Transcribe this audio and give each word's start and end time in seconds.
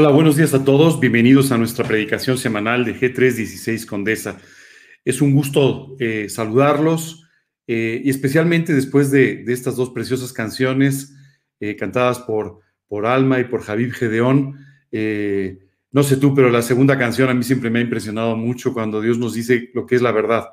Hola, 0.00 0.10
buenos 0.10 0.36
días 0.36 0.54
a 0.54 0.64
todos. 0.64 1.00
Bienvenidos 1.00 1.50
a 1.50 1.58
nuestra 1.58 1.84
predicación 1.84 2.38
semanal 2.38 2.84
de 2.84 2.94
G316 2.94 3.84
Condesa. 3.84 4.38
Es 5.04 5.20
un 5.20 5.34
gusto 5.34 5.96
eh, 5.98 6.28
saludarlos 6.28 7.24
eh, 7.66 8.00
y 8.04 8.08
especialmente 8.08 8.72
después 8.72 9.10
de, 9.10 9.42
estas 9.48 9.74
dos 9.74 9.90
preciosas 9.90 10.32
canciones 10.32 11.16
eh, 11.58 11.74
cantadas 11.74 12.20
por, 12.20 12.60
por 12.86 13.06
Alma 13.06 13.40
y 13.40 13.46
por 13.46 13.62
Javier 13.62 13.90
Gedeón. 13.90 14.64
no 15.90 16.02
sé 16.04 16.16
tú, 16.16 16.32
pero 16.32 16.48
la 16.48 16.62
segunda 16.62 16.96
canción 16.96 17.28
a 17.28 17.34
mí 17.34 17.42
siempre 17.42 17.68
me 17.68 17.80
ha 17.80 17.82
impresionado 17.82 18.36
mucho 18.36 18.72
cuando 18.72 19.00
Dios 19.00 19.18
nos 19.18 19.34
dice 19.34 19.68
lo 19.74 19.84
que 19.84 19.96
es 19.96 20.02
la 20.02 20.12
verdad. 20.12 20.44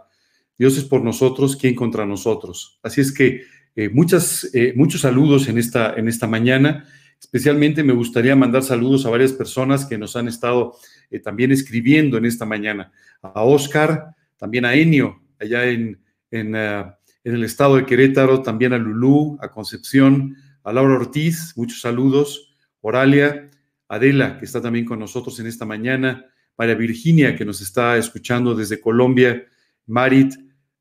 Dios 0.58 0.76
es 0.76 0.86
por 0.86 1.04
nosotros, 1.04 1.56
¿quién 1.56 1.76
contra 1.76 2.04
nosotros? 2.08 2.80
Así 2.82 3.00
es 3.00 3.12
que 3.12 3.44
muchas, 3.92 4.50
muchos 4.74 5.02
saludos 5.02 5.48
en 5.48 5.60
esta, 5.60 5.94
en 5.94 6.08
esta 6.08 6.26
mañana. 6.26 6.88
Especialmente 7.20 7.84
me 7.84 7.94
gustaría 7.94 8.36
mandar 8.36 8.64
saludos 8.64 9.06
a 9.06 9.10
varias 9.10 9.34
personas 9.34 9.86
que 9.86 9.98
nos 9.98 10.16
han 10.16 10.28
estado 10.28 10.76
eh, 11.10 11.20
también 11.20 11.52
escribiendo 11.52 12.18
en 12.18 12.26
esta 12.26 12.46
mañana. 12.46 12.92
A 13.22 13.44
Oscar, 13.44 14.16
también 14.38 14.66
a 14.66 14.74
Enio, 14.74 15.22
allá 15.40 15.66
en, 15.66 16.00
en, 16.32 16.56
eh, 16.56 16.86
en 17.24 17.36
el 17.36 17.44
estado 17.44 17.78
de 17.78 17.86
Querétaro, 17.86 18.42
también 18.42 18.74
a 18.74 18.78
Lulú, 18.78 19.38
a 19.42 19.50
Concepción, 19.50 20.36
a 20.64 20.74
Laura 20.74 20.96
Ortiz, 20.96 21.54
muchos 21.56 21.82
saludos. 21.82 22.56
Oralia, 22.82 23.50
Adela, 23.88 24.38
que 24.38 24.46
está 24.46 24.62
también 24.62 24.86
con 24.86 25.00
nosotros 25.00 25.40
en 25.40 25.48
esta 25.48 25.66
mañana. 25.66 26.26
María 26.58 26.76
Virginia, 26.76 27.36
que 27.36 27.46
nos 27.46 27.62
está 27.62 27.98
escuchando 27.98 28.56
desde 28.56 28.80
Colombia. 28.80 29.46
Marit, 29.88 30.34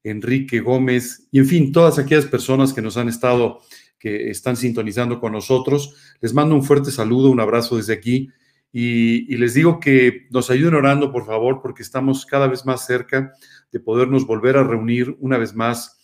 Enrique 0.03 0.61
Gómez, 0.61 1.29
y 1.31 1.39
en 1.39 1.47
fin, 1.47 1.73
todas 1.73 1.99
aquellas 1.99 2.27
personas 2.27 2.73
que 2.73 2.83
nos 2.83 2.97
han 2.97 3.09
estado 3.09 3.61
que 4.05 4.29
están 4.29 4.55
sintonizando 4.55 5.19
con 5.19 5.33
nosotros. 5.33 5.95
Les 6.21 6.35
mando 6.35 6.55
un 6.55 6.63
fuerte 6.63 6.91
saludo, 6.91 7.31
un 7.31 7.41
abrazo 7.41 7.79
desde 7.79 7.95
aquí 7.95 8.29
y, 8.71 9.35
les 9.39 9.55
digo 9.55 9.81
que 9.81 10.27
nos 10.31 10.51
ayuden 10.51 10.75
orando, 10.75 11.11
por 11.11 11.25
favor, 11.25 11.63
porque 11.63 11.83
estamos 11.83 12.27
cada 12.27 12.47
vez 12.47 12.67
más 12.67 12.85
cerca 12.85 13.33
de 13.73 13.81
podernos 13.81 14.27
volver 14.27 14.59
a 14.59 14.63
reunir 14.63 15.17
una 15.21 15.39
vez 15.39 15.55
más 15.55 15.99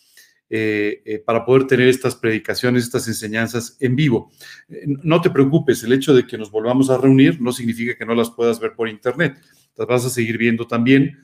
eh, 0.49 1.03
eh, 1.05 1.19
para 1.19 1.45
poder 1.45 1.67
tener 1.67 1.89
estas 1.89 2.15
predicaciones, 2.15 2.85
estas 2.85 3.07
enseñanzas 3.07 3.77
en 3.79 3.95
vivo. 3.95 4.31
Eh, 4.67 4.85
no 5.03 5.21
te 5.21 5.29
preocupes, 5.29 5.83
el 5.83 5.93
hecho 5.93 6.15
de 6.15 6.25
que 6.25 6.39
nos 6.39 6.49
volvamos 6.49 6.89
a 6.89 6.97
reunir 6.97 7.39
no 7.39 7.51
significa 7.51 7.95
que 7.95 8.05
no 8.05 8.15
las 8.15 8.31
puedas 8.31 8.59
ver 8.59 8.73
por 8.73 8.89
internet, 8.89 9.37
las 9.77 9.87
vas 9.87 10.05
a 10.05 10.09
seguir 10.09 10.39
viendo 10.39 10.65
también. 10.65 11.19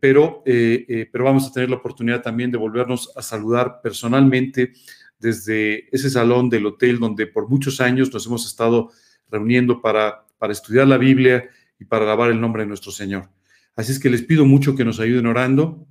pero, 0.00 0.42
pero 0.44 1.24
vamos 1.24 1.46
a 1.46 1.52
tener 1.52 1.70
la 1.70 1.76
oportunidad 1.76 2.20
también 2.20 2.50
de 2.50 2.58
volvernos 2.58 3.10
a 3.16 3.22
saludar 3.22 3.80
personalmente 3.80 4.72
desde 5.18 5.88
ese 5.94 6.10
salón 6.10 6.48
del 6.48 6.66
hotel 6.66 6.98
donde 6.98 7.26
por 7.26 7.48
muchos 7.48 7.80
años 7.80 8.12
nos 8.12 8.26
hemos 8.26 8.46
estado 8.46 8.90
reuniendo 9.30 9.80
para, 9.80 10.26
para 10.38 10.52
estudiar 10.52 10.86
la 10.86 10.98
Biblia 10.98 11.48
y 11.78 11.84
para 11.84 12.04
alabar 12.04 12.30
el 12.30 12.40
nombre 12.40 12.62
de 12.62 12.68
nuestro 12.68 12.92
Señor. 12.92 13.28
Así 13.76 13.92
es 13.92 14.00
que 14.00 14.10
les 14.10 14.22
pido 14.22 14.44
mucho 14.44 14.74
que 14.74 14.84
nos 14.84 14.98
ayuden 15.00 15.26
orando. 15.26 15.86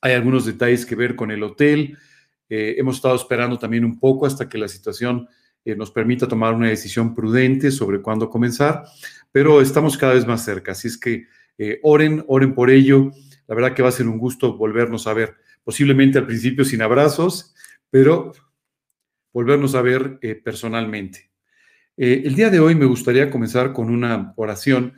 Hay 0.00 0.12
algunos 0.12 0.46
detalles 0.46 0.86
que 0.86 0.94
ver 0.94 1.16
con 1.16 1.30
el 1.30 1.42
hotel. 1.42 1.98
Eh, 2.48 2.76
hemos 2.78 2.96
estado 2.96 3.14
esperando 3.14 3.58
también 3.58 3.84
un 3.84 3.98
poco 3.98 4.26
hasta 4.26 4.48
que 4.48 4.58
la 4.58 4.68
situación 4.68 5.28
eh, 5.64 5.76
nos 5.76 5.90
permita 5.90 6.26
tomar 6.26 6.54
una 6.54 6.68
decisión 6.68 7.14
prudente 7.14 7.70
sobre 7.70 8.00
cuándo 8.00 8.30
comenzar, 8.30 8.84
pero 9.30 9.60
estamos 9.60 9.98
cada 9.98 10.14
vez 10.14 10.26
más 10.26 10.44
cerca. 10.44 10.72
Así 10.72 10.88
es 10.88 10.96
que 10.96 11.26
eh, 11.58 11.78
oren, 11.82 12.24
oren 12.26 12.54
por 12.54 12.70
ello. 12.70 13.10
La 13.46 13.54
verdad 13.54 13.74
que 13.74 13.82
va 13.82 13.90
a 13.90 13.92
ser 13.92 14.08
un 14.08 14.18
gusto 14.18 14.56
volvernos 14.56 15.06
a 15.06 15.12
ver, 15.12 15.36
posiblemente 15.62 16.18
al 16.18 16.26
principio 16.26 16.64
sin 16.64 16.80
abrazos, 16.80 17.54
pero 17.90 18.32
volvernos 19.32 19.74
a 19.74 19.82
ver 19.82 20.18
eh, 20.22 20.34
personalmente. 20.34 21.30
Eh, 21.96 22.22
el 22.24 22.34
día 22.34 22.50
de 22.50 22.60
hoy 22.60 22.74
me 22.74 22.86
gustaría 22.86 23.30
comenzar 23.30 23.72
con 23.72 23.90
una 23.90 24.32
oración 24.36 24.94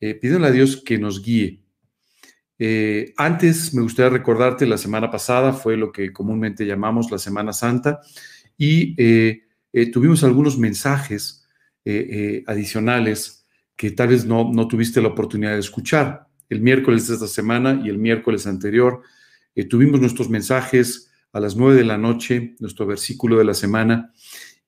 eh, 0.00 0.18
a 0.22 0.50
Dios 0.50 0.82
que 0.84 0.98
nos 0.98 1.22
guíe. 1.22 1.62
antes 3.16 3.74
me 3.74 3.82
gustaría 3.82 4.10
recordarte, 4.10 4.66
la 4.66 4.78
semana 4.78 5.10
pasada 5.10 5.52
fue 5.52 5.76
lo 5.76 5.90
que 5.90 6.12
comúnmente 6.12 6.66
llamamos 6.66 7.10
la 7.10 7.18
Semana 7.18 7.52
Santa 7.52 8.00
y 8.56 8.94
tuvimos 9.92 10.22
algunos 10.22 10.58
mensajes 10.58 11.46
adicionales 12.46 13.46
que 13.76 13.90
tal 13.90 14.08
vez 14.08 14.24
no, 14.24 14.52
no 14.52 14.68
tuviste 14.68 15.00
la 15.00 15.08
oportunidad 15.08 15.54
de 15.54 15.60
escuchar. 15.60 16.28
El 16.48 16.60
miércoles 16.60 17.08
de 17.08 17.14
esta 17.14 17.26
semana 17.26 17.80
y 17.84 17.88
el 17.88 17.98
miércoles 17.98 18.46
anterior 18.46 19.02
tuvimos 19.68 20.00
nuestros 20.00 20.28
mensajes 20.28 21.10
a 21.34 21.40
las 21.40 21.56
nueve 21.56 21.76
de 21.76 21.84
la 21.84 21.98
noche, 21.98 22.54
nuestro 22.60 22.86
versículo 22.86 23.36
de 23.36 23.44
la 23.44 23.54
semana. 23.54 24.12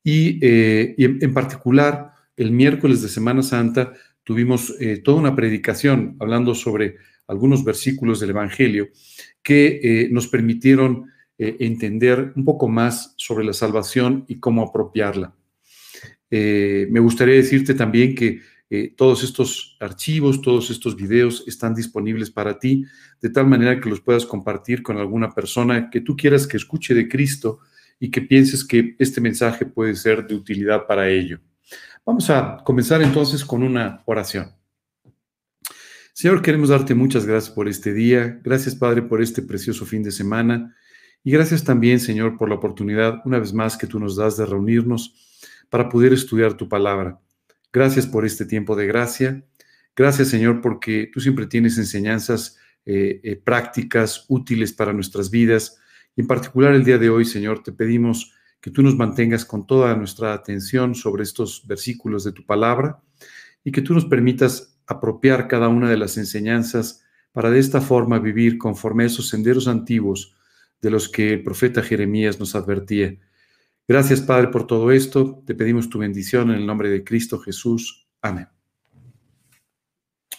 Y, 0.02 0.38
eh, 0.42 0.94
en, 0.98 1.32
particular, 1.32 2.10
el 2.36 2.50
miércoles 2.50 3.00
de 3.02 3.08
Semana 3.08 3.42
Santa 3.42 3.92
tuvimos 4.24 4.74
eh, 4.80 4.98
toda 4.98 5.20
una 5.20 5.36
predicación 5.36 6.16
hablando 6.18 6.54
sobre 6.54 6.96
algunos 7.28 7.64
versículos 7.64 8.18
del 8.18 8.30
Evangelio 8.30 8.88
que 9.42 9.80
eh, 9.82 10.08
nos 10.10 10.28
permitieron 10.28 11.06
entender 11.38 12.32
un 12.34 12.46
poco 12.46 12.66
más 12.66 13.12
sobre 13.18 13.44
la 13.44 13.52
salvación 13.52 14.24
y 14.26 14.40
cómo 14.40 14.62
apropiarla. 14.62 15.34
me 16.30 16.98
gustaría 17.00 17.34
decirte 17.34 17.74
también 17.74 18.14
que 18.14 18.40
eh, 18.68 18.92
todos 18.96 19.22
estos 19.22 19.76
archivos, 19.80 20.42
todos 20.42 20.70
estos 20.70 20.96
videos 20.96 21.44
están 21.46 21.74
disponibles 21.74 22.30
para 22.30 22.58
ti, 22.58 22.84
de 23.20 23.30
tal 23.30 23.46
manera 23.46 23.80
que 23.80 23.88
los 23.88 24.00
puedas 24.00 24.26
compartir 24.26 24.82
con 24.82 24.98
alguna 24.98 25.30
persona 25.30 25.88
que 25.90 26.00
tú 26.00 26.16
quieras 26.16 26.46
que 26.46 26.56
escuche 26.56 26.94
de 26.94 27.08
Cristo 27.08 27.60
y 28.00 28.10
que 28.10 28.22
pienses 28.22 28.64
que 28.64 28.96
este 28.98 29.20
mensaje 29.20 29.66
puede 29.66 29.94
ser 29.94 30.26
de 30.26 30.34
utilidad 30.34 30.86
para 30.86 31.08
ello. 31.08 31.40
Vamos 32.04 32.28
a 32.30 32.58
comenzar 32.64 33.02
entonces 33.02 33.44
con 33.44 33.62
una 33.62 34.02
oración. 34.06 34.52
Señor, 36.12 36.40
queremos 36.40 36.70
darte 36.70 36.94
muchas 36.94 37.26
gracias 37.26 37.54
por 37.54 37.68
este 37.68 37.92
día. 37.92 38.40
Gracias, 38.42 38.74
Padre, 38.74 39.02
por 39.02 39.20
este 39.20 39.42
precioso 39.42 39.84
fin 39.84 40.02
de 40.02 40.10
semana. 40.10 40.74
Y 41.22 41.30
gracias 41.30 41.62
también, 41.62 42.00
Señor, 42.00 42.38
por 42.38 42.48
la 42.48 42.54
oportunidad, 42.54 43.20
una 43.24 43.38
vez 43.38 43.52
más, 43.52 43.76
que 43.76 43.86
tú 43.86 43.98
nos 44.00 44.16
das 44.16 44.36
de 44.36 44.46
reunirnos 44.46 45.14
para 45.68 45.88
poder 45.88 46.12
estudiar 46.12 46.54
tu 46.54 46.68
palabra. 46.68 47.20
Gracias 47.76 48.06
por 48.06 48.24
este 48.24 48.46
tiempo 48.46 48.74
de 48.74 48.86
gracia. 48.86 49.44
Gracias, 49.94 50.28
Señor, 50.28 50.62
porque 50.62 51.10
tú 51.12 51.20
siempre 51.20 51.44
tienes 51.44 51.76
enseñanzas 51.76 52.56
eh, 52.86 53.20
eh, 53.22 53.36
prácticas, 53.36 54.24
útiles 54.28 54.72
para 54.72 54.94
nuestras 54.94 55.28
vidas. 55.30 55.78
Y 56.16 56.22
en 56.22 56.26
particular 56.26 56.72
el 56.72 56.84
día 56.84 56.96
de 56.96 57.10
hoy, 57.10 57.26
Señor, 57.26 57.62
te 57.62 57.72
pedimos 57.72 58.32
que 58.62 58.70
tú 58.70 58.82
nos 58.82 58.96
mantengas 58.96 59.44
con 59.44 59.66
toda 59.66 59.94
nuestra 59.94 60.32
atención 60.32 60.94
sobre 60.94 61.22
estos 61.22 61.66
versículos 61.66 62.24
de 62.24 62.32
tu 62.32 62.46
palabra 62.46 63.02
y 63.62 63.72
que 63.72 63.82
tú 63.82 63.92
nos 63.92 64.06
permitas 64.06 64.80
apropiar 64.86 65.46
cada 65.46 65.68
una 65.68 65.90
de 65.90 65.98
las 65.98 66.16
enseñanzas 66.16 67.04
para 67.30 67.50
de 67.50 67.58
esta 67.58 67.82
forma 67.82 68.18
vivir 68.18 68.56
conforme 68.56 69.02
a 69.02 69.08
esos 69.08 69.28
senderos 69.28 69.68
antiguos 69.68 70.34
de 70.80 70.88
los 70.88 71.10
que 71.10 71.34
el 71.34 71.42
profeta 71.42 71.82
Jeremías 71.82 72.40
nos 72.40 72.54
advertía. 72.54 73.18
Gracias, 73.88 74.20
Padre, 74.20 74.48
por 74.48 74.66
todo 74.66 74.90
esto. 74.90 75.42
Te 75.46 75.54
pedimos 75.54 75.88
tu 75.88 75.98
bendición 75.98 76.50
en 76.50 76.56
el 76.56 76.66
nombre 76.66 76.90
de 76.90 77.04
Cristo 77.04 77.38
Jesús. 77.38 78.08
Amén. 78.20 78.48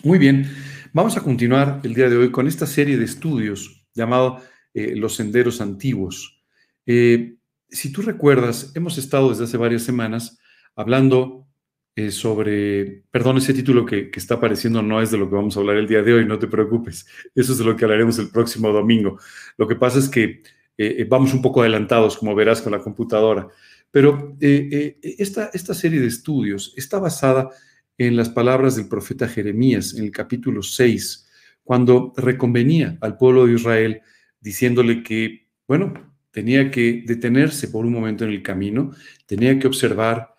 Muy 0.03 0.19
bien, 0.19 0.45
vamos 0.93 1.17
a 1.17 1.21
continuar 1.21 1.79
el 1.83 1.95
día 1.95 2.09
de 2.09 2.17
hoy 2.17 2.29
con 2.29 2.47
esta 2.47 2.67
serie 2.67 2.97
de 2.97 3.05
estudios 3.05 3.87
llamado 3.95 4.41
eh, 4.73 4.95
Los 4.95 5.15
Senderos 5.15 5.59
Antiguos. 5.59 6.43
Eh, 6.85 7.37
si 7.69 7.91
tú 7.91 8.01
recuerdas, 8.01 8.73
hemos 8.75 8.97
estado 8.97 9.29
desde 9.29 9.45
hace 9.45 9.57
varias 9.57 9.83
semanas 9.83 10.37
hablando 10.75 11.47
eh, 11.95 12.11
sobre, 12.11 13.05
perdón, 13.09 13.37
ese 13.37 13.53
título 13.53 13.85
que, 13.85 14.11
que, 14.11 14.19
está 14.19 14.35
apareciendo 14.35 14.83
no 14.83 15.01
es 15.01 15.09
de 15.09 15.17
lo 15.17 15.27
que 15.29 15.35
vamos 15.35 15.57
a 15.57 15.61
hablar 15.61 15.77
el 15.77 15.87
día 15.87 16.03
de 16.03 16.13
hoy, 16.13 16.25
no 16.25 16.37
te 16.37 16.47
preocupes, 16.47 17.07
eso 17.33 17.53
es 17.53 17.57
de 17.57 17.65
lo 17.65 17.75
que 17.75 17.85
hablaremos 17.85 18.19
el 18.19 18.29
próximo 18.29 18.71
domingo. 18.71 19.17
Lo 19.57 19.67
que 19.67 19.75
pasa 19.75 19.97
es 19.97 20.09
que 20.09 20.43
eh, 20.77 20.97
eh, 20.99 21.07
vamos 21.09 21.33
un 21.33 21.41
poco 21.41 21.61
adelantados, 21.61 22.17
como 22.17 22.35
verás 22.35 22.61
con 22.61 22.71
la 22.71 22.79
computadora. 22.79 23.47
Pero 23.89 24.37
eh, 24.39 24.97
esta, 25.01 25.49
esta 25.53 25.73
serie 25.73 25.99
de 25.99 26.07
estudios 26.07 26.73
está 26.77 26.99
basada 26.99 27.49
en 27.97 28.15
las 28.15 28.29
palabras 28.29 28.75
del 28.75 28.87
profeta 28.87 29.27
Jeremías 29.27 29.95
en 29.95 30.03
el 30.03 30.11
capítulo 30.11 30.61
6, 30.61 31.27
cuando 31.63 32.13
reconvenía 32.15 32.97
al 33.01 33.17
pueblo 33.17 33.47
de 33.47 33.53
Israel 33.53 34.01
diciéndole 34.39 35.01
que, 35.03 35.47
bueno, 35.67 36.15
tenía 36.31 36.69
que 36.69 37.03
detenerse 37.05 37.69
por 37.69 37.85
un 37.85 37.93
momento 37.93 38.23
en 38.23 38.29
el 38.29 38.43
camino, 38.43 38.91
tenía 39.25 39.57
que 39.57 39.67
observar 39.67 40.35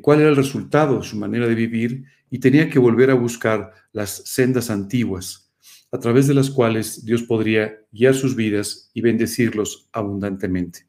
cuál 0.00 0.20
era 0.20 0.28
el 0.28 0.36
resultado 0.36 0.98
de 0.98 1.04
su 1.04 1.16
manera 1.16 1.48
de 1.48 1.56
vivir 1.56 2.04
y 2.30 2.38
tenía 2.38 2.70
que 2.70 2.78
volver 2.78 3.10
a 3.10 3.14
buscar 3.14 3.72
las 3.92 4.22
sendas 4.24 4.70
antiguas 4.70 5.41
a 5.92 5.98
través 5.98 6.26
de 6.26 6.34
las 6.34 6.50
cuales 6.50 7.04
Dios 7.04 7.22
podría 7.22 7.78
guiar 7.92 8.14
sus 8.14 8.34
vidas 8.34 8.90
y 8.94 9.02
bendecirlos 9.02 9.88
abundantemente. 9.92 10.86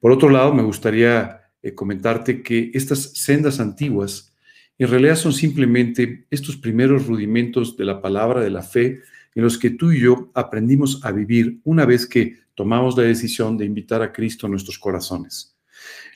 Por 0.00 0.10
otro 0.10 0.28
lado, 0.28 0.52
me 0.52 0.62
gustaría 0.62 1.40
eh, 1.62 1.74
comentarte 1.74 2.42
que 2.42 2.70
estas 2.74 3.12
sendas 3.14 3.60
antiguas 3.60 4.34
en 4.76 4.88
realidad 4.88 5.14
son 5.14 5.32
simplemente 5.32 6.26
estos 6.30 6.56
primeros 6.56 7.06
rudimentos 7.06 7.76
de 7.76 7.84
la 7.84 8.02
palabra, 8.02 8.40
de 8.40 8.50
la 8.50 8.62
fe, 8.62 9.02
en 9.36 9.42
los 9.42 9.56
que 9.56 9.70
tú 9.70 9.92
y 9.92 10.00
yo 10.00 10.32
aprendimos 10.34 11.04
a 11.04 11.12
vivir 11.12 11.60
una 11.62 11.86
vez 11.86 12.06
que 12.06 12.38
tomamos 12.54 12.96
la 12.96 13.04
decisión 13.04 13.56
de 13.56 13.64
invitar 13.64 14.02
a 14.02 14.12
Cristo 14.12 14.46
a 14.46 14.50
nuestros 14.50 14.78
corazones. 14.78 15.56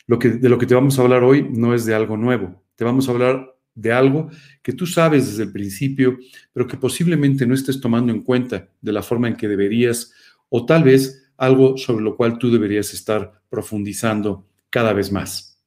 De 0.07 0.49
lo 0.49 0.59
que 0.59 0.67
te 0.67 0.75
vamos 0.75 0.99
a 0.99 1.03
hablar 1.03 1.23
hoy 1.23 1.49
no 1.51 1.75
es 1.75 1.85
de 1.85 1.95
algo 1.95 2.17
nuevo, 2.17 2.63
te 2.75 2.85
vamos 2.85 3.09
a 3.09 3.13
hablar 3.13 3.58
de 3.79 3.93
algo 3.93 4.29
que 4.63 4.73
tú 4.73 4.87
sabes 4.87 5.27
desde 5.27 5.45
el 5.45 5.53
principio, 5.53 6.19
pero 6.53 6.67
que 6.67 6.77
posiblemente 6.77 7.47
no 7.47 7.55
estés 7.55 7.81
tomando 7.81 8.13
en 8.13 8.23
cuenta 8.23 8.69
de 8.81 8.93
la 8.93 9.03
forma 9.03 9.29
en 9.29 9.37
que 9.37 9.47
deberías, 9.47 10.13
o 10.49 10.67
tal 10.67 10.83
vez 10.83 11.31
algo 11.37 11.77
sobre 11.77 12.05
lo 12.05 12.17
cual 12.17 12.39
tú 12.39 12.51
deberías 12.51 12.93
estar 12.93 13.41
profundizando 13.49 14.49
cada 14.69 14.93
vez 14.93 15.13
más. 15.13 15.63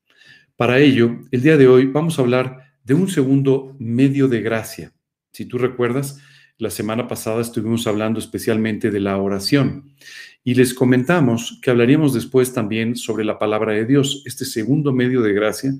Para 0.58 0.80
ello, 0.80 1.20
el 1.32 1.42
día 1.42 1.58
de 1.58 1.68
hoy 1.68 1.86
vamos 1.86 2.20
a 2.20 2.22
hablar 2.22 2.76
de 2.84 2.94
un 2.94 3.08
segundo 3.08 3.76
medio 3.80 4.28
de 4.28 4.42
gracia. 4.42 4.94
Si 5.32 5.46
tú 5.46 5.58
recuerdas, 5.58 6.20
la 6.58 6.70
semana 6.70 7.08
pasada 7.08 7.42
estuvimos 7.42 7.88
hablando 7.88 8.20
especialmente 8.20 8.92
de 8.92 9.00
la 9.00 9.18
oración 9.18 9.96
y 10.44 10.56
les 10.56 10.74
comentamos 10.74 11.60
que 11.62 11.70
hablaríamos 11.70 12.14
después 12.14 12.54
también 12.54 12.96
sobre 12.96 13.24
la 13.24 13.38
palabra 13.38 13.74
de 13.74 13.86
Dios, 13.86 14.24
este 14.26 14.46
segundo 14.46 14.92
medio 14.92 15.22
de 15.22 15.34
gracia 15.34 15.74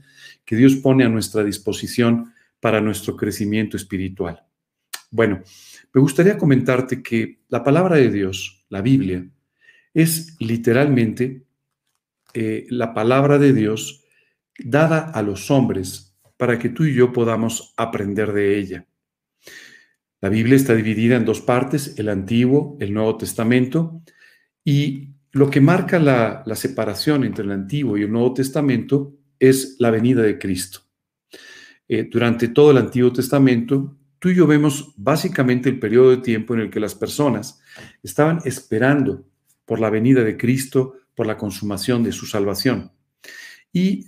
que 0.46 0.56
Dios 0.56 0.76
pone 0.76 1.04
a 1.04 1.10
nuestra 1.10 1.44
disposición 1.44 2.34
para 2.60 2.82
nuestro 2.82 3.16
crecimiento 3.16 3.76
espiritual. 3.76 4.46
Bueno, 5.10 5.42
me 5.94 6.02
gustaría 6.02 6.38
comentarte 6.38 7.02
que 7.02 7.40
la 7.50 7.64
palabra 7.64 7.98
de 7.98 8.12
Dios, 8.12 8.66
la 8.70 8.82
Biblia, 8.82 9.28
es 9.94 10.38
literalmente 10.40 11.44
eh, 12.34 12.66
la 12.70 12.94
palabra 12.94 13.38
de 13.38 13.54
Dios 13.54 14.06
dada 14.58 15.00
a 15.00 15.22
los 15.22 15.52
hombres 15.52 16.16
para 16.38 16.58
que 16.60 16.70
tú 16.70 16.86
y 16.86 16.94
yo 16.94 17.12
podamos 17.12 17.74
aprender 17.78 18.32
de 18.32 18.58
ella. 18.58 18.88
La 20.22 20.30
Biblia 20.30 20.56
está 20.56 20.76
dividida 20.76 21.16
en 21.16 21.26
dos 21.26 21.42
partes, 21.42 21.96
el 21.98 22.08
Antiguo, 22.08 22.78
el 22.80 22.94
Nuevo 22.94 23.18
Testamento, 23.18 24.02
y 24.64 25.10
lo 25.32 25.50
que 25.50 25.62
marca 25.62 26.00
la, 26.00 26.44
separación 26.56 27.24
entre 27.24 27.46
el 27.46 27.52
Antiguo 27.52 27.98
y 27.98 28.04
el 28.04 28.12
Nuevo 28.12 28.34
Testamento 28.34 29.14
es 29.40 29.78
la 29.80 29.90
venida 29.90 30.22
de 30.22 30.38
Cristo. 30.38 30.82
Eh, 31.88 32.08
durante 32.12 32.50
todo 32.50 32.72
el 32.72 32.78
Antiguo 32.78 33.12
Testamento, 33.12 33.98
tú 34.20 34.30
y 34.30 34.36
yo 34.36 34.46
vemos 34.46 34.94
básicamente 34.98 35.70
el 35.70 35.80
periodo 35.80 36.12
de 36.12 36.18
tiempo 36.18 36.54
en 36.54 36.62
el 36.62 36.70
que 36.70 36.80
las 36.80 36.96
personas 36.96 37.62
estaban 38.04 38.40
esperando 38.46 39.26
por 39.66 39.80
la 39.80 39.90
venida 39.90 40.24
de 40.24 40.38
Cristo, 40.38 40.96
por 41.16 41.26
la 41.26 41.38
consumación 41.38 42.04
de 42.04 42.12
su 42.12 42.26
salvación. 42.26 42.92
Y 43.72 44.06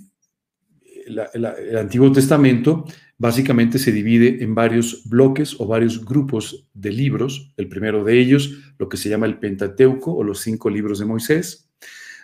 el 1.06 1.78
Antiguo 1.78 2.12
Testamento 2.12 2.86
básicamente 3.24 3.80
se 3.80 3.94
divide 3.94 4.44
en 4.44 4.54
varios 4.54 5.08
bloques 5.08 5.56
o 5.58 5.66
varios 5.66 6.04
grupos 6.04 6.68
de 6.74 6.92
libros. 6.92 7.54
El 7.56 7.70
primero 7.70 8.04
de 8.04 8.20
ellos, 8.20 8.74
lo 8.78 8.90
que 8.90 8.98
se 8.98 9.08
llama 9.08 9.28
el 9.28 9.40
Pentateuco 9.40 10.14
o 10.14 10.26
los 10.26 10.42
cinco 10.42 10.70
libros 10.70 11.00
de 11.00 11.06
Moisés. 11.06 11.72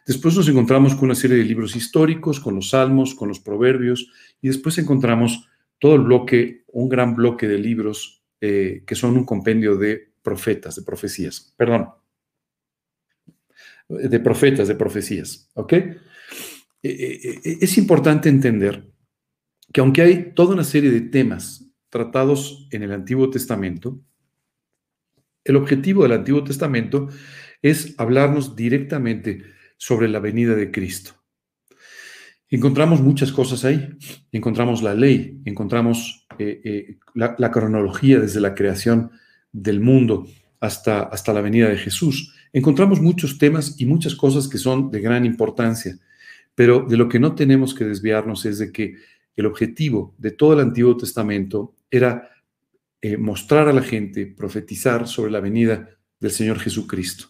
Después 0.05 0.35
nos 0.35 0.49
encontramos 0.49 0.95
con 0.95 1.05
una 1.05 1.15
serie 1.15 1.37
de 1.37 1.45
libros 1.45 1.77
históricos, 1.77 2.41
con 2.41 2.53
los 2.53 2.71
salmos, 2.71 3.15
con 3.15 3.29
los 3.29 3.39
proverbios, 3.39 4.11
y 4.41 4.49
después 4.49 4.77
encontramos 4.77 5.47
todo 5.77 5.95
el 5.95 6.01
bloque, 6.01 6.65
un 6.67 6.89
gran 6.89 7.15
bloque 7.15 7.47
de 7.47 7.59
libros 7.59 8.21
eh, 8.41 8.83
que 8.85 8.95
son 8.95 9.15
un 9.15 9.23
compendio 9.23 9.77
de 9.77 10.11
profetas, 10.21 10.75
de 10.75 10.81
profecías. 10.81 11.53
Perdón. 11.55 11.91
De 13.87 14.19
profetas, 14.19 14.67
de 14.67 14.75
profecías. 14.75 15.49
¿Ok? 15.53 15.71
Eh, 15.71 15.95
eh, 16.83 17.57
es 17.61 17.77
importante 17.77 18.27
entender 18.27 18.83
que 19.73 19.81
aunque 19.81 20.01
hay 20.01 20.31
toda 20.33 20.53
una 20.53 20.63
serie 20.63 20.91
de 20.91 21.01
temas 21.01 21.65
tratados 21.89 22.67
en 22.71 22.83
el 22.83 22.91
Antiguo 22.91 23.29
Testamento, 23.29 23.99
el 25.43 25.55
objetivo 25.55 26.03
del 26.03 26.13
Antiguo 26.13 26.43
Testamento 26.43 27.07
es 27.61 27.95
hablarnos 27.97 28.55
directamente 28.55 29.43
sobre 29.77 30.07
la 30.07 30.19
venida 30.19 30.55
de 30.55 30.71
Cristo. 30.71 31.13
Encontramos 32.49 33.01
muchas 33.01 33.31
cosas 33.31 33.63
ahí. 33.63 33.89
Encontramos 34.31 34.81
la 34.81 34.95
ley, 34.95 35.39
encontramos 35.45 36.27
eh, 36.39 36.61
eh, 36.63 36.97
la, 37.13 37.51
cronología 37.51 38.19
desde 38.19 38.39
la 38.39 38.55
creación 38.55 39.11
del 39.51 39.79
mundo 39.79 40.27
hasta, 40.59 41.01
hasta 41.03 41.33
la 41.33 41.41
venida 41.41 41.69
de 41.69 41.77
Jesús. 41.77 42.33
Encontramos 42.51 43.01
muchos 43.01 43.37
temas 43.37 43.79
y 43.79 43.85
muchas 43.85 44.15
cosas 44.15 44.47
que 44.47 44.57
son 44.57 44.89
de 44.89 44.99
gran 44.99 45.25
importancia, 45.25 45.99
pero 46.55 46.81
de 46.81 46.97
lo 46.97 47.07
que 47.07 47.19
no 47.19 47.35
tenemos 47.35 47.75
que 47.75 47.85
desviarnos 47.85 48.45
es 48.45 48.57
de 48.57 48.71
que 48.71 48.95
el 49.35 49.45
objetivo 49.45 50.15
de 50.17 50.31
todo 50.31 50.53
el 50.53 50.59
Antiguo 50.59 50.97
Testamento 50.97 51.75
era 51.89 52.29
eh, 53.01 53.17
mostrar 53.17 53.67
a 53.67 53.73
la 53.73 53.81
gente, 53.81 54.25
profetizar 54.25 55.07
sobre 55.07 55.31
la 55.31 55.39
venida 55.39 55.89
del 56.19 56.31
Señor 56.31 56.59
Jesucristo. 56.59 57.27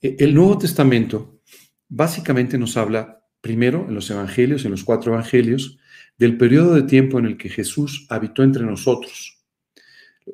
E, 0.00 0.16
el 0.18 0.34
Nuevo 0.34 0.58
Testamento 0.58 1.42
básicamente 1.88 2.56
nos 2.56 2.76
habla, 2.76 3.22
primero 3.40 3.86
en 3.88 3.94
los 3.94 4.10
Evangelios, 4.10 4.64
en 4.64 4.70
los 4.70 4.84
cuatro 4.84 5.12
Evangelios, 5.12 5.78
del 6.16 6.38
periodo 6.38 6.74
de 6.74 6.84
tiempo 6.84 7.18
en 7.18 7.26
el 7.26 7.36
que 7.36 7.50
Jesús 7.50 8.06
habitó 8.08 8.42
entre 8.42 8.64
nosotros. 8.64 9.44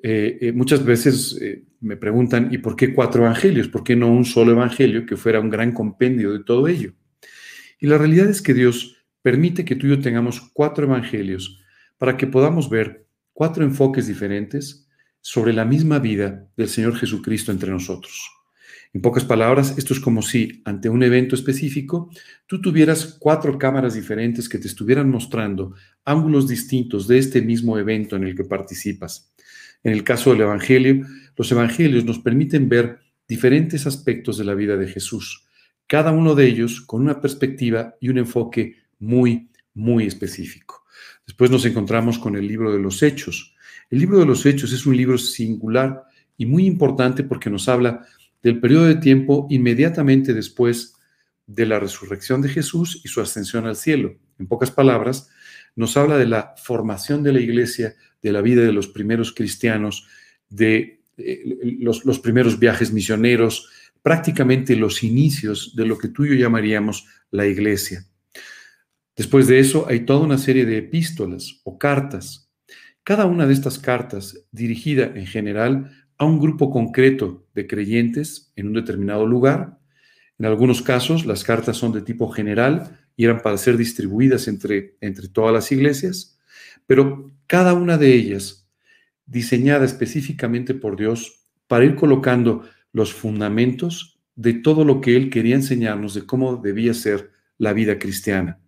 Eh, 0.03 0.39
eh, 0.41 0.53
muchas 0.53 0.85
veces 0.85 1.37
me 1.81 1.97
preguntan, 1.97 2.49
¿y 2.53 2.59
por 2.59 2.77
qué 2.77 2.95
cuatro 2.95 3.23
evangelios? 3.23 3.69
¿Por 3.69 3.83
qué 3.83 3.97
no 3.97 4.13
un 4.13 4.25
solo 4.25 4.53
evangelio 4.53 5.07
que 5.07 5.17
fuera 5.17 5.41
un 5.41 5.51
gran 5.51 5.73
compendio 5.73 6.33
de 6.33 6.45
todo 6.45 6.69
ello? 6.69 6.93
Y 7.79 7.87
la 7.87 7.99
realidad 7.99 8.29
es 8.29 8.43
que 8.43 8.55
Dios 8.55 9.00
permite 9.23 9.65
que 9.65 9.77
tú 9.77 9.87
y 9.87 9.91
yo 9.91 10.01
tengamos 10.01 10.41
cuatro 10.53 10.85
evangelios 10.85 11.61
para 11.99 12.17
que 12.17 12.27
podamos 12.27 12.71
ver 12.71 13.07
cuatro 13.33 13.65
enfoques 13.65 14.07
diferentes 14.07 14.87
sobre 15.21 15.53
la 15.53 15.65
misma 15.65 15.99
vida 15.99 16.49
del 16.57 16.69
Señor 16.69 16.97
Jesucristo 16.97 17.53
entre 17.53 17.71
nosotros. 17.71 18.31
En 18.93 19.03
pocas 19.03 19.25
palabras, 19.25 19.79
esto 19.79 19.95
es 19.95 20.01
como 20.01 20.21
si 20.21 20.63
ante 20.65 20.89
un 20.89 21.03
evento 21.05 21.37
específico 21.37 22.11
tú 22.47 22.61
tuvieras 22.61 23.17
cuatro 23.21 23.57
cámaras 23.57 23.95
diferentes 23.95 24.49
que 24.49 24.59
te 24.59 24.67
estuvieran 24.67 25.09
mostrando 25.09 25.75
ángulos 26.05 26.49
distintos 26.49 27.07
de 27.07 27.19
este 27.19 27.41
mismo 27.41 27.79
evento 27.79 28.17
en 28.17 28.25
el 28.25 28.35
que 28.35 28.45
participas. 28.45 29.33
En 29.85 29.93
el 29.93 30.03
caso 30.03 30.33
del 30.33 30.41
Evangelio, 30.41 31.07
los 31.37 31.53
Evangelios 31.53 32.05
nos 32.05 32.19
permiten 32.19 32.69
ver 32.69 32.99
diferentes 33.29 33.87
aspectos 33.87 34.39
de 34.39 34.45
la 34.45 34.55
vida 34.55 34.77
de 34.77 34.89
Jesús, 34.89 35.47
cada 35.87 36.11
uno 36.11 36.35
de 36.35 36.47
ellos 36.47 36.81
con 36.81 37.03
una 37.03 37.21
perspectiva 37.21 37.95
y 38.01 38.09
un 38.09 38.19
enfoque 38.19 38.77
muy, 39.01 39.51
muy 39.75 40.07
específico. 40.07 40.85
Después 41.27 41.51
nos 41.51 41.65
encontramos 41.65 42.19
con 42.19 42.37
el 42.37 42.47
libro 42.47 42.73
de 42.73 42.79
los 42.79 43.03
Hechos. 43.03 43.55
El 43.91 43.99
libro 43.99 44.19
de 44.19 44.27
los 44.27 44.47
Hechos 44.47 44.73
es 44.73 44.87
un 44.87 44.97
libro 44.97 45.19
singular 45.19 46.05
y 46.37 46.47
muy 46.47 46.67
importante 46.67 47.25
porque 47.25 47.51
nos 47.51 47.69
habla 47.69 48.07
del 48.43 48.61
periodo 48.61 48.85
de 48.85 48.97
tiempo 48.97 49.47
inmediatamente 49.51 50.33
después 50.33 50.95
de 51.47 51.67
la 51.67 51.81
resurrección 51.81 52.43
de 52.43 52.49
Jesús 52.49 53.01
y 53.05 53.09
su 53.09 53.21
ascensión 53.21 53.67
al 53.67 53.77
cielo. 53.77 54.15
En 54.39 54.47
pocas 54.47 54.71
palabras, 54.71 55.29
nos 55.77 55.97
habla 55.97 56.17
de 56.17 56.27
la 56.27 56.55
formación 56.57 57.23
de 57.23 57.33
la 57.33 57.41
iglesia, 57.41 57.97
de 58.23 58.33
la 58.33 58.41
vida 58.41 58.63
de 58.63 58.73
los 58.73 58.89
primeros 58.89 59.33
cristianos, 59.33 60.07
de 60.49 61.03
eh, 61.17 61.43
los, 61.81 62.05
los, 62.05 62.19
primeros 62.21 62.59
viajes 62.59 62.93
misioneros, 62.93 63.69
prácticamente 64.03 64.77
los 64.77 65.03
inicios 65.03 65.75
de 65.77 65.87
lo 65.87 65.99
que 65.99 66.09
tú 66.09 66.25
y 66.25 66.31
yo 66.31 66.35
llamaríamos 66.35 67.07
la 67.31 67.47
iglesia. 67.47 68.07
Después 69.21 69.49
de 69.49 69.59
eso 69.59 69.85
hay 69.87 70.07
toda 70.07 70.21
una 70.21 70.39
serie 70.39 70.65
de 70.65 70.79
epístolas 70.79 71.61
o 71.65 71.77
cartas. 71.79 72.51
Cada 73.05 73.27
una 73.27 73.47
de 73.47 73.53
estas 73.53 73.79
cartas 73.79 74.47
dirigida 74.51 75.13
en 75.15 75.27
general 75.27 75.91
a 76.17 76.25
un 76.25 76.41
grupo 76.41 76.71
concreto 76.71 77.47
de 77.53 77.67
creyentes 77.67 78.51
en 78.57 78.69
un 78.69 78.73
determinado 78.73 79.27
lugar. 79.27 79.79
En 80.39 80.47
algunos 80.47 80.81
casos 80.81 81.27
las 81.27 81.45
cartas 81.45 81.77
son 81.77 81.93
de 81.93 82.01
tipo 82.01 82.31
general 82.31 82.99
y 83.15 83.27
eran 83.27 83.43
para 83.43 83.59
ser 83.59 83.77
distribuidas 83.77 84.49
entre, 84.49 84.97
entre 85.03 85.29
todas 85.29 85.53
las 85.53 85.71
iglesias, 85.71 86.39
pero 86.87 87.31
cada 87.47 87.75
una 87.75 87.99
de 87.99 88.15
ellas 88.15 88.71
diseñada 89.27 89.85
específicamente 89.85 90.73
por 90.73 90.97
Dios 90.97 91.45
para 91.67 91.85
ir 91.85 91.95
colocando 91.95 92.63
los 92.91 93.13
fundamentos 93.13 94.19
de 94.35 94.55
todo 94.55 94.87
lo 94.87 95.03
que 95.03 95.15
Él 95.15 95.29
quería 95.29 95.57
enseñarnos 95.57 96.15
de 96.15 96.25
cómo 96.25 96.57
debía 96.57 96.95
ser 96.95 97.33
la 97.59 97.75
vida 97.75 97.99
cristiana. 97.99 98.61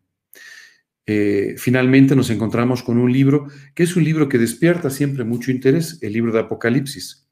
Eh, 1.07 1.57
finalmente 1.59 2.15
nos 2.15 2.31
encontramos 2.31 2.83
con 2.83 2.97
un 2.99 3.13
libro 3.13 3.49
que 3.75 3.83
es 3.83 3.97
un 3.97 4.05
libro 4.05 4.29
que 4.29 4.39
despierta 4.39 4.89
siempre 4.91 5.25
mucho 5.25 5.51
interés, 5.51 5.99
el 6.01 6.13
libro 6.13 6.33
de 6.33 6.41
Apocalipsis. 6.41 7.29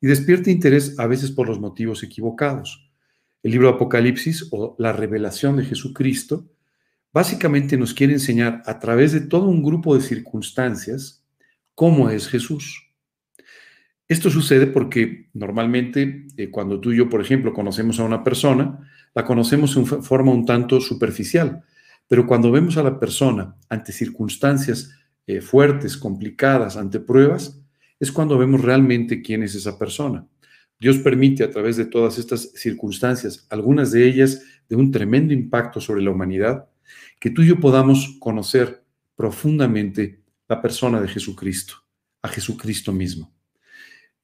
Y 0.00 0.08
despierta 0.08 0.50
interés 0.50 0.98
a 0.98 1.06
veces 1.06 1.30
por 1.30 1.46
los 1.46 1.60
motivos 1.60 2.02
equivocados. 2.02 2.90
El 3.42 3.52
libro 3.52 3.68
de 3.68 3.74
Apocalipsis 3.74 4.48
o 4.50 4.74
la 4.78 4.92
revelación 4.92 5.56
de 5.56 5.64
Jesucristo 5.64 6.48
básicamente 7.12 7.76
nos 7.76 7.94
quiere 7.94 8.14
enseñar 8.14 8.62
a 8.66 8.78
través 8.78 9.12
de 9.12 9.20
todo 9.20 9.48
un 9.48 9.62
grupo 9.62 9.94
de 9.94 10.00
circunstancias 10.00 11.24
cómo 11.74 12.10
es 12.10 12.28
Jesús. 12.28 12.88
Esto 14.08 14.30
sucede 14.30 14.66
porque 14.66 15.30
normalmente 15.32 16.26
eh, 16.36 16.50
cuando 16.50 16.80
tú 16.80 16.92
y 16.92 16.96
yo, 16.96 17.08
por 17.08 17.20
ejemplo, 17.20 17.52
conocemos 17.52 18.00
a 18.00 18.04
una 18.04 18.24
persona, 18.24 18.80
la 19.14 19.24
conocemos 19.24 19.76
en 19.76 19.86
forma 19.86 20.32
un 20.32 20.44
tanto 20.44 20.80
superficial 20.80 21.64
pero 22.12 22.26
cuando 22.26 22.52
vemos 22.52 22.76
a 22.76 22.82
la 22.82 23.00
persona 23.00 23.56
ante 23.70 23.90
circunstancias 23.90 24.90
eh, 25.26 25.40
fuertes, 25.40 25.96
complicadas, 25.96 26.76
ante 26.76 27.00
pruebas, 27.00 27.58
es 27.98 28.12
cuando 28.12 28.36
vemos 28.36 28.60
realmente 28.60 29.22
quién 29.22 29.42
es 29.42 29.54
esa 29.54 29.78
persona. 29.78 30.28
Dios 30.78 30.98
permite 30.98 31.42
a 31.42 31.50
través 31.50 31.78
de 31.78 31.86
todas 31.86 32.18
estas 32.18 32.52
circunstancias, 32.52 33.46
algunas 33.48 33.92
de 33.92 34.06
ellas 34.06 34.42
de 34.68 34.76
un 34.76 34.90
tremendo 34.90 35.32
impacto 35.32 35.80
sobre 35.80 36.02
la 36.02 36.10
humanidad, 36.10 36.68
que 37.18 37.30
tú 37.30 37.40
y 37.40 37.46
yo 37.46 37.58
podamos 37.58 38.18
conocer 38.20 38.84
profundamente 39.16 40.20
la 40.48 40.60
persona 40.60 41.00
de 41.00 41.08
Jesucristo, 41.08 41.76
a 42.20 42.28
Jesucristo 42.28 42.92
mismo. 42.92 43.32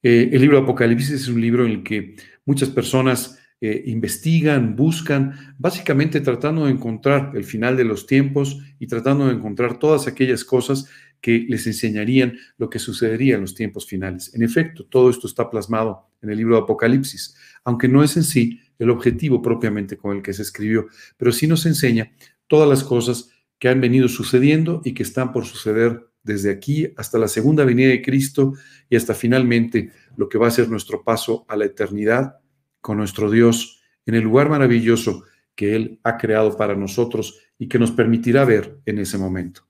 Eh, 0.03 0.29
el 0.31 0.41
libro 0.41 0.59
Apocalipsis 0.59 1.09
es 1.09 1.27
un 1.27 1.41
libro 1.41 1.65
en 1.65 1.71
el 1.71 1.81
que 1.83 2.17
muchas 2.45 2.69
personas 2.69 3.39
eh, 3.61 3.83
investigan, 3.87 4.75
buscan, 4.75 5.33
básicamente 5.57 6.21
tratando 6.21 6.65
de 6.65 6.71
encontrar 6.71 7.31
el 7.35 7.43
final 7.43 7.75
de 7.75 7.83
los 7.83 8.05
tiempos 8.05 8.59
y 8.79 8.87
tratando 8.87 9.27
de 9.27 9.33
encontrar 9.33 9.79
todas 9.79 10.07
aquellas 10.07 10.45
cosas 10.45 10.87
que 11.21 11.45
les 11.49 11.67
enseñarían 11.67 12.37
lo 12.57 12.69
que 12.69 12.79
sucedería 12.79 13.35
en 13.35 13.41
los 13.41 13.55
tiempos 13.55 13.85
finales. 13.85 14.33
En 14.33 14.43
efecto, 14.43 14.85
todo 14.85 15.09
esto 15.09 15.27
está 15.27 15.49
plasmado 15.49 16.07
en 16.21 16.29
el 16.29 16.37
libro 16.37 16.55
de 16.55 16.61
Apocalipsis, 16.61 17.35
aunque 17.65 17.89
no 17.89 18.03
es 18.03 18.15
en 18.15 18.23
sí 18.23 18.61
el 18.77 18.89
objetivo 18.89 19.41
propiamente 19.41 19.97
con 19.97 20.15
el 20.15 20.23
que 20.23 20.33
se 20.33 20.41
escribió, 20.41 20.87
pero 21.17 21.31
sí 21.31 21.45
nos 21.45 21.65
enseña 21.65 22.13
todas 22.47 22.69
las 22.69 22.83
cosas 22.83 23.29
que 23.57 23.67
han 23.67 23.81
venido 23.81 24.07
sucediendo 24.07 24.81
y 24.85 24.93
que 24.93 25.03
están 25.03 25.33
por 25.33 25.45
suceder 25.45 26.07
desde 26.23 26.51
aquí 26.51 26.93
hasta 26.95 27.17
la 27.17 27.27
segunda 27.27 27.65
venida 27.65 27.89
de 27.89 28.01
Cristo 28.01 28.53
y 28.89 28.95
hasta 28.95 29.13
finalmente 29.13 29.91
lo 30.15 30.29
que 30.29 30.37
va 30.37 30.47
a 30.47 30.51
ser 30.51 30.69
nuestro 30.69 31.03
paso 31.03 31.45
a 31.49 31.57
la 31.57 31.65
eternidad 31.65 32.38
con 32.81 32.97
nuestro 32.97 33.29
Dios 33.29 33.81
en 34.05 34.15
el 34.15 34.23
lugar 34.23 34.49
maravilloso 34.49 35.23
que 35.55 35.75
Él 35.75 35.99
ha 36.03 36.17
creado 36.17 36.55
para 36.55 36.75
nosotros 36.75 37.39
y 37.57 37.67
que 37.67 37.79
nos 37.79 37.91
permitirá 37.91 38.45
ver 38.45 38.79
en 38.85 38.99
ese 38.99 39.17
momento. 39.17 39.67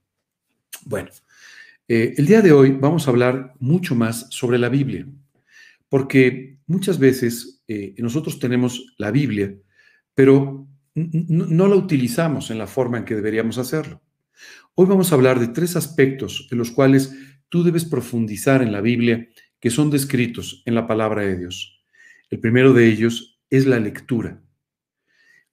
Bueno, 0.85 1.09
eh, 1.87 2.13
el 2.17 2.27
día 2.27 2.41
de 2.41 2.51
hoy 2.51 2.71
vamos 2.71 3.07
a 3.07 3.11
hablar 3.11 3.53
mucho 3.59 3.95
más 3.95 4.27
sobre 4.29 4.59
la 4.59 4.69
Biblia, 4.69 5.07
porque 5.89 6.59
muchas 6.67 6.99
veces 6.99 7.63
eh, 7.67 7.95
nosotros 7.97 8.39
tenemos 8.39 8.93
la 8.97 9.11
Biblia, 9.11 9.55
pero 10.13 10.67
no 10.93 11.67
la 11.67 11.75
utilizamos 11.75 12.51
en 12.51 12.57
la 12.57 12.67
forma 12.67 12.97
en 12.97 13.05
que 13.05 13.15
deberíamos 13.15 13.57
hacerlo. 13.57 14.01
Hoy 14.75 14.85
vamos 14.85 15.11
a 15.11 15.15
hablar 15.15 15.39
de 15.39 15.47
tres 15.47 15.75
aspectos 15.75 16.47
en 16.51 16.57
los 16.57 16.71
cuales 16.71 17.13
tú 17.49 17.63
debes 17.63 17.85
profundizar 17.85 18.61
en 18.61 18.71
la 18.71 18.81
Biblia 18.81 19.27
que 19.59 19.69
son 19.69 19.89
descritos 19.89 20.61
en 20.65 20.75
la 20.75 20.87
palabra 20.87 21.23
de 21.23 21.37
Dios. 21.37 21.78
El 22.29 22.39
primero 22.39 22.73
de 22.73 22.87
ellos 22.87 23.39
es 23.49 23.65
la 23.65 23.79
lectura. 23.79 24.41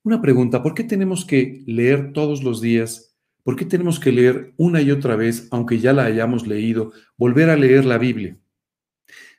Una 0.03 0.21
pregunta, 0.21 0.63
¿por 0.63 0.75
qué 0.75 0.85
tenemos 0.85 1.25
que 1.25 1.63
leer 1.67 2.13
todos 2.13 2.45
los 2.45 2.61
días? 2.61 3.17
¿Por 3.43 3.57
qué 3.57 3.65
tenemos 3.65 3.99
que 3.99 4.13
leer 4.13 4.53
una 4.57 4.81
y 4.83 4.91
otra 4.91 5.17
vez, 5.17 5.49
aunque 5.51 5.79
ya 5.79 5.93
la 5.93 6.05
hayamos 6.05 6.47
leído, 6.47 6.93
volver 7.17 7.51
a 7.51 7.57
leer 7.57 7.85
la 7.85 7.99
Biblia? 7.99 8.37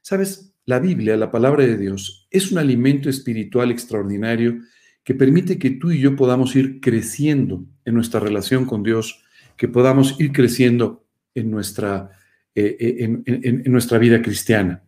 Sabes, 0.02 0.54
la 0.66 0.80
Biblia, 0.80 1.16
la 1.16 1.32
palabra 1.32 1.66
de 1.66 1.78
Dios, 1.78 2.28
es 2.32 2.52
un 2.52 2.58
alimento 2.58 3.10
espiritual 3.10 3.72
extraordinario 3.72 4.60
que 5.04 5.14
permite 5.14 5.58
que 5.58 5.70
tú 5.70 5.92
y 5.92 6.00
yo 6.00 6.18
podamos 6.18 6.54
ir 6.58 6.82
creciendo 6.82 7.64
en 7.86 7.94
nuestra 7.94 8.20
relación 8.20 8.66
con 8.66 8.84
Dios, 8.84 9.24
que 9.56 9.70
podamos 9.70 10.20
ir 10.20 10.34
creciendo 10.34 11.06
en 11.34 11.50
nuestra, 11.50 12.12
eh, 12.54 12.76
eh, 12.80 13.22
en, 13.26 13.72
nuestra 13.72 13.98
vida 13.98 14.22
cristiana. 14.22 14.84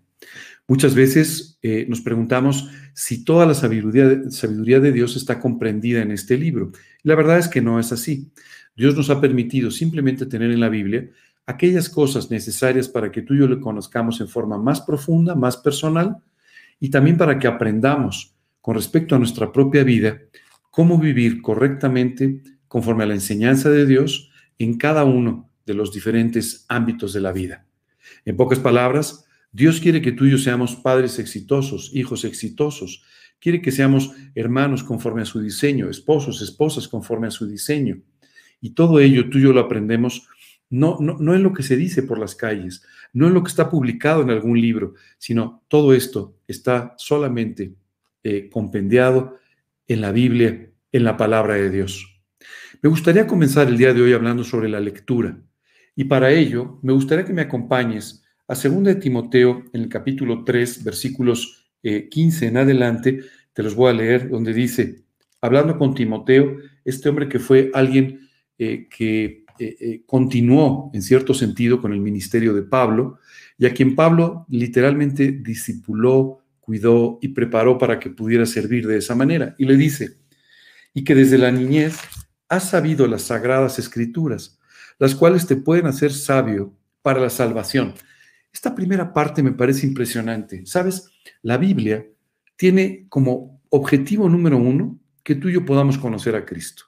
Muchas 0.70 0.94
veces 0.94 1.58
eh, 1.64 1.88
nos 1.90 2.00
preguntamos 2.02 2.70
si 2.94 3.26
toda 3.26 3.48
la 3.48 3.56
sabiduría, 3.56 4.30
sabiduría 4.30 4.80
de 4.80 4.92
Dios 4.92 5.16
está 5.16 5.40
comprendida 5.40 6.04
en 6.04 6.12
este 6.12 6.38
libro. 6.38 6.72
La 7.02 7.16
verdad 7.16 7.40
es 7.40 7.48
que 7.48 7.60
no 7.60 7.80
es 7.80 7.92
así. 7.92 8.32
Dios 8.76 8.96
nos 8.96 9.10
ha 9.10 9.20
permitido 9.20 9.72
simplemente 9.72 10.28
tener 10.28 10.52
en 10.52 10.60
la 10.60 10.70
Biblia 10.70 11.10
aquellas 11.48 11.90
cosas 11.90 12.30
necesarias 12.30 12.88
para 12.88 13.12
que 13.12 13.24
tú 13.24 13.34
y 13.34 13.40
yo 13.40 13.48
le 13.48 13.60
conozcamos 13.60 14.22
en 14.22 14.28
forma 14.28 14.60
más 14.60 14.82
profunda, 14.82 15.34
más 15.34 15.58
personal, 15.58 16.18
y 16.80 16.92
también 16.92 17.18
para 17.18 17.40
que 17.40 17.48
aprendamos 17.48 18.36
con 18.62 18.76
respecto 18.76 19.16
a 19.16 19.18
nuestra 19.18 19.52
propia 19.52 19.84
vida, 19.84 20.20
cómo 20.70 21.00
vivir 21.00 21.42
correctamente 21.42 22.44
conforme 22.68 23.06
a 23.06 23.08
la 23.08 23.16
enseñanza 23.16 23.72
de 23.72 23.88
Dios 23.88 24.30
en 24.60 24.78
cada 24.78 25.04
uno 25.04 25.50
de 25.66 25.74
los 25.74 25.92
diferentes 25.92 26.66
ámbitos 26.70 27.12
de 27.12 27.22
la 27.22 27.32
vida. 27.32 27.66
En 28.24 28.38
pocas 28.38 28.60
palabras, 28.60 29.26
Dios 29.52 29.80
quiere 29.80 30.02
que 30.02 30.12
tú 30.12 30.26
y 30.26 30.32
yo 30.32 30.38
seamos 30.38 30.76
padres 30.76 31.20
exitosos, 31.20 31.92
hijos 31.94 32.24
exitosos. 32.26 33.04
Quiere 33.40 33.62
que 33.62 33.72
seamos 33.72 34.12
hermanos 34.36 34.84
conforme 34.84 35.22
a 35.22 35.26
su 35.26 35.42
diseño, 35.42 35.90
esposos, 35.90 36.42
esposas 36.42 36.88
conforme 36.88 37.28
a 37.28 37.32
su 37.32 37.48
diseño. 37.48 38.02
Y 38.62 38.72
todo 38.72 39.00
ello 39.00 39.30
tú 39.30 39.38
y 39.38 39.44
yo 39.44 39.54
lo 39.54 39.62
aprendemos 39.62 40.28
no, 40.70 40.98
no, 41.00 41.18
no 41.20 41.34
en 41.34 41.44
lo 41.44 41.54
que 41.54 41.64
se 41.64 41.76
dice 41.76 42.04
por 42.04 42.20
las 42.20 42.36
calles, 42.36 42.86
no 43.14 43.28
en 43.28 43.34
lo 43.34 43.42
que 43.44 43.50
está 43.50 43.70
publicado 43.70 44.22
en 44.22 44.30
algún 44.30 44.60
libro, 44.62 44.94
sino 45.18 45.64
todo 45.68 45.94
esto 45.94 46.38
está 46.48 46.94
solamente 46.98 47.74
eh, 48.24 48.50
compendiado 48.52 49.38
en 49.88 50.02
la 50.02 50.12
Biblia, 50.12 50.70
en 50.92 51.04
la 51.04 51.18
palabra 51.18 51.56
de 51.56 51.72
Dios. 51.72 52.22
Me 52.82 52.90
gustaría 52.90 53.26
comenzar 53.26 53.68
el 53.68 53.78
día 53.78 53.94
de 53.94 54.02
hoy 54.02 54.14
hablando 54.14 54.44
sobre 54.44 54.70
la 54.70 54.80
lectura. 54.80 55.42
Y 55.96 56.06
para 56.06 56.32
ello, 56.32 56.80
me 56.84 56.94
gustaría 56.94 57.26
que 57.26 57.34
me 57.34 57.42
acompañes 57.42 58.24
a 58.50 58.56
2 58.56 58.84
de 58.84 58.96
Timoteo, 58.96 59.64
en 59.74 59.82
el 59.84 59.90
capítulo 59.90 60.44
3, 60.44 60.84
versículos 60.84 61.70
15 61.84 62.46
eh, 62.46 62.48
en 62.50 62.58
adelante, 62.58 63.20
te 63.54 63.62
los 63.62 63.76
voy 63.76 63.92
a 63.92 63.94
leer, 63.94 64.28
donde 64.28 64.54
dice, 64.54 65.04
hablando 65.40 65.78
con 65.78 65.94
Timoteo, 65.94 66.58
este 66.84 67.10
hombre 67.10 67.30
que 67.30 67.38
fue 67.38 67.70
alguien 67.76 68.28
eh, 68.58 68.88
que 68.90 69.46
continuó 70.06 70.90
en 70.94 71.02
cierto 71.02 71.34
sentido 71.34 71.82
con 71.82 71.92
el 71.92 72.00
ministerio 72.00 72.54
de 72.54 72.64
Pablo, 72.64 73.20
y 73.58 73.66
a 73.66 73.74
quien 73.74 73.94
Pablo 73.94 74.46
literalmente 74.50 75.32
discipuló, 75.32 76.40
cuidó 76.62 77.20
y 77.22 77.28
preparó 77.28 77.78
para 77.78 78.00
que 78.00 78.10
pudiera 78.10 78.46
servir 78.46 78.88
de 78.88 78.98
esa 78.98 79.16
manera. 79.16 79.54
Y 79.60 79.66
le 79.66 79.76
dice, 79.76 80.18
y 80.94 81.04
que 81.04 81.14
desde 81.14 81.38
la 81.38 81.52
niñez 81.52 82.00
has 82.48 82.70
sabido 82.70 83.06
las 83.06 83.24
sagradas 83.24 83.78
escrituras, 83.78 84.60
las 84.98 85.14
cuales 85.14 85.46
te 85.46 85.56
pueden 85.56 85.86
hacer 85.86 86.12
sabio 86.14 86.74
para 87.04 87.20
la 87.20 87.30
salvación. 87.30 87.94
Esta 88.52 88.76
primera 88.76 89.14
parte 89.14 89.44
me 89.44 89.52
parece 89.52 89.86
impresionante. 89.86 90.66
Sabes, 90.66 91.10
la 91.42 91.58
Biblia 91.58 92.06
tiene 92.56 93.06
como 93.10 93.62
objetivo 93.70 94.28
número 94.30 94.58
uno 94.58 95.00
que 95.24 95.36
tú 95.36 95.50
y 95.50 95.54
yo 95.54 95.66
podamos 95.66 95.98
conocer 95.98 96.36
a 96.36 96.46
Cristo. 96.46 96.86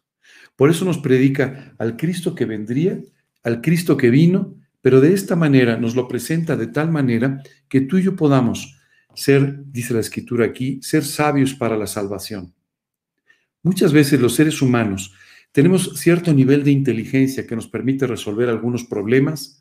Por 0.56 0.70
eso 0.70 0.86
nos 0.86 0.98
predica 0.98 1.74
al 1.78 1.98
Cristo 1.98 2.36
que 2.36 2.46
vendría, 2.46 3.00
al 3.44 3.62
Cristo 3.62 3.98
que 3.98 4.10
vino, 4.10 4.56
pero 4.82 5.00
de 5.00 5.14
esta 5.14 5.36
manera 5.36 5.78
nos 5.78 5.96
lo 5.96 6.08
presenta 6.08 6.56
de 6.56 6.68
tal 6.68 6.92
manera 6.92 7.42
que 7.70 7.82
tú 7.82 7.98
y 7.98 8.04
yo 8.04 8.16
podamos 8.16 8.78
ser, 9.14 9.64
dice 9.66 9.94
la 9.94 10.00
escritura 10.00 10.46
aquí, 10.46 10.80
ser 10.82 11.04
sabios 11.04 11.54
para 11.54 11.78
la 11.78 11.88
salvación. 11.88 12.54
Muchas 13.64 13.94
veces 13.94 14.20
los 14.20 14.36
seres 14.36 14.62
humanos 14.62 15.14
tenemos 15.52 16.00
cierto 16.00 16.34
nivel 16.34 16.64
de 16.64 16.72
inteligencia 16.72 17.46
que 17.46 17.56
nos 17.56 17.68
permite 17.68 18.08
resolver 18.08 18.50
algunos 18.50 18.86
problemas, 18.86 19.61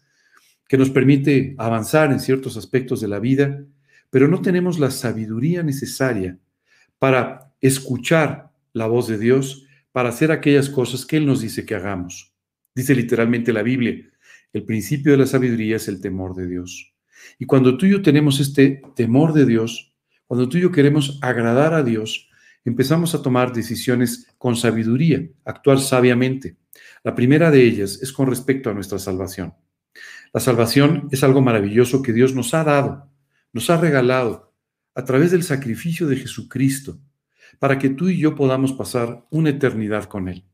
que 0.71 0.79
nos 0.79 0.91
permite 0.91 1.57
avanzar 1.59 2.13
en 2.13 2.21
ciertos 2.21 2.57
aspectos 2.57 3.01
de 3.01 3.09
la 3.09 3.19
vida, 3.19 3.67
pero 4.09 4.29
no 4.29 4.41
tenemos 4.41 4.79
la 4.79 4.93
sabiduría 4.93 5.65
necesaria 5.65 6.39
para 6.97 7.53
escuchar 7.61 8.53
la 8.73 8.87
voz 8.87 9.09
de 9.09 9.19
Dios, 9.19 9.67
para 9.91 10.11
hacer 10.11 10.31
aquellas 10.31 10.71
cosas 10.71 11.05
que 11.05 11.17
Él 11.17 11.27
nos 11.27 11.41
dice 11.41 11.67
que 11.67 11.75
hagamos. 11.75 12.33
Dice 12.73 12.95
literalmente 12.95 13.53
la 13.53 13.65
Biblia, 13.65 13.97
el 14.53 14.63
principio 14.63 15.11
de 15.11 15.19
la 15.19 15.27
sabiduría 15.27 15.75
es 15.75 15.89
el 15.89 16.01
temor 16.01 16.37
de 16.37 16.47
Dios. 16.47 16.95
Y 17.41 17.47
cuando 17.47 17.77
tú 17.77 17.87
y 17.87 17.91
yo 17.91 18.01
tenemos 18.01 18.39
este 18.39 18.81
temor 18.95 19.33
de 19.33 19.47
Dios, 19.47 19.93
cuando 20.29 20.49
tú 20.49 20.57
y 20.59 20.61
yo 20.61 20.71
queremos 20.71 21.19
agradar 21.21 21.75
a 21.75 21.83
Dios, 21.83 22.31
empezamos 22.65 23.13
a 23.17 23.23
tomar 23.23 23.53
decisiones 23.53 24.29
con 24.39 24.55
sabiduría, 24.55 25.29
actuar 25.45 25.81
sabiamente. 25.81 26.59
La 27.03 27.17
primera 27.17 27.51
de 27.51 27.61
ellas 27.61 27.99
es 28.01 28.13
con 28.13 28.29
respecto 28.29 28.71
a 28.71 28.75
nuestra 28.75 29.01
salvación. 29.01 29.53
La 30.33 30.41
salvación 30.41 31.09
es 31.11 31.25
algo 31.25 31.41
maravilloso 31.41 32.03
que 32.03 32.13
Dios 32.13 32.35
nos 32.35 32.55
ha 32.55 32.65
dado, 32.65 33.11
nos 33.53 33.71
ha 33.71 33.77
regalado 33.77 34.55
a 34.95 35.05
través 35.05 35.31
del 35.31 35.43
sacrificio 35.43 36.07
de 36.07 36.17
Jesucristo, 36.17 37.01
para 37.59 37.79
que 37.79 37.91
tú 37.91 38.09
y 38.09 38.19
yo 38.19 38.35
podamos 38.35 38.73
pasar 38.73 39.27
una 39.31 39.51
eternidad 39.51 40.05
con 40.05 40.29
Él. 40.29 40.45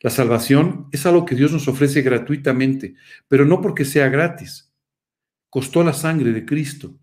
La 0.00 0.10
salvación 0.10 0.88
es 0.92 1.06
algo 1.06 1.24
que 1.24 1.34
Dios 1.34 1.52
nos 1.52 1.68
ofrece 1.68 2.02
gratuitamente, 2.02 2.94
pero 3.28 3.44
no 3.44 3.60
porque 3.60 3.84
sea 3.84 4.08
gratis, 4.08 4.72
costó 5.50 5.82
la 5.82 5.92
sangre 5.92 6.32
de 6.32 6.44
Cristo, 6.44 6.98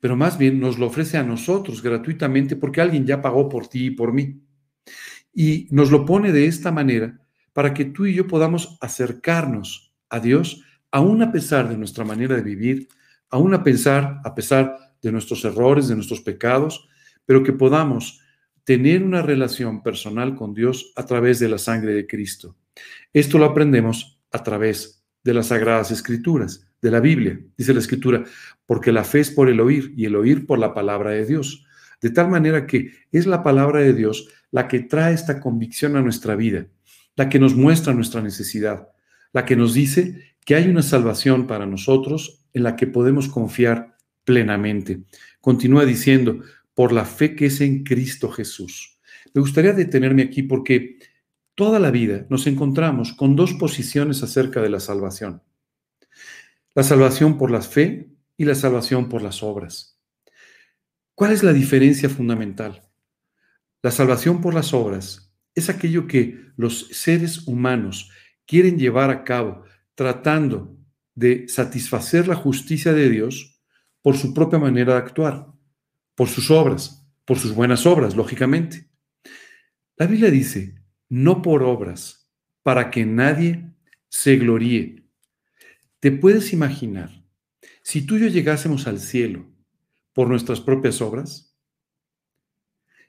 pero 0.00 0.16
más 0.16 0.38
bien 0.38 0.58
nos 0.58 0.78
lo 0.78 0.86
ofrece 0.86 1.18
a 1.18 1.22
nosotros 1.22 1.82
gratuitamente 1.82 2.56
porque 2.56 2.80
alguien 2.80 3.06
ya 3.06 3.20
pagó 3.20 3.48
por 3.48 3.68
ti 3.68 3.86
y 3.86 3.90
por 3.90 4.12
mí. 4.12 4.40
Y 5.32 5.68
nos 5.70 5.90
lo 5.90 6.04
pone 6.04 6.32
de 6.32 6.46
esta 6.46 6.72
manera 6.72 7.20
para 7.52 7.74
que 7.74 7.84
tú 7.84 8.06
y 8.06 8.14
yo 8.14 8.26
podamos 8.26 8.78
acercarnos 8.80 9.92
a 10.08 10.20
Dios, 10.20 10.64
aún 10.90 11.22
a 11.22 11.32
pesar 11.32 11.68
de 11.68 11.76
nuestra 11.76 12.04
manera 12.04 12.36
de 12.36 12.42
vivir, 12.42 12.88
aún 13.30 13.54
a 13.54 13.62
pensar, 13.62 14.20
a 14.24 14.34
pesar 14.34 14.76
de 15.02 15.12
nuestros 15.12 15.44
errores, 15.44 15.88
de 15.88 15.94
nuestros 15.94 16.20
pecados, 16.20 16.88
pero 17.24 17.42
que 17.42 17.52
podamos 17.52 18.20
tener 18.64 19.02
una 19.02 19.22
relación 19.22 19.82
personal 19.82 20.34
con 20.34 20.54
Dios 20.54 20.92
a 20.96 21.06
través 21.06 21.38
de 21.38 21.48
la 21.48 21.58
sangre 21.58 21.94
de 21.94 22.06
Cristo. 22.06 22.56
Esto 23.12 23.38
lo 23.38 23.46
aprendemos 23.46 24.20
a 24.32 24.42
través 24.42 25.04
de 25.22 25.34
las 25.34 25.48
Sagradas 25.48 25.90
Escrituras 25.90 26.66
de 26.80 26.90
la 26.90 27.00
Biblia, 27.00 27.38
dice 27.56 27.74
la 27.74 27.80
Escritura, 27.80 28.24
porque 28.66 28.92
la 28.92 29.04
fe 29.04 29.20
es 29.20 29.30
por 29.30 29.48
el 29.48 29.60
oír 29.60 29.92
y 29.96 30.06
el 30.06 30.16
oír 30.16 30.46
por 30.46 30.58
la 30.58 30.72
palabra 30.72 31.10
de 31.10 31.26
Dios. 31.26 31.64
De 32.00 32.10
tal 32.10 32.28
manera 32.28 32.66
que 32.66 32.92
es 33.12 33.26
la 33.26 33.42
palabra 33.42 33.80
de 33.80 33.92
Dios 33.92 34.28
la 34.50 34.66
que 34.66 34.80
trae 34.80 35.14
esta 35.14 35.40
convicción 35.40 35.96
a 35.96 36.02
nuestra 36.02 36.34
vida, 36.36 36.66
la 37.16 37.28
que 37.28 37.38
nos 37.38 37.54
muestra 37.54 37.92
nuestra 37.92 38.22
necesidad, 38.22 38.88
la 39.32 39.44
que 39.44 39.56
nos 39.56 39.74
dice 39.74 40.29
que 40.50 40.56
hay 40.56 40.66
una 40.66 40.82
salvación 40.82 41.46
para 41.46 41.64
nosotros 41.64 42.44
en 42.52 42.64
la 42.64 42.74
que 42.74 42.88
podemos 42.88 43.28
confiar 43.28 43.96
plenamente. 44.24 45.04
Continúa 45.40 45.84
diciendo, 45.84 46.40
por 46.74 46.90
la 46.90 47.04
fe 47.04 47.36
que 47.36 47.46
es 47.46 47.60
en 47.60 47.84
Cristo 47.84 48.28
Jesús. 48.32 48.98
Me 49.32 49.42
gustaría 49.42 49.72
detenerme 49.74 50.22
aquí 50.22 50.42
porque 50.42 50.98
toda 51.54 51.78
la 51.78 51.92
vida 51.92 52.26
nos 52.30 52.48
encontramos 52.48 53.12
con 53.12 53.36
dos 53.36 53.52
posiciones 53.52 54.24
acerca 54.24 54.60
de 54.60 54.70
la 54.70 54.80
salvación. 54.80 55.40
La 56.74 56.82
salvación 56.82 57.38
por 57.38 57.52
la 57.52 57.62
fe 57.62 58.10
y 58.36 58.44
la 58.44 58.56
salvación 58.56 59.08
por 59.08 59.22
las 59.22 59.44
obras. 59.44 60.00
¿Cuál 61.14 61.30
es 61.30 61.44
la 61.44 61.52
diferencia 61.52 62.08
fundamental? 62.08 62.82
La 63.82 63.92
salvación 63.92 64.40
por 64.40 64.54
las 64.54 64.74
obras 64.74 65.32
es 65.54 65.70
aquello 65.70 66.08
que 66.08 66.40
los 66.56 66.88
seres 66.88 67.46
humanos 67.46 68.10
quieren 68.46 68.80
llevar 68.80 69.10
a 69.10 69.22
cabo 69.22 69.69
tratando 70.00 70.78
de 71.14 71.46
satisfacer 71.46 72.26
la 72.26 72.34
justicia 72.34 72.94
de 72.94 73.10
Dios 73.10 73.60
por 74.00 74.16
su 74.16 74.32
propia 74.32 74.58
manera 74.58 74.94
de 74.94 74.98
actuar, 75.00 75.52
por 76.14 76.26
sus 76.26 76.50
obras, 76.50 77.06
por 77.26 77.38
sus 77.38 77.52
buenas 77.52 77.84
obras, 77.84 78.16
lógicamente. 78.16 78.88
La 79.98 80.06
Biblia 80.06 80.30
dice, 80.30 80.82
no 81.10 81.42
por 81.42 81.62
obras, 81.62 82.26
para 82.62 82.90
que 82.90 83.04
nadie 83.04 83.74
se 84.08 84.36
gloríe. 84.36 85.04
¿Te 85.98 86.10
puedes 86.12 86.54
imaginar 86.54 87.22
si 87.82 88.06
tú 88.06 88.16
y 88.16 88.20
yo 88.20 88.28
llegásemos 88.28 88.86
al 88.86 89.00
cielo 89.00 89.52
por 90.14 90.28
nuestras 90.28 90.62
propias 90.62 91.02
obras? 91.02 91.54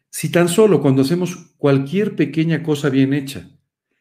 Si 0.09 0.29
tan 0.29 0.49
solo 0.49 0.81
cuando 0.81 1.03
hacemos 1.03 1.53
cualquier 1.55 2.17
pequeña 2.17 2.63
cosa 2.63 2.89
bien 2.89 3.13
hecha, 3.13 3.49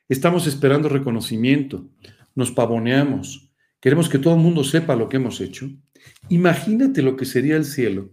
estamos 0.09 0.49
esperando 0.49 0.89
reconocimiento, 0.89 1.89
nos 2.35 2.51
pavoneamos, 2.51 3.51
queremos 3.81 4.09
que 4.09 4.19
todo 4.19 4.35
el 4.35 4.41
mundo 4.41 4.65
sepa 4.65 4.97
lo 4.97 5.09
que 5.09 5.17
hemos 5.17 5.41
hecho, 5.41 5.71
imagínate 6.29 7.03
lo 7.03 7.17
que 7.17 7.25
sería 7.25 7.57
el 7.57 7.65
cielo 7.65 8.11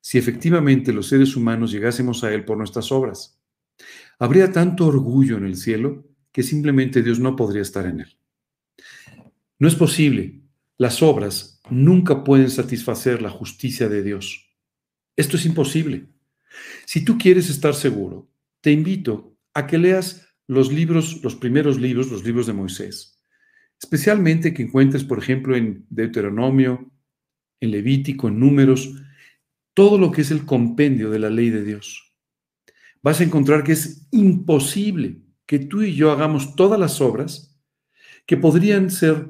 si 0.00 0.18
efectivamente 0.18 0.92
los 0.92 1.08
seres 1.08 1.36
humanos 1.36 1.70
llegásemos 1.70 2.24
a 2.24 2.32
Él 2.32 2.44
por 2.44 2.56
nuestras 2.56 2.92
obras. 2.92 3.40
Habría 4.18 4.52
tanto 4.52 4.86
orgullo 4.86 5.36
en 5.36 5.44
el 5.44 5.56
cielo 5.56 6.06
que 6.32 6.42
simplemente 6.42 7.02
Dios 7.02 7.20
no 7.20 7.36
podría 7.36 7.62
estar 7.62 7.86
en 7.86 8.00
Él. 8.00 8.18
No 9.58 9.68
es 9.68 9.74
posible. 9.74 10.40
Las 10.76 11.02
obras 11.02 11.60
nunca 11.68 12.24
pueden 12.24 12.50
satisfacer 12.50 13.20
la 13.20 13.30
justicia 13.30 13.88
de 13.88 14.02
Dios. 14.02 14.56
Esto 15.16 15.36
es 15.36 15.44
imposible. 15.44 16.06
Si 16.86 17.04
tú 17.04 17.18
quieres 17.18 17.50
estar 17.50 17.74
seguro, 17.74 18.30
te 18.60 18.70
invito 18.70 19.36
a 19.52 19.66
que 19.66 19.78
leas 19.78 20.26
los 20.46 20.72
libros, 20.72 21.22
los 21.22 21.34
primeros 21.34 21.78
libros, 21.78 22.10
los 22.10 22.24
libros 22.24 22.46
de 22.46 22.52
Moisés. 22.52 23.17
Especialmente 23.80 24.52
que 24.52 24.62
encuentres, 24.62 25.04
por 25.04 25.18
ejemplo, 25.18 25.56
en 25.56 25.86
Deuteronomio, 25.88 26.90
en 27.60 27.70
Levítico, 27.70 28.28
en 28.28 28.40
Números, 28.40 28.94
todo 29.74 29.98
lo 29.98 30.10
que 30.10 30.22
es 30.22 30.30
el 30.30 30.44
compendio 30.44 31.10
de 31.10 31.20
la 31.20 31.30
ley 31.30 31.50
de 31.50 31.64
Dios. 31.64 32.12
Vas 33.02 33.20
a 33.20 33.24
encontrar 33.24 33.62
que 33.62 33.72
es 33.72 34.08
imposible 34.10 35.20
que 35.46 35.60
tú 35.60 35.82
y 35.82 35.94
yo 35.94 36.10
hagamos 36.10 36.56
todas 36.56 36.78
las 36.78 37.00
obras 37.00 37.56
que 38.26 38.36
podrían 38.36 38.90
ser 38.90 39.28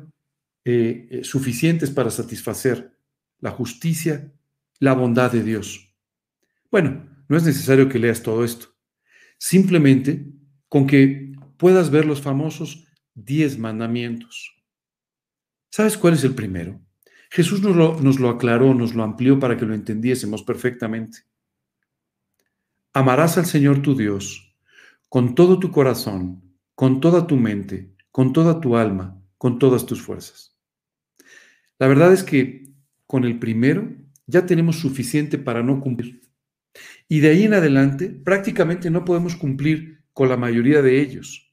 eh, 0.64 1.06
eh, 1.10 1.24
suficientes 1.24 1.90
para 1.90 2.10
satisfacer 2.10 2.98
la 3.40 3.50
justicia, 3.50 4.32
la 4.80 4.94
bondad 4.94 5.30
de 5.30 5.44
Dios. 5.44 5.94
Bueno, 6.70 7.06
no 7.28 7.36
es 7.36 7.44
necesario 7.44 7.88
que 7.88 7.98
leas 7.98 8.22
todo 8.22 8.44
esto. 8.44 8.74
Simplemente 9.38 10.26
con 10.68 10.86
que 10.86 11.32
puedas 11.58 11.90
ver 11.90 12.06
los 12.06 12.22
famosos 12.22 12.87
diez 13.24 13.58
mandamientos. 13.58 14.54
¿Sabes 15.70 15.96
cuál 15.96 16.14
es 16.14 16.24
el 16.24 16.34
primero? 16.34 16.80
Jesús 17.30 17.60
nos 17.62 17.76
lo, 17.76 18.00
nos 18.00 18.18
lo 18.18 18.30
aclaró, 18.30 18.74
nos 18.74 18.94
lo 18.94 19.02
amplió 19.02 19.38
para 19.38 19.56
que 19.56 19.66
lo 19.66 19.74
entendiésemos 19.74 20.42
perfectamente. 20.42 21.18
Amarás 22.92 23.36
al 23.36 23.46
Señor 23.46 23.82
tu 23.82 23.94
Dios 23.94 24.48
con 25.08 25.34
todo 25.34 25.58
tu 25.58 25.70
corazón, 25.70 26.42
con 26.74 27.00
toda 27.00 27.26
tu 27.26 27.36
mente, 27.36 27.94
con 28.10 28.32
toda 28.32 28.60
tu 28.60 28.76
alma, 28.76 29.22
con 29.38 29.58
todas 29.58 29.86
tus 29.86 30.02
fuerzas. 30.02 30.56
La 31.78 31.86
verdad 31.86 32.12
es 32.12 32.22
que 32.22 32.72
con 33.06 33.24
el 33.24 33.38
primero 33.38 33.90
ya 34.26 34.44
tenemos 34.44 34.78
suficiente 34.78 35.38
para 35.38 35.62
no 35.62 35.80
cumplir. 35.80 36.22
Y 37.08 37.20
de 37.20 37.30
ahí 37.30 37.44
en 37.44 37.54
adelante 37.54 38.10
prácticamente 38.10 38.90
no 38.90 39.04
podemos 39.04 39.36
cumplir 39.36 40.02
con 40.12 40.28
la 40.28 40.36
mayoría 40.36 40.82
de 40.82 41.00
ellos. 41.00 41.47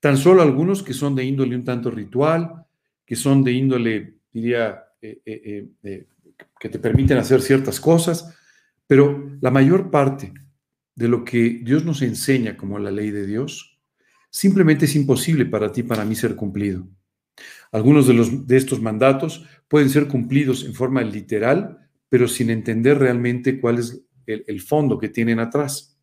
Tan 0.00 0.16
solo 0.16 0.42
algunos 0.42 0.82
que 0.82 0.94
son 0.94 1.14
de 1.14 1.24
índole 1.24 1.54
un 1.54 1.64
tanto 1.64 1.90
ritual, 1.90 2.66
que 3.04 3.16
son 3.16 3.44
de 3.44 3.52
índole, 3.52 4.14
diría, 4.32 4.84
eh, 5.02 5.20
eh, 5.24 5.68
eh, 5.82 6.06
que 6.58 6.68
te 6.68 6.78
permiten 6.78 7.18
hacer 7.18 7.42
ciertas 7.42 7.80
cosas, 7.80 8.34
pero 8.86 9.30
la 9.40 9.50
mayor 9.50 9.90
parte 9.90 10.32
de 10.94 11.08
lo 11.08 11.24
que 11.24 11.60
Dios 11.62 11.84
nos 11.84 12.02
enseña 12.02 12.56
como 12.56 12.78
la 12.78 12.90
ley 12.90 13.10
de 13.10 13.26
Dios, 13.26 13.78
simplemente 14.30 14.86
es 14.86 14.96
imposible 14.96 15.46
para 15.46 15.72
ti, 15.72 15.82
para 15.82 16.04
mí 16.04 16.14
ser 16.14 16.34
cumplido. 16.34 16.88
Algunos 17.72 18.06
de, 18.06 18.14
los, 18.14 18.46
de 18.46 18.56
estos 18.56 18.80
mandatos 18.80 19.46
pueden 19.68 19.90
ser 19.90 20.08
cumplidos 20.08 20.64
en 20.64 20.74
forma 20.74 21.02
literal, 21.02 21.78
pero 22.08 22.26
sin 22.26 22.50
entender 22.50 22.98
realmente 22.98 23.60
cuál 23.60 23.78
es 23.78 24.02
el, 24.26 24.60
fondo 24.60 24.98
que 24.98 25.08
tienen 25.08 25.38
atrás. 25.38 25.98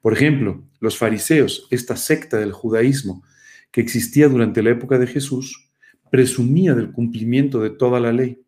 Por 0.00 0.12
ejemplo, 0.12 0.64
los 0.80 0.96
fariseos, 0.96 1.66
esta 1.70 1.96
secta 1.96 2.38
del 2.38 2.52
judaísmo 2.52 3.22
que 3.70 3.80
existía 3.80 4.28
durante 4.28 4.62
la 4.62 4.70
época 4.70 4.98
de 4.98 5.06
Jesús, 5.06 5.70
presumía 6.10 6.74
del 6.74 6.92
cumplimiento 6.92 7.60
de 7.60 7.70
toda 7.70 8.00
la 8.00 8.12
ley. 8.12 8.42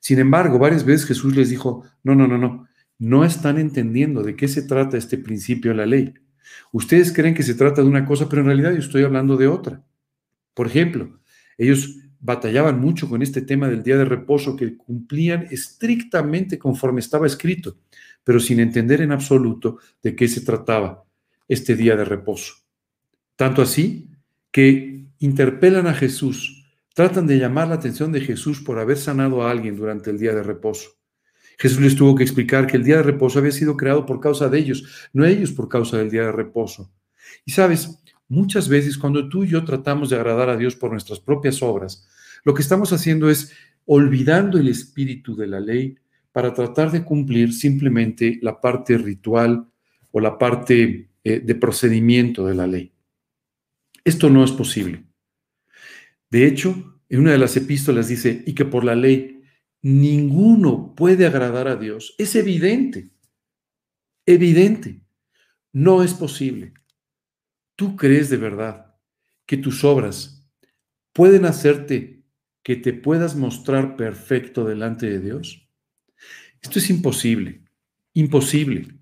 Sin 0.00 0.18
embargo, 0.18 0.58
varias 0.58 0.84
veces 0.84 1.06
Jesús 1.06 1.34
les 1.36 1.50
dijo, 1.50 1.84
no, 2.02 2.14
no, 2.14 2.26
no, 2.26 2.38
no, 2.38 2.68
no 2.98 3.24
están 3.24 3.58
entendiendo 3.58 4.22
de 4.22 4.36
qué 4.36 4.48
se 4.48 4.62
trata 4.62 4.96
este 4.96 5.18
principio 5.18 5.72
de 5.72 5.76
la 5.76 5.86
ley. 5.86 6.14
Ustedes 6.72 7.12
creen 7.12 7.34
que 7.34 7.42
se 7.42 7.54
trata 7.54 7.82
de 7.82 7.88
una 7.88 8.04
cosa, 8.04 8.28
pero 8.28 8.42
en 8.42 8.46
realidad 8.46 8.72
yo 8.72 8.78
estoy 8.78 9.02
hablando 9.02 9.36
de 9.36 9.48
otra. 9.48 9.84
Por 10.54 10.66
ejemplo, 10.66 11.20
ellos 11.58 11.96
batallaban 12.18 12.80
mucho 12.80 13.08
con 13.08 13.22
este 13.22 13.42
tema 13.42 13.68
del 13.68 13.82
día 13.82 13.96
de 13.96 14.04
reposo 14.04 14.56
que 14.56 14.76
cumplían 14.76 15.46
estrictamente 15.50 16.58
conforme 16.58 17.00
estaba 17.00 17.26
escrito 17.26 17.78
pero 18.24 18.40
sin 18.40 18.60
entender 18.60 19.00
en 19.00 19.12
absoluto 19.12 19.78
de 20.02 20.14
qué 20.14 20.28
se 20.28 20.42
trataba 20.42 21.04
este 21.48 21.74
día 21.74 21.96
de 21.96 22.04
reposo. 22.04 22.54
Tanto 23.36 23.62
así 23.62 24.08
que 24.50 25.06
interpelan 25.18 25.86
a 25.86 25.94
Jesús, 25.94 26.66
tratan 26.94 27.26
de 27.26 27.38
llamar 27.38 27.68
la 27.68 27.76
atención 27.76 28.12
de 28.12 28.20
Jesús 28.20 28.60
por 28.60 28.78
haber 28.78 28.96
sanado 28.96 29.42
a 29.42 29.50
alguien 29.50 29.76
durante 29.76 30.10
el 30.10 30.18
día 30.18 30.34
de 30.34 30.42
reposo. 30.42 30.90
Jesús 31.58 31.80
les 31.80 31.94
tuvo 31.94 32.14
que 32.14 32.22
explicar 32.22 32.66
que 32.66 32.76
el 32.76 32.84
día 32.84 32.96
de 32.96 33.02
reposo 33.02 33.38
había 33.38 33.52
sido 33.52 33.76
creado 33.76 34.06
por 34.06 34.20
causa 34.20 34.48
de 34.48 34.58
ellos, 34.58 35.10
no 35.12 35.24
ellos 35.24 35.52
por 35.52 35.68
causa 35.68 35.98
del 35.98 36.10
día 36.10 36.22
de 36.22 36.32
reposo. 36.32 36.90
Y 37.44 37.52
sabes, 37.52 38.02
muchas 38.28 38.68
veces 38.68 38.96
cuando 38.96 39.28
tú 39.28 39.44
y 39.44 39.48
yo 39.48 39.64
tratamos 39.64 40.10
de 40.10 40.16
agradar 40.16 40.48
a 40.48 40.56
Dios 40.56 40.74
por 40.74 40.90
nuestras 40.90 41.20
propias 41.20 41.62
obras, 41.62 42.06
lo 42.44 42.54
que 42.54 42.62
estamos 42.62 42.92
haciendo 42.92 43.28
es 43.28 43.52
olvidando 43.84 44.58
el 44.58 44.68
espíritu 44.68 45.36
de 45.36 45.46
la 45.46 45.60
ley, 45.60 45.96
para 46.32 46.54
tratar 46.54 46.90
de 46.90 47.04
cumplir 47.04 47.52
simplemente 47.52 48.38
la 48.42 48.60
parte 48.60 48.96
ritual 48.96 49.66
o 50.12 50.20
la 50.20 50.38
parte 50.38 51.10
eh, 51.24 51.40
de 51.40 51.54
procedimiento 51.54 52.46
de 52.46 52.54
la 52.54 52.66
ley. 52.66 52.92
Esto 54.04 54.30
no 54.30 54.44
es 54.44 54.52
posible. 54.52 55.04
De 56.30 56.46
hecho, 56.46 57.00
en 57.08 57.20
una 57.20 57.32
de 57.32 57.38
las 57.38 57.56
epístolas 57.56 58.08
dice, 58.08 58.42
y 58.46 58.54
que 58.54 58.64
por 58.64 58.84
la 58.84 58.94
ley 58.94 59.42
ninguno 59.82 60.94
puede 60.94 61.26
agradar 61.26 61.68
a 61.68 61.76
Dios. 61.76 62.14
Es 62.18 62.34
evidente, 62.36 63.10
evidente. 64.26 65.02
No 65.72 66.02
es 66.02 66.14
posible. 66.14 66.72
¿Tú 67.76 67.96
crees 67.96 68.30
de 68.30 68.36
verdad 68.36 68.94
que 69.46 69.56
tus 69.56 69.84
obras 69.84 70.48
pueden 71.12 71.44
hacerte 71.44 72.22
que 72.62 72.76
te 72.76 72.92
puedas 72.92 73.36
mostrar 73.36 73.96
perfecto 73.96 74.64
delante 74.64 75.06
de 75.06 75.20
Dios? 75.20 75.68
Esto 76.60 76.78
es 76.78 76.90
imposible, 76.90 77.62
imposible. 78.12 78.98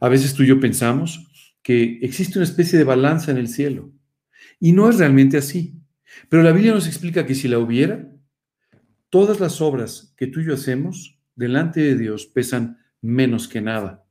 A 0.00 0.08
veces 0.08 0.34
tú 0.34 0.42
y 0.42 0.48
yo 0.48 0.60
pensamos 0.60 1.28
que 1.62 1.98
existe 2.02 2.38
una 2.38 2.44
especie 2.44 2.78
de 2.78 2.84
balanza 2.84 3.30
en 3.30 3.36
el 3.36 3.48
cielo 3.48 3.92
y 4.62 4.70
no 4.70 4.88
es 4.88 4.98
realmente 4.98 5.36
así. 5.36 5.74
Pero 6.28 6.44
la 6.44 6.52
Biblia 6.52 6.72
nos 6.72 6.86
explica 6.86 7.26
que 7.26 7.34
si 7.34 7.48
la 7.48 7.58
hubiera, 7.58 8.08
todas 9.10 9.40
las 9.40 9.60
obras 9.60 10.14
que 10.16 10.28
tú 10.28 10.38
y 10.38 10.46
yo 10.46 10.54
hacemos 10.54 11.18
delante 11.34 11.80
de 11.80 11.96
Dios 11.96 12.26
pesan 12.26 12.78
menos 13.00 13.48
que 13.48 13.60
nada. 13.60 14.04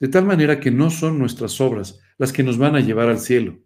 De 0.00 0.08
tal 0.08 0.24
manera 0.24 0.60
que 0.60 0.70
no 0.70 0.88
son 0.88 1.18
nuestras 1.18 1.60
obras 1.60 2.00
las 2.16 2.32
que 2.32 2.42
nos 2.42 2.56
van 2.56 2.74
a 2.74 2.80
llevar 2.80 3.10
al 3.10 3.18
cielo. 3.18 3.58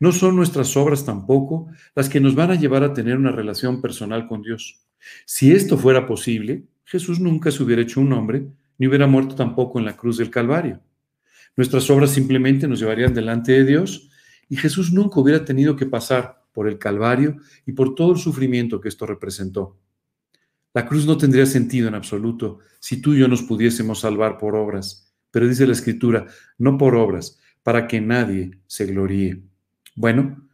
No 0.00 0.10
son 0.10 0.34
nuestras 0.34 0.76
obras 0.76 1.06
tampoco 1.06 1.68
las 1.94 2.08
que 2.08 2.18
nos 2.18 2.34
van 2.34 2.50
a 2.50 2.56
llevar 2.56 2.82
a 2.82 2.92
tener 2.92 3.16
una 3.16 3.30
relación 3.30 3.80
personal 3.80 4.26
con 4.26 4.42
Dios. 4.42 4.84
Si 5.26 5.52
esto 5.52 5.78
fuera 5.78 6.08
posible, 6.08 6.64
Jesús 6.82 7.20
nunca 7.20 7.52
se 7.52 7.62
hubiera 7.62 7.82
hecho 7.82 8.00
un 8.00 8.12
hombre, 8.12 8.48
ni 8.78 8.88
hubiera 8.88 9.06
muerto 9.06 9.36
tampoco 9.36 9.78
en 9.78 9.84
la 9.84 9.96
cruz 9.96 10.16
del 10.16 10.28
Calvario. 10.28 10.80
Nuestras 11.56 11.88
obras 11.88 12.10
simplemente 12.10 12.66
nos 12.66 12.80
llevarían 12.80 13.14
delante 13.14 13.52
de 13.52 13.64
Dios 13.64 14.08
y 14.52 14.56
Jesús 14.56 14.92
nunca 14.92 15.18
hubiera 15.18 15.46
tenido 15.46 15.76
que 15.76 15.86
pasar 15.86 16.44
por 16.52 16.68
el 16.68 16.78
Calvario 16.78 17.38
y 17.64 17.72
por 17.72 17.94
todo 17.94 18.12
el 18.12 18.18
sufrimiento 18.18 18.82
que 18.82 18.90
esto 18.90 19.06
representó. 19.06 19.78
La 20.74 20.84
cruz 20.84 21.06
no 21.06 21.16
tendría 21.16 21.46
sentido 21.46 21.88
en 21.88 21.94
absoluto 21.94 22.58
si 22.78 23.00
tú 23.00 23.14
y 23.14 23.20
yo 23.20 23.28
nos 23.28 23.40
pudiésemos 23.40 24.00
salvar 24.00 24.36
por 24.36 24.54
obras, 24.54 25.10
pero 25.30 25.48
dice 25.48 25.66
la 25.66 25.72
Escritura, 25.72 26.26
no 26.58 26.76
por 26.76 26.94
obras, 26.96 27.40
para 27.62 27.88
que 27.88 28.02
nadie 28.02 28.50
se 28.66 28.84
gloríe. 28.84 29.42
Bueno, 29.94 30.46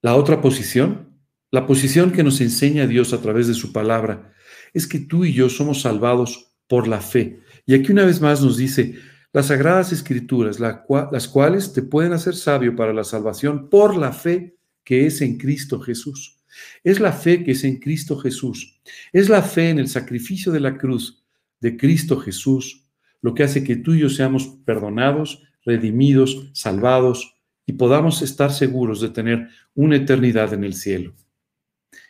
la 0.00 0.16
otra 0.16 0.40
posición, 0.40 1.20
la 1.52 1.68
posición 1.68 2.10
que 2.10 2.24
nos 2.24 2.40
enseña 2.40 2.88
Dios 2.88 3.12
a 3.12 3.22
través 3.22 3.46
de 3.46 3.54
su 3.54 3.72
palabra, 3.72 4.32
es 4.74 4.88
que 4.88 4.98
tú 4.98 5.24
y 5.24 5.32
yo 5.32 5.48
somos 5.48 5.82
salvados 5.82 6.52
por 6.66 6.88
la 6.88 7.00
fe. 7.00 7.42
Y 7.64 7.74
aquí 7.74 7.92
una 7.92 8.04
vez 8.04 8.20
más 8.20 8.42
nos 8.42 8.56
dice, 8.56 8.96
las 9.32 9.46
sagradas 9.46 9.92
escrituras, 9.92 10.60
las 10.60 11.28
cuales 11.28 11.72
te 11.72 11.82
pueden 11.82 12.12
hacer 12.12 12.34
sabio 12.34 12.76
para 12.76 12.92
la 12.92 13.04
salvación 13.04 13.68
por 13.70 13.96
la 13.96 14.12
fe 14.12 14.56
que 14.84 15.06
es 15.06 15.20
en 15.20 15.38
Cristo 15.38 15.80
Jesús. 15.80 16.38
Es 16.84 17.00
la 17.00 17.12
fe 17.12 17.42
que 17.44 17.52
es 17.52 17.64
en 17.64 17.78
Cristo 17.78 18.18
Jesús. 18.18 18.80
Es 19.12 19.28
la 19.28 19.42
fe 19.42 19.70
en 19.70 19.78
el 19.78 19.88
sacrificio 19.88 20.52
de 20.52 20.60
la 20.60 20.76
cruz 20.76 21.24
de 21.60 21.76
Cristo 21.76 22.18
Jesús 22.18 22.82
lo 23.22 23.34
que 23.34 23.44
hace 23.44 23.64
que 23.64 23.76
tú 23.76 23.94
y 23.94 24.00
yo 24.00 24.10
seamos 24.10 24.48
perdonados, 24.64 25.42
redimidos, 25.64 26.50
salvados 26.52 27.36
y 27.64 27.74
podamos 27.74 28.20
estar 28.20 28.52
seguros 28.52 29.00
de 29.00 29.08
tener 29.08 29.48
una 29.74 29.96
eternidad 29.96 30.52
en 30.52 30.64
el 30.64 30.74
cielo. 30.74 31.14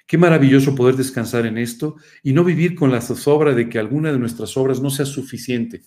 Qué 0.07 0.19
maravilloso 0.19 0.75
poder 0.75 0.97
descansar 0.97 1.47
en 1.47 1.59
esto 1.59 1.97
y 2.23 2.33
no 2.33 2.45
vivir 2.45 2.75
con 2.75 2.91
la 2.91 3.01
zozobra 3.01 3.55
de 3.55 3.69
que 3.69 3.79
alguna 3.79 4.11
de 4.11 4.19
nuestras 4.19 4.57
obras 4.57 4.81
no 4.81 4.91
sea 4.91 5.07
suficiente, 5.07 5.83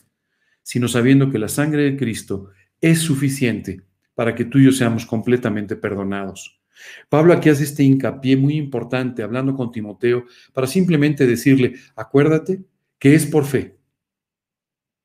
sino 0.65 0.87
sabiendo 0.87 1.29
que 1.29 1.37
la 1.37 1.47
sangre 1.47 1.83
de 1.83 1.95
Cristo 1.95 2.49
es 2.81 2.97
suficiente 2.97 3.83
para 4.15 4.33
que 4.33 4.45
tú 4.45 4.57
y 4.57 4.65
yo 4.65 4.71
seamos 4.71 5.05
completamente 5.05 5.75
perdonados. 5.75 6.59
Pablo 7.07 7.33
aquí 7.33 7.49
hace 7.49 7.65
este 7.65 7.83
hincapié 7.83 8.35
muy 8.35 8.55
importante 8.55 9.21
hablando 9.21 9.53
con 9.53 9.71
Timoteo 9.71 10.25
para 10.53 10.65
simplemente 10.65 11.27
decirle, 11.27 11.75
acuérdate 11.95 12.65
que 12.97 13.13
es 13.13 13.27
por 13.27 13.45
fe. 13.45 13.77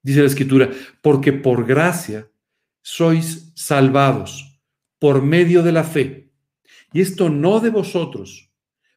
Dice 0.03 0.21
la 0.21 0.29
escritura, 0.29 0.71
porque 1.03 1.35
por 1.35 1.67
gracia 1.67 2.27
sois 2.81 3.53
salvados 3.55 4.63
por 4.99 5.23
medio 5.23 5.63
de 5.63 5.73
la 5.73 5.85
fe. 5.85 6.33
Y 6.91 7.03
esto 7.03 7.29
no 7.29 7.61
de 7.61 7.69
vosotros, 7.69 8.51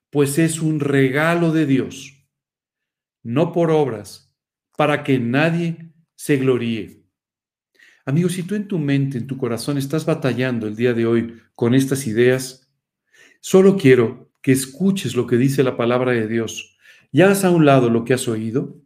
pues 0.09 0.39
es 0.39 0.61
un 0.61 0.79
regalo 0.79 1.51
de 1.51 1.65
Dios, 1.65 2.25
no 3.21 3.51
por 3.51 3.69
obras, 3.69 4.33
para 4.77 5.03
que 5.03 5.19
nadie 5.19 5.92
se 6.23 6.37
gloríe. 6.37 7.03
Amigos, 8.05 8.31
si 8.31 8.43
tú 8.43 8.55
en 8.55 8.67
tu 8.69 8.79
mente, 8.79 9.17
en 9.17 9.27
tu 9.27 9.37
corazón 9.37 9.77
estás 9.77 10.05
batallando 10.05 10.67
el 10.67 10.75
día 10.75 10.93
de 10.93 11.05
hoy 11.05 11.41
con 11.53 11.73
estas 11.73 12.07
ideas, 12.07 12.63
Solo 13.45 13.75
quiero 13.75 14.31
que 14.41 14.53
escuches 14.53 15.15
lo 15.15 15.27
que 15.27 15.35
dice 15.35 15.63
la 15.63 15.75
palabra 15.75 16.13
de 16.13 16.29
Dios. 16.29 16.77
Y 17.11 17.19
hagas 17.23 17.43
a 17.43 17.51
un 17.51 17.65
lado 17.65 17.89
lo 17.89 18.05
que 18.05 18.13
has 18.13 18.29
oído, 18.29 18.81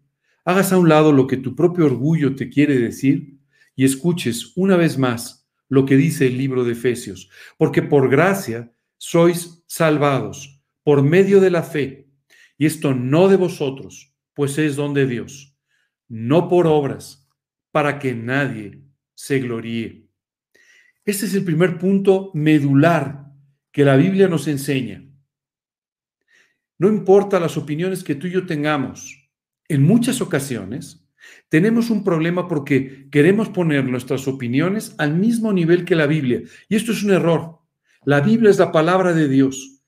hagas 0.45 0.73
a 0.73 0.79
un 0.79 0.89
lado 0.89 1.11
lo 1.11 1.27
que 1.27 1.37
tu 1.37 1.55
propio 1.55 1.85
orgullo 1.85 2.35
te 2.35 2.49
quiere 2.49 2.75
decir 2.79 3.37
y 3.75 3.85
escuches 3.85 4.53
una 4.55 4.75
vez 4.75 4.97
más 4.97 5.47
lo 5.69 5.85
que 5.85 5.95
dice 5.95 6.25
el 6.25 6.39
libro 6.39 6.63
de 6.63 6.71
Efesios, 6.71 7.29
porque 7.59 7.83
por 7.83 8.09
gracia 8.09 8.73
sois 8.97 9.63
salvados 9.67 10.63
por 10.81 11.03
medio 11.03 11.39
de 11.39 11.51
la 11.51 11.61
fe, 11.61 12.09
y 12.57 12.65
esto 12.65 12.95
no 12.95 13.27
de 13.27 13.35
vosotros, 13.35 14.15
pues 14.33 14.57
es 14.57 14.75
don 14.75 14.95
de 14.95 15.05
Dios, 15.05 15.55
no 16.07 16.49
por 16.49 16.65
obras, 16.65 17.26
para 17.77 17.99
que 17.99 18.15
nadie 18.15 18.81
se 19.13 19.37
gloríe. 19.37 20.09
Este 21.05 21.27
es 21.27 21.35
el 21.35 21.43
primer 21.43 21.77
punto 21.77 22.31
medular 22.33 23.27
que 23.71 23.85
la 23.85 23.95
Biblia 23.95 24.27
nos 24.27 24.47
enseña. 24.47 25.07
No 26.79 26.87
importa 26.87 27.39
las 27.39 27.55
opiniones 27.55 28.03
que 28.03 28.15
tú 28.15 28.25
y 28.25 28.31
yo 28.31 28.47
tengamos, 28.47 29.29
en 29.67 29.83
muchas 29.83 30.21
ocasiones 30.21 31.07
tenemos 31.49 31.91
un 31.91 32.03
problema 32.03 32.47
porque 32.47 33.09
queremos 33.11 33.49
poner 33.49 33.85
nuestras 33.85 34.27
opiniones 34.27 34.95
al 34.97 35.13
mismo 35.13 35.53
nivel 35.53 35.85
que 35.85 35.93
la 35.93 36.07
Biblia. 36.07 36.41
Y 36.69 36.77
esto 36.77 36.93
es 36.93 37.03
un 37.03 37.11
error. 37.11 37.59
La 38.05 38.21
Biblia 38.21 38.49
es 38.49 38.57
la 38.57 38.71
palabra 38.71 39.13
de 39.13 39.29
Dios. 39.29 39.83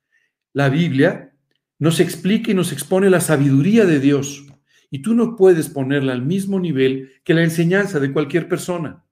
La 0.53 0.69
Biblia 0.69 1.35
nos 1.79 1.99
explica 1.99 2.51
y 2.51 2.53
nos 2.53 2.71
expone 2.71 3.09
la 3.09 3.19
sabiduría 3.19 3.87
de 3.87 3.99
Dios. 3.99 4.45
Y 4.89 5.01
tú 5.01 5.13
no 5.13 5.35
puedes 5.35 5.69
ponerla 5.69 6.13
al 6.13 6.25
mismo 6.25 6.59
nivel 6.59 7.11
que 7.23 7.33
la 7.33 7.43
enseñanza 7.43 7.99
de 7.99 8.11
cualquier 8.11 8.47
persona. 8.47 9.03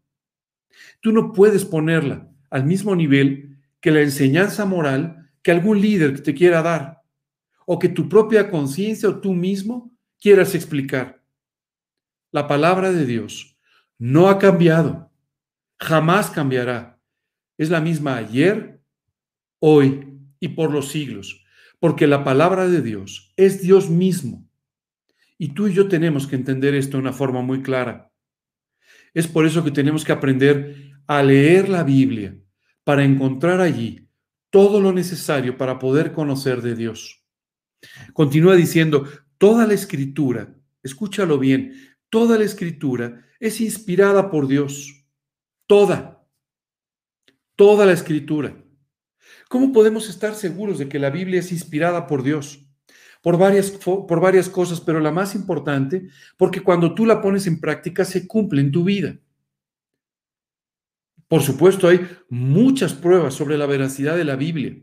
Tú 1.02 1.12
no 1.12 1.34
puedes 1.34 1.66
ponerla 1.66 2.30
al 2.50 2.66
mismo 2.66 2.96
nivel 2.96 3.60
que 3.80 3.92
la 3.92 4.02
enseñanza 4.02 4.66
moral 4.66 5.32
que 5.42 5.52
algún 5.52 5.80
líder 5.82 6.22
te 6.22 6.34
quiera 6.34 6.62
dar 6.62 7.04
o 7.66 7.78
que 7.80 7.90
tu 7.90 8.10
propia 8.10 8.50
conciencia 8.50 9.10
o 9.10 9.20
tú 9.20 9.34
mismo 9.34 9.92
quieras 10.20 10.56
explicar. 10.56 11.22
La 12.32 12.48
palabra 12.48 12.92
de 12.92 13.06
Dios 13.06 13.58
no 13.98 14.30
ha 14.30 14.40
cambiado, 14.40 15.12
jamás 15.80 16.30
cambiará. 16.30 17.00
Es 17.58 17.70
la 17.70 17.82
misma 17.82 18.16
ayer, 18.16 18.82
hoy 19.60 20.20
y 20.40 20.50
por 20.50 20.72
los 20.72 20.90
siglos, 20.90 21.44
porque 21.80 22.08
la 22.08 22.24
palabra 22.24 22.68
de 22.68 22.82
Dios 22.82 23.34
es 23.36 23.62
Dios 23.62 23.90
mismo. 23.90 24.47
Y 25.38 25.50
tú 25.50 25.68
y 25.68 25.74
yo 25.74 25.88
tenemos 25.88 26.28
que 26.28 26.36
entender 26.36 26.74
esto 26.76 26.98
de 26.98 27.02
una 27.02 27.14
forma 27.14 27.42
muy 27.42 27.62
clara. 27.62 28.12
Es 29.14 29.28
por 29.28 29.46
eso 29.46 29.64
que 29.64 29.72
tenemos 29.72 30.04
que 30.04 30.12
aprender 30.12 30.92
a 31.08 31.24
leer 31.24 31.70
la 31.70 31.84
Biblia, 31.84 32.38
para 32.84 33.04
encontrar 33.04 33.60
allí 33.60 34.08
todo 34.50 34.80
lo 34.80 34.94
necesario 34.94 35.58
para 35.58 35.78
poder 35.78 36.14
conocer 36.14 36.62
de 36.62 36.74
Dios. 36.74 37.22
Continúa 38.14 38.56
diciendo, 38.56 39.06
toda 39.38 39.68
la 39.68 39.74
escritura, 39.74 40.56
escúchalo 40.82 41.38
bien, 41.38 41.74
toda 42.10 42.38
la 42.38 42.46
escritura 42.46 43.26
es 43.42 43.60
inspirada 43.60 44.32
por 44.32 44.48
Dios. 44.48 45.06
Toda. 45.68 46.26
Toda 47.58 47.86
la 47.86 47.92
escritura. 47.92 48.64
¿Cómo 49.50 49.74
podemos 49.74 50.10
estar 50.10 50.34
seguros 50.34 50.80
de 50.80 50.88
que 50.88 51.00
la 51.00 51.10
Biblia 51.10 51.42
es 51.42 51.52
inspirada 51.52 52.08
por 52.08 52.24
Dios? 52.24 52.67
Por 53.22 53.38
varias, 53.38 53.72
por 53.72 54.22
varias 54.22 54.50
cosas, 54.50 54.80
pero 54.82 55.00
la 55.00 55.12
más 55.12 55.36
importante, 55.36 56.08
porque 56.38 56.62
cuando 56.62 56.94
tú 56.94 57.06
la 57.06 57.22
pones 57.22 57.48
en 57.48 57.60
práctica 57.60 58.06
se 58.06 58.28
cumple 58.28 58.62
en 58.62 58.72
tu 58.72 58.84
vida. 58.84 59.18
Por 61.28 61.42
supuesto, 61.42 61.88
hay 61.88 62.08
muchas 62.30 62.94
pruebas 62.94 63.34
sobre 63.34 63.58
la 63.58 63.66
veracidad 63.66 64.16
de 64.16 64.24
la 64.24 64.36
Biblia. 64.36 64.78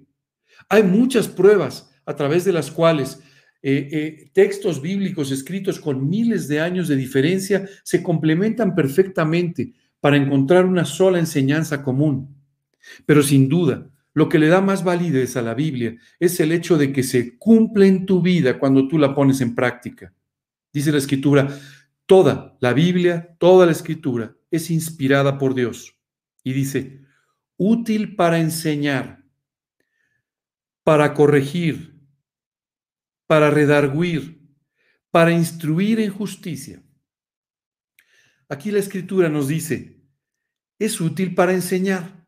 Hay 0.68 0.82
muchas 0.82 1.28
pruebas 1.28 1.90
a 2.04 2.14
través 2.16 2.44
de 2.44 2.52
las 2.52 2.70
cuales 2.70 3.20
eh, 3.62 3.88
eh, 3.90 4.30
textos 4.34 4.82
bíblicos 4.82 5.30
escritos 5.30 5.80
con 5.80 6.06
miles 6.06 6.48
de 6.48 6.60
años 6.60 6.86
de 6.86 6.96
diferencia 6.96 7.66
se 7.82 8.02
complementan 8.02 8.74
perfectamente 8.74 9.72
para 10.00 10.18
encontrar 10.18 10.66
una 10.66 10.84
sola 10.84 11.18
enseñanza 11.18 11.82
común. 11.82 12.36
Pero 13.06 13.22
sin 13.22 13.48
duda, 13.48 13.90
lo 14.14 14.28
que 14.28 14.38
le 14.38 14.48
da 14.48 14.60
más 14.60 14.84
validez 14.84 15.36
a 15.36 15.42
la 15.42 15.54
Biblia 15.54 15.96
es 16.18 16.40
el 16.40 16.52
hecho 16.52 16.78
de 16.78 16.92
que 16.92 17.02
se 17.02 17.36
cumple 17.36 17.86
en 17.86 18.06
tu 18.06 18.22
vida 18.22 18.58
cuando 18.58 18.88
tú 18.88 18.96
la 18.96 19.14
pones 19.14 19.40
en 19.40 19.54
práctica. 19.54 20.14
Dice 20.72 20.92
la 20.92 20.98
Escritura, 20.98 21.48
toda 22.06 22.56
la 22.60 22.72
Biblia, 22.72 23.36
toda 23.38 23.66
la 23.66 23.72
Escritura 23.72 24.36
es 24.50 24.70
inspirada 24.70 25.36
por 25.36 25.54
Dios 25.54 25.94
y 26.44 26.52
dice, 26.52 27.00
útil 27.56 28.14
para 28.16 28.38
enseñar, 28.38 29.24
para 30.84 31.14
corregir, 31.14 31.98
para 33.26 33.50
redarguir, 33.50 34.44
para 35.10 35.32
instruir 35.32 36.00
en 36.00 36.10
justicia. 36.10 36.82
Aquí 38.48 38.70
la 38.70 38.78
escritura 38.78 39.28
nos 39.28 39.48
dice, 39.48 40.02
es 40.78 41.00
útil 41.00 41.34
para 41.34 41.54
enseñar. 41.54 42.23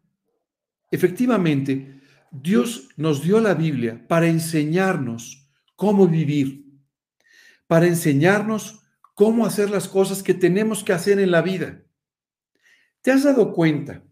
Efectivamente, 0.97 2.01
Dios 2.31 2.89
nos 2.97 3.23
dio 3.23 3.39
la 3.39 3.53
Biblia 3.53 4.03
para 4.09 4.29
enseñarnos 4.29 5.47
cómo 5.75 6.09
vivir, 6.09 6.65
para 7.67 7.87
enseñarnos 7.87 8.83
cómo 9.15 9.45
hacer 9.45 9.69
las 9.69 9.89
cosas 9.89 10.23
que 10.23 10.33
tenemos 10.33 10.83
que 10.83 10.95
hacer 10.95 11.19
en 11.21 11.33
la 11.33 11.43
vida. 11.43 11.83
¿Te 13.03 13.11
has 13.11 13.25
dado 13.25 13.53
cuenta 13.53 14.05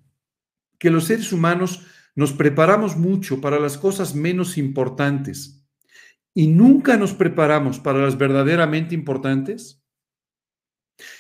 que 0.78 0.90
los 0.90 1.06
seres 1.06 1.32
humanos 1.32 1.86
nos 2.14 2.34
preparamos 2.34 2.98
mucho 2.98 3.40
para 3.40 3.58
las 3.58 3.78
cosas 3.78 4.14
menos 4.14 4.58
importantes 4.58 5.64
y 6.34 6.48
nunca 6.48 6.98
nos 6.98 7.14
preparamos 7.14 7.80
para 7.80 8.00
las 8.00 8.18
verdaderamente 8.18 8.94
importantes? 8.94 9.82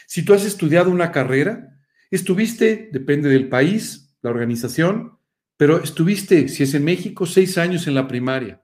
Si 0.06 0.26
tú 0.26 0.34
has 0.34 0.44
estudiado 0.44 0.90
una 0.90 1.10
carrera, 1.10 1.80
estuviste, 2.10 2.90
depende 2.92 3.30
del 3.30 3.48
país, 3.48 4.14
la 4.20 4.28
organización, 4.28 5.14
pero 5.56 5.82
estuviste, 5.82 6.48
si 6.48 6.62
es 6.62 6.74
en 6.74 6.84
México, 6.84 7.26
seis 7.26 7.58
años 7.58 7.86
en 7.86 7.94
la 7.94 8.08
primaria, 8.08 8.62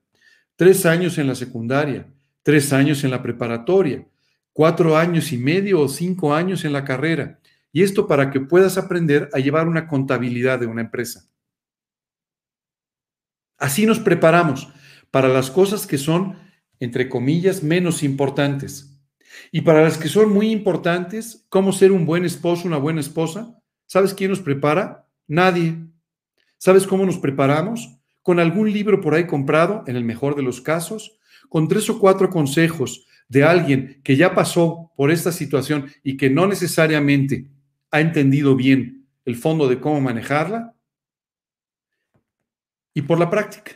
tres 0.57 0.87
años 0.87 1.19
en 1.19 1.27
la 1.27 1.35
secundaria, 1.35 2.13
tres 2.43 2.73
años 2.73 3.05
en 3.05 3.11
la 3.11 3.23
preparatoria, 3.23 4.07
cuatro 4.53 4.97
años 4.97 5.33
y 5.33 5.39
medio 5.39 5.81
o 5.81 5.89
cinco 5.89 6.35
años 6.35 6.65
en 6.65 6.73
la 6.73 6.85
carrera. 6.85 7.41
Y 7.73 7.83
esto 7.83 8.07
para 8.07 8.31
que 8.31 8.41
puedas 8.41 8.77
aprender 8.79 9.29
a 9.33 9.39
llevar 9.39 9.69
una 9.69 9.87
contabilidad 9.87 10.59
de 10.59 10.67
una 10.67 10.83
empresa. 10.83 11.29
Así 13.57 13.87
nos 13.87 14.01
preparamos 14.01 14.69
para 15.11 15.29
las 15.29 15.51
cosas 15.51 15.87
que 15.87 15.99
son, 15.99 16.37
entre 16.81 17.09
comillas, 17.09 17.63
menos 17.63 18.03
importantes. 18.03 18.99
Y 19.53 19.61
para 19.61 19.83
las 19.83 19.99
que 19.99 20.09
son 20.09 20.33
muy 20.33 20.51
importantes, 20.51 21.47
cómo 21.49 21.73
ser 21.73 21.93
un 21.93 22.07
buen 22.07 22.25
esposo, 22.25 22.67
una 22.67 22.79
buena 22.79 23.01
esposa, 23.01 23.57
¿sabes 23.87 24.15
quién 24.15 24.31
nos 24.31 24.41
prepara? 24.41 25.07
Nadie. 25.29 25.77
¿Sabes 26.63 26.87
cómo 26.87 27.07
nos 27.07 27.17
preparamos? 27.17 27.97
Con 28.21 28.39
algún 28.39 28.71
libro 28.71 29.01
por 29.01 29.15
ahí 29.15 29.27
comprado, 29.27 29.83
en 29.87 29.97
el 29.97 30.05
mejor 30.05 30.37
de 30.37 30.43
los 30.43 30.61
casos, 30.61 31.19
con 31.49 31.69
tres 31.69 31.89
o 31.89 31.99
cuatro 31.99 32.29
consejos 32.29 33.07
de 33.29 33.45
alguien 33.45 34.03
que 34.05 34.15
ya 34.15 34.35
pasó 34.35 34.93
por 34.95 35.11
esta 35.11 35.33
situación 35.33 35.91
y 36.05 36.19
que 36.19 36.29
no 36.29 36.47
necesariamente 36.47 37.47
ha 37.91 38.03
entendido 38.03 38.57
bien 38.57 39.09
el 39.25 39.37
fondo 39.37 39.69
de 39.69 39.81
cómo 39.81 40.03
manejarla, 40.03 40.75
y 42.93 43.03
por 43.03 43.19
la 43.19 43.31
práctica. 43.31 43.73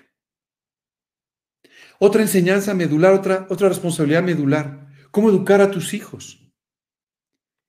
Otra 1.98 2.20
enseñanza 2.20 2.74
medular, 2.74 3.14
otra, 3.14 3.46
otra 3.48 3.70
responsabilidad 3.70 4.22
medular, 4.22 4.88
cómo 5.10 5.30
educar 5.30 5.62
a 5.62 5.70
tus 5.70 5.94
hijos. 5.94 6.52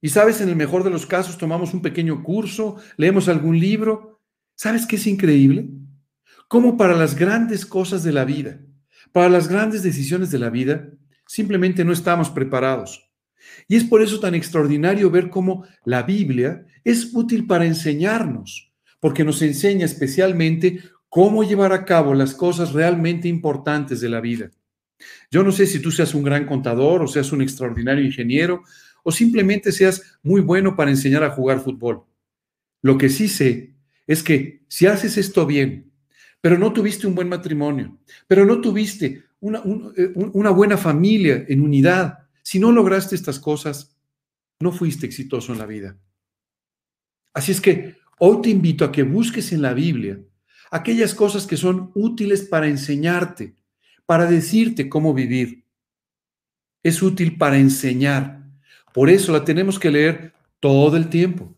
Y 0.02 0.10
sabes, 0.10 0.42
en 0.42 0.50
el 0.50 0.58
mejor 0.58 0.84
de 0.84 0.90
los 0.90 1.06
casos 1.06 1.38
tomamos 1.38 1.74
un 1.74 1.82
pequeño 1.82 2.22
curso, 2.22 2.76
leemos 2.98 3.30
algún 3.30 3.58
libro. 3.58 4.15
¿Sabes 4.56 4.86
qué 4.86 4.96
es 4.96 5.06
increíble? 5.06 5.68
Cómo 6.48 6.78
para 6.78 6.96
las 6.96 7.16
grandes 7.16 7.66
cosas 7.66 8.04
de 8.04 8.14
la 8.14 8.24
vida, 8.24 8.62
para 9.12 9.30
las 9.30 9.50
grandes 9.50 9.84
decisiones 9.84 10.32
de 10.32 10.40
la 10.40 10.50
vida, 10.50 10.90
simplemente 11.28 11.84
no 11.84 11.92
estamos 11.92 12.30
preparados. 12.30 13.12
Y 13.68 13.76
es 13.76 13.84
por 13.84 14.02
eso 14.02 14.20
tan 14.20 14.34
extraordinario 14.34 15.12
ver 15.12 15.30
cómo 15.30 15.66
la 15.84 16.04
Biblia 16.04 16.66
es 16.84 17.14
útil 17.14 17.46
para 17.46 17.66
enseñarnos, 17.66 18.72
porque 19.02 19.26
nos 19.26 19.42
enseña 19.42 19.86
especialmente 19.86 20.82
cómo 21.10 21.44
llevar 21.44 21.74
a 21.74 21.84
cabo 21.84 22.14
las 22.14 22.34
cosas 22.34 22.72
realmente 22.72 23.28
importantes 23.28 24.00
de 24.00 24.10
la 24.10 24.22
vida. 24.22 24.52
Yo 25.30 25.44
no 25.44 25.52
sé 25.52 25.68
si 25.68 25.80
tú 25.80 25.92
seas 25.92 26.14
un 26.14 26.24
gran 26.24 26.46
contador 26.46 27.02
o 27.02 27.08
seas 27.08 27.32
un 27.34 27.42
extraordinario 27.42 28.06
ingeniero 28.06 28.64
o 29.04 29.12
simplemente 29.12 29.74
seas 29.74 30.18
muy 30.24 30.40
bueno 30.42 30.76
para 30.76 30.92
enseñar 30.92 31.24
a 31.24 31.32
jugar 31.32 31.60
fútbol. 31.60 32.06
Lo 32.82 32.98
que 32.98 33.10
sí 33.10 33.28
sé 33.28 33.75
es 34.08 34.24
que 34.24 34.64
si 34.68 34.86
haces 34.86 35.18
esto 35.18 35.46
bien, 35.46 35.92
pero 36.42 36.58
no 36.58 36.72
tuviste 36.74 37.08
un 37.08 37.16
buen 37.16 37.30
matrimonio, 37.30 37.98
pero 38.28 38.46
no 38.46 38.62
tuviste 38.62 39.24
una, 39.40 39.64
eh, 39.98 40.12
una 40.16 40.52
buena 40.52 40.78
familia 40.78 41.46
en 41.48 41.62
unidad, 41.62 42.20
si 42.44 42.60
no 42.60 42.72
lograste 42.72 43.16
estas 43.16 43.40
cosas, 43.40 43.96
no 44.60 44.72
fuiste 44.72 45.06
exitoso 45.06 45.52
en 45.52 45.60
la 45.60 45.66
vida. 45.66 45.98
Así 47.34 47.52
es 47.52 47.60
que 47.60 47.98
hoy 48.20 48.42
te 48.42 48.50
invito 48.50 48.86
a 48.86 48.92
que 48.92 49.04
busques 49.04 49.52
en 49.52 49.62
la 49.62 49.74
Biblia 49.74 50.20
aquellas 50.72 51.14
cosas 51.14 51.46
que 51.48 51.58
son 51.58 51.92
útiles 51.96 52.44
para 52.44 52.68
enseñarte, 52.68 53.56
para 54.06 54.26
decirte 54.26 54.88
cómo 54.88 55.14
vivir. 55.14 55.66
Es 56.84 57.02
útil 57.02 57.38
para 57.38 57.58
enseñar. 57.58 58.44
Por 58.94 59.10
eso 59.10 59.32
la 59.32 59.44
tenemos 59.44 59.80
que 59.80 59.92
leer 59.92 60.34
todo 60.60 60.96
el 60.98 61.10
tiempo. 61.10 61.54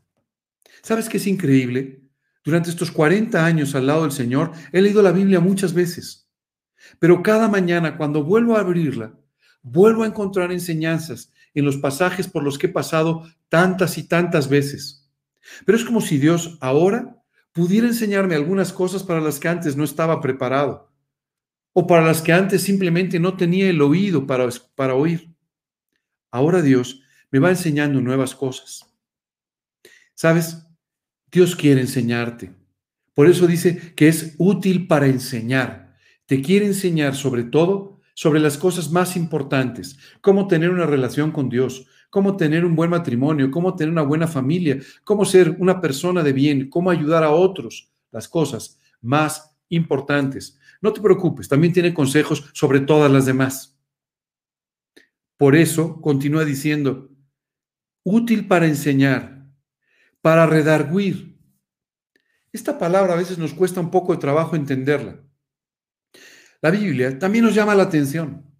¿Sabes 0.81 1.09
qué 1.09 1.17
es 1.17 1.27
increíble? 1.27 2.06
Durante 2.47 2.69
estos 2.69 2.91
40 2.91 3.45
años 3.45 3.75
al 3.75 3.87
lado 3.87 4.03
del 4.03 4.13
Señor, 4.13 4.53
he 4.71 4.81
leído 4.81 5.01
la 5.01 5.11
Biblia 5.11 5.41
muchas 5.41 5.73
veces. 5.73 6.29
Pero 6.97 7.21
cada 7.21 7.49
mañana, 7.49 7.97
cuando 7.97 8.23
vuelvo 8.23 8.55
a 8.55 8.61
abrirla, 8.61 9.19
vuelvo 9.63 10.03
a 10.03 10.07
encontrar 10.07 10.53
enseñanzas 10.53 11.33
en 11.53 11.65
los 11.65 11.75
pasajes 11.75 12.29
por 12.29 12.43
los 12.43 12.57
que 12.57 12.67
he 12.67 12.69
pasado 12.69 13.27
tantas 13.49 13.97
y 13.97 14.07
tantas 14.07 14.47
veces. 14.47 15.11
Pero 15.65 15.77
es 15.77 15.83
como 15.83 15.99
si 15.99 16.19
Dios 16.19 16.57
ahora 16.61 17.21
pudiera 17.51 17.85
enseñarme 17.85 18.35
algunas 18.35 18.71
cosas 18.71 19.03
para 19.03 19.19
las 19.19 19.41
que 19.41 19.49
antes 19.49 19.75
no 19.75 19.83
estaba 19.83 20.21
preparado 20.21 20.89
o 21.73 21.85
para 21.85 22.05
las 22.05 22.21
que 22.21 22.31
antes 22.31 22.61
simplemente 22.61 23.19
no 23.19 23.35
tenía 23.35 23.69
el 23.69 23.81
oído 23.81 24.25
para, 24.25 24.47
para 24.73 24.95
oír. 24.95 25.35
Ahora 26.31 26.61
Dios 26.61 27.01
me 27.29 27.39
va 27.39 27.49
enseñando 27.49 27.99
nuevas 27.99 28.33
cosas. 28.33 28.89
¿Sabes? 30.13 30.66
Dios 31.31 31.55
quiere 31.55 31.81
enseñarte. 31.81 32.53
Por 33.13 33.27
eso 33.27 33.47
dice 33.47 33.93
que 33.95 34.07
es 34.07 34.35
útil 34.37 34.87
para 34.87 35.07
enseñar. 35.07 35.95
Te 36.25 36.41
quiere 36.41 36.65
enseñar 36.65 37.15
sobre 37.15 37.43
todo 37.43 37.99
sobre 38.13 38.39
las 38.39 38.57
cosas 38.57 38.91
más 38.91 39.15
importantes, 39.15 39.97
cómo 40.21 40.47
tener 40.47 40.71
una 40.71 40.87
relación 40.87 41.31
con 41.31 41.49
Dios, 41.49 41.85
cómo 42.09 42.35
tener 42.35 42.65
un 42.65 42.75
buen 42.75 42.89
matrimonio, 42.89 43.51
cómo 43.51 43.75
tener 43.75 43.91
una 43.91 44.01
buena 44.01 44.27
familia, 44.27 44.79
cómo 45.03 45.23
ser 45.23 45.55
una 45.59 45.79
persona 45.81 46.23
de 46.23 46.33
bien, 46.33 46.69
cómo 46.69 46.89
ayudar 46.89 47.23
a 47.23 47.31
otros, 47.31 47.91
las 48.11 48.27
cosas 48.27 48.79
más 49.01 49.55
importantes. 49.69 50.57
No 50.81 50.93
te 50.93 51.01
preocupes, 51.01 51.47
también 51.47 51.73
tiene 51.73 51.93
consejos 51.93 52.49
sobre 52.53 52.79
todas 52.79 53.11
las 53.11 53.25
demás. 53.25 53.77
Por 55.37 55.55
eso 55.55 56.01
continúa 56.01 56.43
diciendo, 56.43 57.11
útil 58.03 58.47
para 58.47 58.65
enseñar, 58.65 59.36
para 60.27 60.45
redarguir. 60.45 61.39
Esta 62.51 62.77
palabra 62.77 63.13
a 63.13 63.15
veces 63.15 63.37
nos 63.37 63.53
cuesta 63.53 63.79
un 63.79 63.89
poco 63.89 64.11
de 64.11 64.19
trabajo 64.19 64.57
entenderla. 64.57 65.23
La 66.59 66.69
Biblia 66.69 67.17
también 67.17 67.45
nos 67.45 67.55
llama 67.55 67.73
la 67.75 67.83
atención. 67.83 68.53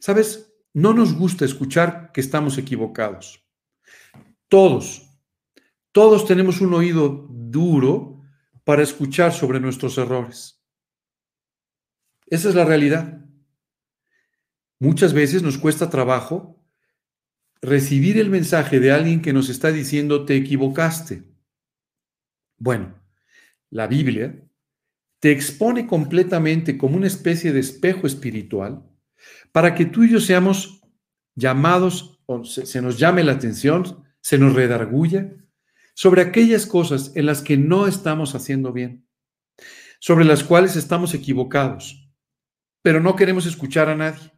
¿Sabes? 0.00 0.52
No 0.74 0.94
nos 0.94 1.14
gusta 1.14 1.44
escuchar 1.44 2.10
que 2.10 2.20
estamos 2.20 2.58
equivocados. 2.58 3.46
Todos, 4.48 5.08
todos 5.92 6.26
tenemos 6.26 6.60
un 6.60 6.74
oído 6.74 7.28
duro 7.30 8.20
para 8.64 8.82
escuchar 8.82 9.32
sobre 9.32 9.60
nuestros 9.60 9.96
errores. 9.96 10.60
Esa 12.26 12.48
es 12.48 12.56
la 12.56 12.64
realidad. 12.64 13.24
Muchas 14.80 15.12
veces 15.12 15.44
nos 15.44 15.56
cuesta 15.56 15.88
trabajo 15.88 16.61
recibir 17.62 18.18
el 18.18 18.28
mensaje 18.28 18.80
de 18.80 18.90
alguien 18.90 19.22
que 19.22 19.32
nos 19.32 19.48
está 19.48 19.70
diciendo 19.70 20.24
te 20.24 20.36
equivocaste. 20.36 21.22
Bueno, 22.58 23.00
la 23.70 23.86
Biblia 23.86 24.44
te 25.20 25.30
expone 25.30 25.86
completamente 25.86 26.76
como 26.76 26.96
una 26.96 27.06
especie 27.06 27.52
de 27.52 27.60
espejo 27.60 28.08
espiritual 28.08 28.84
para 29.52 29.74
que 29.74 29.84
tú 29.84 30.02
y 30.02 30.10
yo 30.10 30.20
seamos 30.20 30.82
llamados, 31.36 32.20
o 32.26 32.44
se, 32.44 32.82
nos 32.82 32.98
llame 32.98 33.22
la 33.22 33.32
atención, 33.32 34.04
se 34.20 34.38
nos 34.38 34.54
redarguya 34.54 35.32
sobre 35.94 36.22
aquellas 36.22 36.66
cosas 36.66 37.12
en 37.14 37.26
las 37.26 37.42
que 37.42 37.56
no 37.56 37.86
estamos 37.86 38.34
haciendo 38.34 38.72
bien, 38.72 39.06
sobre 40.00 40.24
las 40.24 40.42
cuales 40.42 40.74
estamos 40.74 41.14
equivocados, 41.14 42.10
pero 42.82 43.00
no 43.00 43.14
queremos 43.14 43.46
escuchar 43.46 43.88
a 43.88 43.94
nadie. 43.94 44.32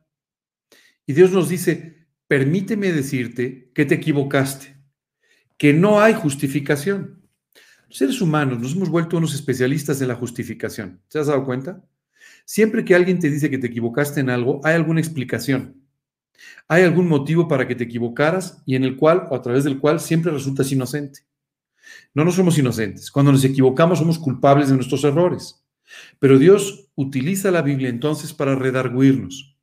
Y 1.07 1.15
Dios 1.15 1.31
nos 1.31 1.49
dice, 1.49 2.04
permíteme 2.35 2.91
decirte 2.91 3.71
que 3.73 3.85
te 3.85 3.95
equivocaste, 3.95 4.77
que 5.57 5.73
no 5.73 6.01
hay 6.01 6.15
justificación. 6.15 7.23
Seres 7.89 8.21
humanos 8.21 8.59
nos 8.59 8.73
hemos 8.75 8.89
vuelto 8.89 9.19
unos 9.19 9.35
especialistas 9.35 10.03
en 10.03 10.09
la 10.09 10.17
justificación. 10.17 11.01
¿Te 11.09 11.21
has 11.21 11.29
dado 11.29 11.45
cuenta? 11.45 11.85
Siempre 12.45 12.85
que 12.85 12.97
alguien 12.97 13.21
te 13.21 13.31
dice 13.31 13.51
que 13.51 13.59
te 13.59 13.69
equivocaste 13.69 14.19
en 14.19 14.31
algo, 14.31 14.61
hay 14.65 14.75
alguna 14.75 14.99
explicación. 14.99 15.81
Hay 16.67 16.83
algún 16.83 17.07
motivo 17.07 17.47
para 17.47 17.69
que 17.69 17.77
te 17.77 17.85
equivocaras 17.85 18.61
y 18.67 18.75
en 18.75 18.83
el 18.83 18.97
cual 18.97 19.29
o 19.31 19.37
a 19.37 19.41
través 19.41 19.63
del 19.63 19.79
cual 19.79 20.01
siempre 20.01 20.33
resultas 20.33 20.73
inocente. 20.73 21.21
No, 22.15 22.25
no 22.25 22.33
somos 22.33 22.59
inocentes. 22.59 23.13
Cuando 23.13 23.31
nos 23.31 23.45
equivocamos 23.45 24.01
somos 24.01 24.19
culpables 24.19 24.71
de 24.71 24.75
nuestros 24.75 25.05
errores. 25.05 25.65
Pero 26.19 26.37
Dios 26.37 26.91
utiliza 26.97 27.53
la 27.53 27.63
Biblia 27.63 27.91
entonces 27.91 28.33
para 28.33 28.57
redarguirnos, 28.57 29.57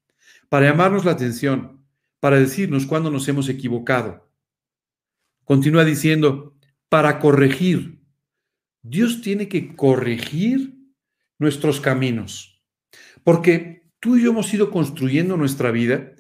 para 0.48 0.68
llamarnos 0.68 1.04
la 1.04 1.12
atención, 1.12 1.81
para 2.22 2.40
decirnos 2.40 2.86
cuándo 2.86 3.12
nos 3.12 3.28
hemos 3.28 3.50
equivocado. 3.50 4.32
Continúa 5.44 5.84
diciendo, 5.84 6.56
para 6.88 7.20
corregir. 7.20 8.00
Dios 8.84 9.22
tiene 9.22 9.50
que 9.50 9.76
corregir 9.76 10.78
nuestros 11.40 11.82
caminos. 11.82 12.64
Porque 13.24 13.90
tú 14.00 14.16
y 14.16 14.24
yo 14.24 14.32
hemos 14.32 14.54
ido 14.54 14.72
construyendo 14.72 15.36
nuestra 15.36 15.72
vida 15.72 16.14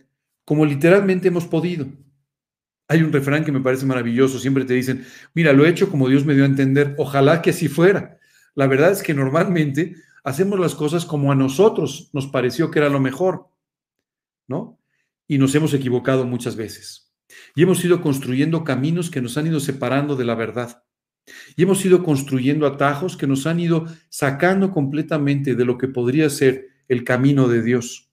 como 0.43 0.65
literalmente 0.65 1.29
hemos 1.29 1.45
podido. 1.45 1.87
Hay 2.87 3.03
un 3.03 3.13
refrán 3.13 3.45
que 3.45 3.51
me 3.51 3.61
parece 3.61 3.85
maravilloso, 3.85 4.39
siempre 4.39 4.65
te 4.65 4.73
dicen, 4.73 5.05
mira, 5.33 5.53
lo 5.53 5.65
he 5.65 5.69
hecho 5.69 5.89
como 5.89 6.09
Dios 6.09 6.25
me 6.25 6.33
dio 6.33 6.43
a 6.43 6.47
entender, 6.47 6.95
ojalá 6.97 7.41
que 7.41 7.51
así 7.51 7.69
fuera. 7.69 8.17
La 8.55 8.67
verdad 8.67 8.91
es 8.91 9.03
que 9.03 9.13
normalmente 9.13 9.95
hacemos 10.23 10.59
las 10.59 10.75
cosas 10.75 11.05
como 11.05 11.31
a 11.31 11.35
nosotros 11.35 12.09
nos 12.11 12.27
pareció 12.27 12.71
que 12.71 12.79
era 12.79 12.89
lo 12.89 12.99
mejor, 12.99 13.49
¿no? 14.47 14.80
Y 15.31 15.37
nos 15.37 15.55
hemos 15.55 15.73
equivocado 15.73 16.25
muchas 16.25 16.57
veces. 16.57 17.09
Y 17.55 17.63
hemos 17.63 17.85
ido 17.85 18.01
construyendo 18.01 18.65
caminos 18.65 19.09
que 19.09 19.21
nos 19.21 19.37
han 19.37 19.47
ido 19.47 19.61
separando 19.61 20.17
de 20.17 20.25
la 20.25 20.35
verdad. 20.35 20.83
Y 21.55 21.63
hemos 21.63 21.85
ido 21.85 22.03
construyendo 22.03 22.67
atajos 22.67 23.15
que 23.15 23.27
nos 23.27 23.47
han 23.47 23.61
ido 23.61 23.85
sacando 24.09 24.71
completamente 24.71 25.55
de 25.55 25.63
lo 25.63 25.77
que 25.77 25.87
podría 25.87 26.29
ser 26.29 26.67
el 26.89 27.05
camino 27.05 27.47
de 27.47 27.63
Dios. 27.63 28.11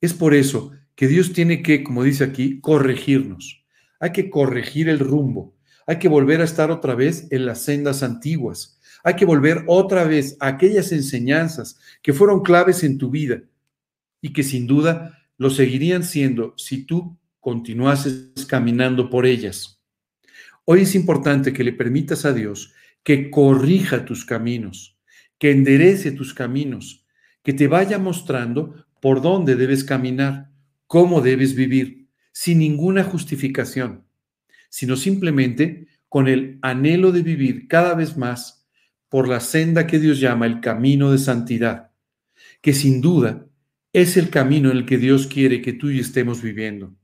Es 0.00 0.14
por 0.14 0.32
eso 0.32 0.72
que 0.94 1.06
Dios 1.06 1.34
tiene 1.34 1.62
que, 1.62 1.84
como 1.84 2.02
dice 2.02 2.24
aquí, 2.24 2.62
corregirnos. 2.62 3.66
Hay 4.00 4.12
que 4.12 4.30
corregir 4.30 4.88
el 4.88 5.00
rumbo. 5.00 5.54
Hay 5.86 5.98
que 5.98 6.08
volver 6.08 6.40
a 6.40 6.44
estar 6.44 6.70
otra 6.70 6.94
vez 6.94 7.30
en 7.30 7.44
las 7.44 7.60
sendas 7.60 8.02
antiguas. 8.02 8.80
Hay 9.04 9.16
que 9.16 9.26
volver 9.26 9.64
otra 9.66 10.04
vez 10.04 10.38
a 10.40 10.46
aquellas 10.46 10.92
enseñanzas 10.92 11.78
que 12.00 12.14
fueron 12.14 12.40
claves 12.40 12.84
en 12.84 12.96
tu 12.96 13.10
vida 13.10 13.42
y 14.22 14.32
que 14.32 14.42
sin 14.42 14.66
duda 14.66 15.17
lo 15.38 15.50
seguirían 15.50 16.04
siendo 16.04 16.52
si 16.56 16.84
tú 16.84 17.16
continuases 17.40 18.32
caminando 18.46 19.08
por 19.08 19.24
ellas. 19.24 19.80
Hoy 20.64 20.82
es 20.82 20.94
importante 20.94 21.52
que 21.52 21.64
le 21.64 21.72
permitas 21.72 22.26
a 22.26 22.32
Dios 22.32 22.74
que 23.02 23.30
corrija 23.30 24.04
tus 24.04 24.26
caminos, 24.26 24.98
que 25.38 25.52
enderece 25.52 26.12
tus 26.12 26.34
caminos, 26.34 27.06
que 27.42 27.54
te 27.54 27.68
vaya 27.68 27.98
mostrando 27.98 28.84
por 29.00 29.22
dónde 29.22 29.56
debes 29.56 29.84
caminar, 29.84 30.50
cómo 30.86 31.20
debes 31.20 31.54
vivir, 31.54 32.08
sin 32.32 32.58
ninguna 32.58 33.04
justificación, 33.04 34.04
sino 34.68 34.96
simplemente 34.96 35.88
con 36.08 36.28
el 36.28 36.58
anhelo 36.62 37.12
de 37.12 37.22
vivir 37.22 37.68
cada 37.68 37.94
vez 37.94 38.16
más 38.16 38.66
por 39.08 39.28
la 39.28 39.40
senda 39.40 39.86
que 39.86 39.98
Dios 39.98 40.20
llama 40.20 40.46
el 40.46 40.60
camino 40.60 41.10
de 41.10 41.18
santidad, 41.18 41.90
que 42.60 42.74
sin 42.74 43.00
duda 43.00 43.47
es 43.92 44.16
el 44.16 44.30
camino 44.30 44.70
en 44.70 44.78
el 44.78 44.86
que 44.86 44.98
Dios 44.98 45.26
quiere 45.26 45.62
que 45.62 45.72
tú 45.72 45.90
y 45.90 46.00
estemos 46.00 46.42
viviendo. 46.42 46.94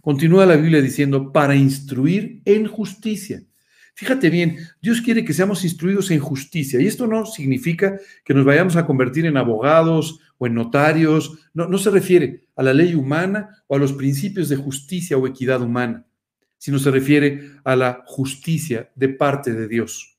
Continúa 0.00 0.46
la 0.46 0.56
Biblia 0.56 0.80
diciendo, 0.80 1.32
para 1.32 1.54
instruir 1.54 2.42
en 2.44 2.66
justicia. 2.66 3.42
Fíjate 3.94 4.30
bien, 4.30 4.56
Dios 4.80 5.02
quiere 5.02 5.24
que 5.24 5.34
seamos 5.34 5.62
instruidos 5.62 6.10
en 6.10 6.20
justicia. 6.20 6.80
Y 6.80 6.86
esto 6.86 7.06
no 7.06 7.26
significa 7.26 7.98
que 8.24 8.32
nos 8.32 8.46
vayamos 8.46 8.76
a 8.76 8.86
convertir 8.86 9.26
en 9.26 9.36
abogados 9.36 10.20
o 10.38 10.46
en 10.46 10.54
notarios. 10.54 11.38
No, 11.52 11.68
no 11.68 11.76
se 11.76 11.90
refiere 11.90 12.46
a 12.56 12.62
la 12.62 12.72
ley 12.72 12.94
humana 12.94 13.62
o 13.66 13.76
a 13.76 13.78
los 13.78 13.92
principios 13.92 14.48
de 14.48 14.56
justicia 14.56 15.18
o 15.18 15.26
equidad 15.26 15.60
humana, 15.60 16.06
sino 16.56 16.78
se 16.78 16.90
refiere 16.90 17.50
a 17.62 17.76
la 17.76 18.02
justicia 18.06 18.90
de 18.94 19.10
parte 19.10 19.52
de 19.52 19.68
Dios. 19.68 20.18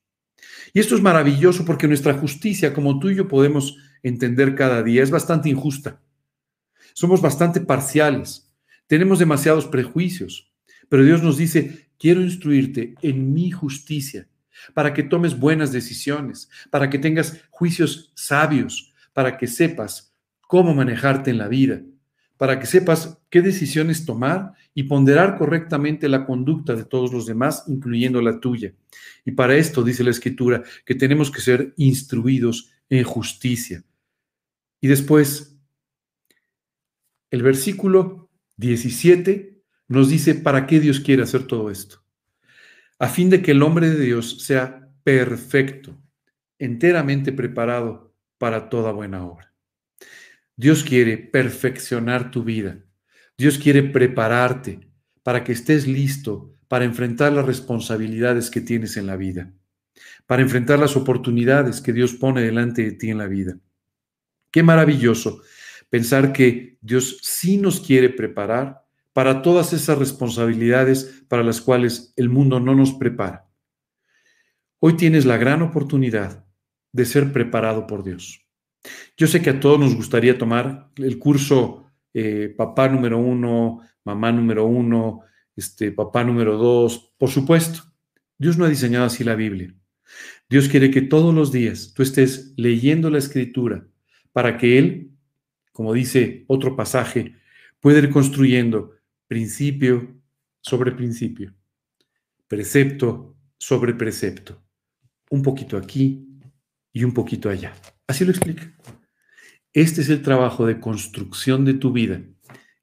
Y 0.72 0.80
esto 0.80 0.94
es 0.94 1.02
maravilloso 1.02 1.64
porque 1.64 1.88
nuestra 1.88 2.14
justicia, 2.14 2.72
como 2.72 3.00
tú 3.00 3.10
y 3.10 3.16
yo 3.16 3.26
podemos 3.26 3.76
entender 4.02 4.54
cada 4.54 4.82
día, 4.82 5.02
es 5.02 5.10
bastante 5.10 5.48
injusta. 5.48 6.00
Somos 6.94 7.20
bastante 7.20 7.60
parciales. 7.60 8.52
Tenemos 8.86 9.18
demasiados 9.18 9.66
prejuicios. 9.66 10.52
Pero 10.88 11.04
Dios 11.04 11.22
nos 11.22 11.38
dice, 11.38 11.88
quiero 11.98 12.20
instruirte 12.20 12.94
en 13.02 13.32
mi 13.32 13.50
justicia 13.50 14.28
para 14.74 14.92
que 14.92 15.02
tomes 15.02 15.38
buenas 15.38 15.72
decisiones, 15.72 16.50
para 16.70 16.90
que 16.90 16.98
tengas 16.98 17.42
juicios 17.50 18.12
sabios, 18.14 18.92
para 19.12 19.38
que 19.38 19.46
sepas 19.46 20.14
cómo 20.40 20.74
manejarte 20.74 21.30
en 21.30 21.38
la 21.38 21.48
vida, 21.48 21.80
para 22.36 22.58
que 22.58 22.66
sepas 22.66 23.18
qué 23.30 23.40
decisiones 23.40 24.04
tomar 24.04 24.52
y 24.74 24.82
ponderar 24.84 25.38
correctamente 25.38 26.08
la 26.08 26.26
conducta 26.26 26.74
de 26.74 26.84
todos 26.84 27.12
los 27.12 27.24
demás, 27.24 27.64
incluyendo 27.68 28.20
la 28.20 28.40
tuya. 28.40 28.74
Y 29.24 29.32
para 29.32 29.56
esto 29.56 29.82
dice 29.82 30.04
la 30.04 30.10
Escritura 30.10 30.62
que 30.84 30.94
tenemos 30.94 31.30
que 31.30 31.40
ser 31.40 31.72
instruidos 31.76 32.70
en 32.90 33.04
justicia. 33.04 33.84
Y 34.82 34.88
después, 34.88 35.56
el 37.30 37.42
versículo 37.42 38.28
17 38.56 39.62
nos 39.88 40.10
dice 40.10 40.34
para 40.34 40.66
qué 40.66 40.80
Dios 40.80 41.00
quiere 41.00 41.22
hacer 41.22 41.46
todo 41.46 41.70
esto. 41.70 42.04
A 42.98 43.08
fin 43.08 43.30
de 43.30 43.40
que 43.40 43.52
el 43.52 43.62
hombre 43.62 43.88
de 43.88 44.00
Dios 44.04 44.42
sea 44.42 44.90
perfecto, 45.04 45.98
enteramente 46.58 47.32
preparado 47.32 48.12
para 48.38 48.68
toda 48.68 48.90
buena 48.90 49.24
obra. 49.24 49.54
Dios 50.56 50.82
quiere 50.82 51.16
perfeccionar 51.16 52.32
tu 52.32 52.42
vida. 52.42 52.84
Dios 53.38 53.58
quiere 53.58 53.84
prepararte 53.84 54.80
para 55.22 55.44
que 55.44 55.52
estés 55.52 55.86
listo 55.86 56.56
para 56.66 56.84
enfrentar 56.84 57.32
las 57.32 57.46
responsabilidades 57.46 58.50
que 58.50 58.60
tienes 58.60 58.96
en 58.96 59.06
la 59.06 59.14
vida, 59.16 59.52
para 60.26 60.42
enfrentar 60.42 60.78
las 60.78 60.96
oportunidades 60.96 61.80
que 61.80 61.92
Dios 61.92 62.14
pone 62.14 62.40
delante 62.40 62.82
de 62.82 62.92
ti 62.92 63.10
en 63.10 63.18
la 63.18 63.26
vida. 63.26 63.58
Qué 64.52 64.62
maravilloso 64.62 65.40
pensar 65.88 66.32
que 66.32 66.76
Dios 66.82 67.18
sí 67.22 67.56
nos 67.56 67.80
quiere 67.80 68.10
preparar 68.10 68.84
para 69.14 69.40
todas 69.42 69.72
esas 69.72 69.98
responsabilidades 69.98 71.24
para 71.26 71.42
las 71.42 71.60
cuales 71.60 72.12
el 72.16 72.28
mundo 72.28 72.60
no 72.60 72.74
nos 72.74 72.92
prepara. 72.92 73.48
Hoy 74.78 74.96
tienes 74.96 75.24
la 75.24 75.38
gran 75.38 75.62
oportunidad 75.62 76.44
de 76.92 77.04
ser 77.06 77.32
preparado 77.32 77.86
por 77.86 78.04
Dios. 78.04 78.46
Yo 79.16 79.26
sé 79.26 79.40
que 79.40 79.50
a 79.50 79.60
todos 79.60 79.80
nos 79.80 79.94
gustaría 79.94 80.36
tomar 80.36 80.90
el 80.96 81.18
curso 81.18 81.86
eh, 82.12 82.52
papá 82.54 82.88
número 82.88 83.18
uno, 83.18 83.80
mamá 84.04 84.32
número 84.32 84.66
uno, 84.66 85.20
este, 85.56 85.92
papá 85.92 86.24
número 86.24 86.58
dos, 86.58 87.14
por 87.16 87.30
supuesto. 87.30 87.84
Dios 88.36 88.58
no 88.58 88.66
ha 88.66 88.68
diseñado 88.68 89.06
así 89.06 89.24
la 89.24 89.34
Biblia. 89.34 89.74
Dios 90.50 90.68
quiere 90.68 90.90
que 90.90 91.00
todos 91.00 91.34
los 91.34 91.52
días 91.52 91.94
tú 91.94 92.02
estés 92.02 92.52
leyendo 92.56 93.08
la 93.08 93.18
escritura 93.18 93.86
para 94.32 94.56
que 94.56 94.78
Él, 94.78 95.10
como 95.72 95.92
dice 95.92 96.44
otro 96.46 96.76
pasaje, 96.76 97.36
pueda 97.80 97.98
ir 97.98 98.10
construyendo 98.10 98.94
principio 99.26 100.14
sobre 100.60 100.92
principio, 100.92 101.54
precepto 102.46 103.36
sobre 103.58 103.94
precepto, 103.94 104.62
un 105.30 105.42
poquito 105.42 105.76
aquí 105.76 106.28
y 106.92 107.04
un 107.04 107.12
poquito 107.12 107.48
allá. 107.48 107.72
Así 108.06 108.24
lo 108.24 108.30
explica. 108.30 108.72
Este 109.72 110.02
es 110.02 110.10
el 110.10 110.22
trabajo 110.22 110.66
de 110.66 110.80
construcción 110.80 111.64
de 111.64 111.74
tu 111.74 111.92
vida 111.92 112.20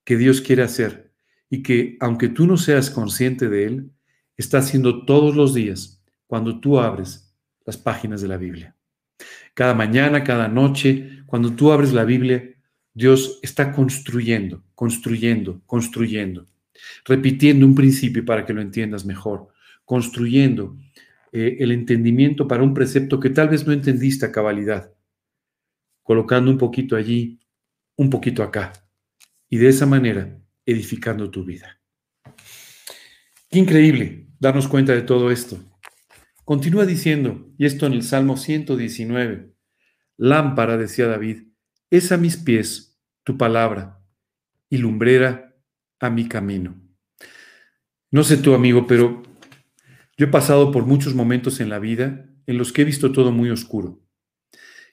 que 0.04 0.18
Dios 0.18 0.42
quiere 0.42 0.64
hacer 0.64 1.14
y 1.50 1.62
que, 1.62 1.98
aunque 2.00 2.30
tú 2.30 2.48
no 2.48 2.58
seas 2.58 2.90
consciente 2.90 3.48
de 3.48 3.66
él, 3.66 3.92
está 4.38 4.60
haciendo 4.60 5.06
todos 5.06 5.36
los 5.36 5.54
días 5.54 6.04
cuando 6.26 6.60
tú 6.60 6.80
abres 6.80 7.36
las 7.66 7.78
páginas 7.78 8.22
de 8.22 8.28
la 8.28 8.38
Biblia. 8.38 8.76
Cada 9.54 9.74
mañana, 9.74 10.24
cada 10.24 10.48
noche, 10.48 11.19
cuando 11.30 11.54
tú 11.54 11.72
abres 11.72 11.94
la 11.94 12.06
Biblia, 12.06 12.44
Dios 12.92 13.40
está 13.44 13.72
construyendo, 13.72 14.64
construyendo, 14.74 15.62
construyendo, 15.68 16.48
repitiendo 17.06 17.68
un 17.68 17.76
principio 17.76 18.26
para 18.26 18.48
que 18.48 18.54
lo 18.54 18.62
entiendas 18.62 19.06
mejor, 19.06 19.50
construyendo 19.86 20.76
eh, 21.32 21.58
el 21.60 21.72
entendimiento 21.72 22.48
para 22.48 22.64
un 22.64 22.74
precepto 22.74 23.20
que 23.20 23.30
tal 23.30 23.50
vez 23.50 23.68
no 23.68 23.74
entendiste 23.74 24.26
a 24.26 24.32
cabalidad, 24.32 24.92
colocando 26.02 26.50
un 26.50 26.58
poquito 26.58 26.96
allí, 26.96 27.40
un 27.96 28.10
poquito 28.10 28.42
acá, 28.42 28.74
y 29.50 29.58
de 29.58 29.68
esa 29.68 29.86
manera 29.86 30.36
edificando 30.66 31.30
tu 31.30 31.46
vida. 31.46 31.80
Qué 33.52 33.60
increíble 33.60 34.26
darnos 34.40 34.68
cuenta 34.68 34.94
de 34.94 35.04
todo 35.04 35.30
esto. 35.30 35.60
Continúa 36.44 36.88
diciendo, 36.88 37.48
y 37.60 37.68
esto 37.68 37.86
en 37.86 37.94
el 37.94 38.02
Salmo 38.02 38.36
119, 38.36 39.54
lámpara, 40.20 40.76
decía 40.76 41.08
David, 41.08 41.44
es 41.90 42.12
a 42.12 42.18
mis 42.18 42.36
pies 42.36 43.00
tu 43.24 43.38
palabra 43.38 44.04
y 44.70 44.78
lumbrera 44.78 45.56
a 46.00 46.10
mi 46.10 46.28
camino. 46.28 46.76
No 48.12 48.24
sé 48.24 48.38
tú, 48.38 48.54
amigo, 48.54 48.86
pero 48.86 49.24
yo 50.18 50.26
he 50.26 50.30
pasado 50.30 50.72
por 50.72 50.86
muchos 50.86 51.16
momentos 51.16 51.62
en 51.62 51.70
la 51.70 51.80
vida 51.80 52.30
en 52.46 52.58
los 52.58 52.74
que 52.74 52.82
he 52.82 52.86
visto 52.86 53.14
todo 53.14 53.32
muy 53.32 53.50
oscuro 53.50 54.04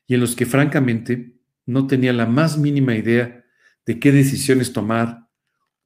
y 0.07 0.15
en 0.15 0.21
los 0.21 0.37
que 0.37 0.47
francamente 0.47 1.41
no 1.67 1.89
tenía 1.89 2.13
la 2.13 2.27
más 2.27 2.57
mínima 2.57 2.95
idea 2.95 3.45
de 3.85 3.99
qué 3.99 4.13
decisiones 4.13 4.73
tomar, 4.73 5.29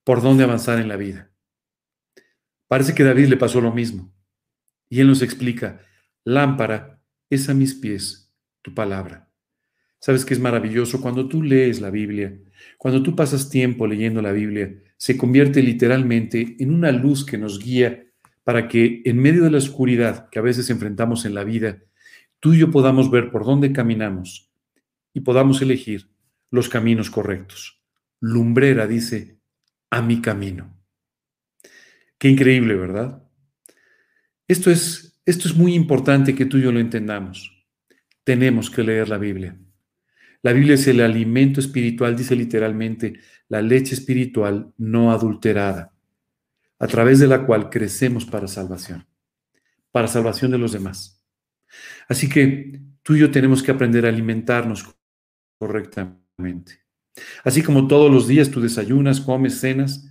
por 0.04 0.20
dónde 0.20 0.44
avanzar 0.44 0.78
en 0.78 0.88
la 0.88 0.96
vida. 0.96 1.30
Parece 2.68 2.94
que 2.94 3.04
a 3.04 3.06
David 3.06 3.28
le 3.28 3.36
pasó 3.36 3.60
lo 3.60 3.72
mismo. 3.72 4.14
Y 4.88 5.00
él 5.00 5.06
nos 5.06 5.22
explica, 5.22 5.80
lámpara 6.24 7.02
es 7.30 7.48
a 7.48 7.54
mis 7.54 7.74
pies 7.74 8.34
tu 8.62 8.74
palabra. 8.74 9.29
¿Sabes 10.00 10.24
que 10.24 10.32
es 10.32 10.40
maravilloso? 10.40 11.00
Cuando 11.00 11.28
tú 11.28 11.42
lees 11.42 11.80
la 11.80 11.90
Biblia, 11.90 12.36
cuando 12.78 13.02
tú 13.02 13.14
pasas 13.14 13.50
tiempo 13.50 13.86
leyendo 13.86 14.22
la 14.22 14.32
Biblia, 14.32 14.74
se 14.96 15.18
convierte 15.18 15.62
literalmente 15.62 16.56
en 16.58 16.72
una 16.72 16.90
luz 16.90 17.24
que 17.24 17.36
nos 17.36 17.58
guía 17.58 18.06
para 18.42 18.66
que 18.66 19.02
en 19.04 19.18
medio 19.18 19.44
de 19.44 19.50
la 19.50 19.58
oscuridad 19.58 20.30
que 20.30 20.38
a 20.38 20.42
veces 20.42 20.70
enfrentamos 20.70 21.26
en 21.26 21.34
la 21.34 21.44
vida, 21.44 21.82
tú 22.40 22.54
y 22.54 22.58
yo 22.58 22.70
podamos 22.70 23.10
ver 23.10 23.30
por 23.30 23.44
dónde 23.44 23.72
caminamos 23.72 24.50
y 25.12 25.20
podamos 25.20 25.60
elegir 25.60 26.10
los 26.50 26.70
caminos 26.70 27.10
correctos. 27.10 27.82
Lumbrera 28.20 28.86
dice, 28.86 29.38
a 29.90 30.00
mi 30.00 30.22
camino. 30.22 30.74
Qué 32.18 32.28
increíble, 32.28 32.74
¿verdad? 32.74 33.22
Esto 34.48 34.70
es, 34.70 35.20
esto 35.26 35.46
es 35.46 35.54
muy 35.54 35.74
importante 35.74 36.34
que 36.34 36.46
tú 36.46 36.56
y 36.56 36.62
yo 36.62 36.72
lo 36.72 36.80
entendamos. 36.80 37.66
Tenemos 38.24 38.70
que 38.70 38.82
leer 38.82 39.08
la 39.08 39.18
Biblia. 39.18 39.58
La 40.42 40.52
Biblia 40.52 40.74
es 40.74 40.86
el 40.86 41.00
alimento 41.00 41.60
espiritual, 41.60 42.16
dice 42.16 42.34
literalmente, 42.34 43.20
la 43.48 43.60
leche 43.60 43.94
espiritual 43.94 44.72
no 44.78 45.12
adulterada, 45.12 45.92
a 46.78 46.86
través 46.86 47.18
de 47.18 47.26
la 47.26 47.44
cual 47.44 47.68
crecemos 47.68 48.24
para 48.24 48.48
salvación, 48.48 49.06
para 49.90 50.08
salvación 50.08 50.50
de 50.50 50.58
los 50.58 50.72
demás. 50.72 51.22
Así 52.08 52.28
que 52.28 52.80
tú 53.02 53.16
y 53.16 53.20
yo 53.20 53.30
tenemos 53.30 53.62
que 53.62 53.70
aprender 53.70 54.06
a 54.06 54.08
alimentarnos 54.08 54.86
correctamente. 55.58 56.80
Así 57.44 57.62
como 57.62 57.86
todos 57.86 58.10
los 58.10 58.26
días 58.26 58.50
tú 58.50 58.60
desayunas, 58.60 59.20
comes, 59.20 59.60
cenas. 59.60 60.06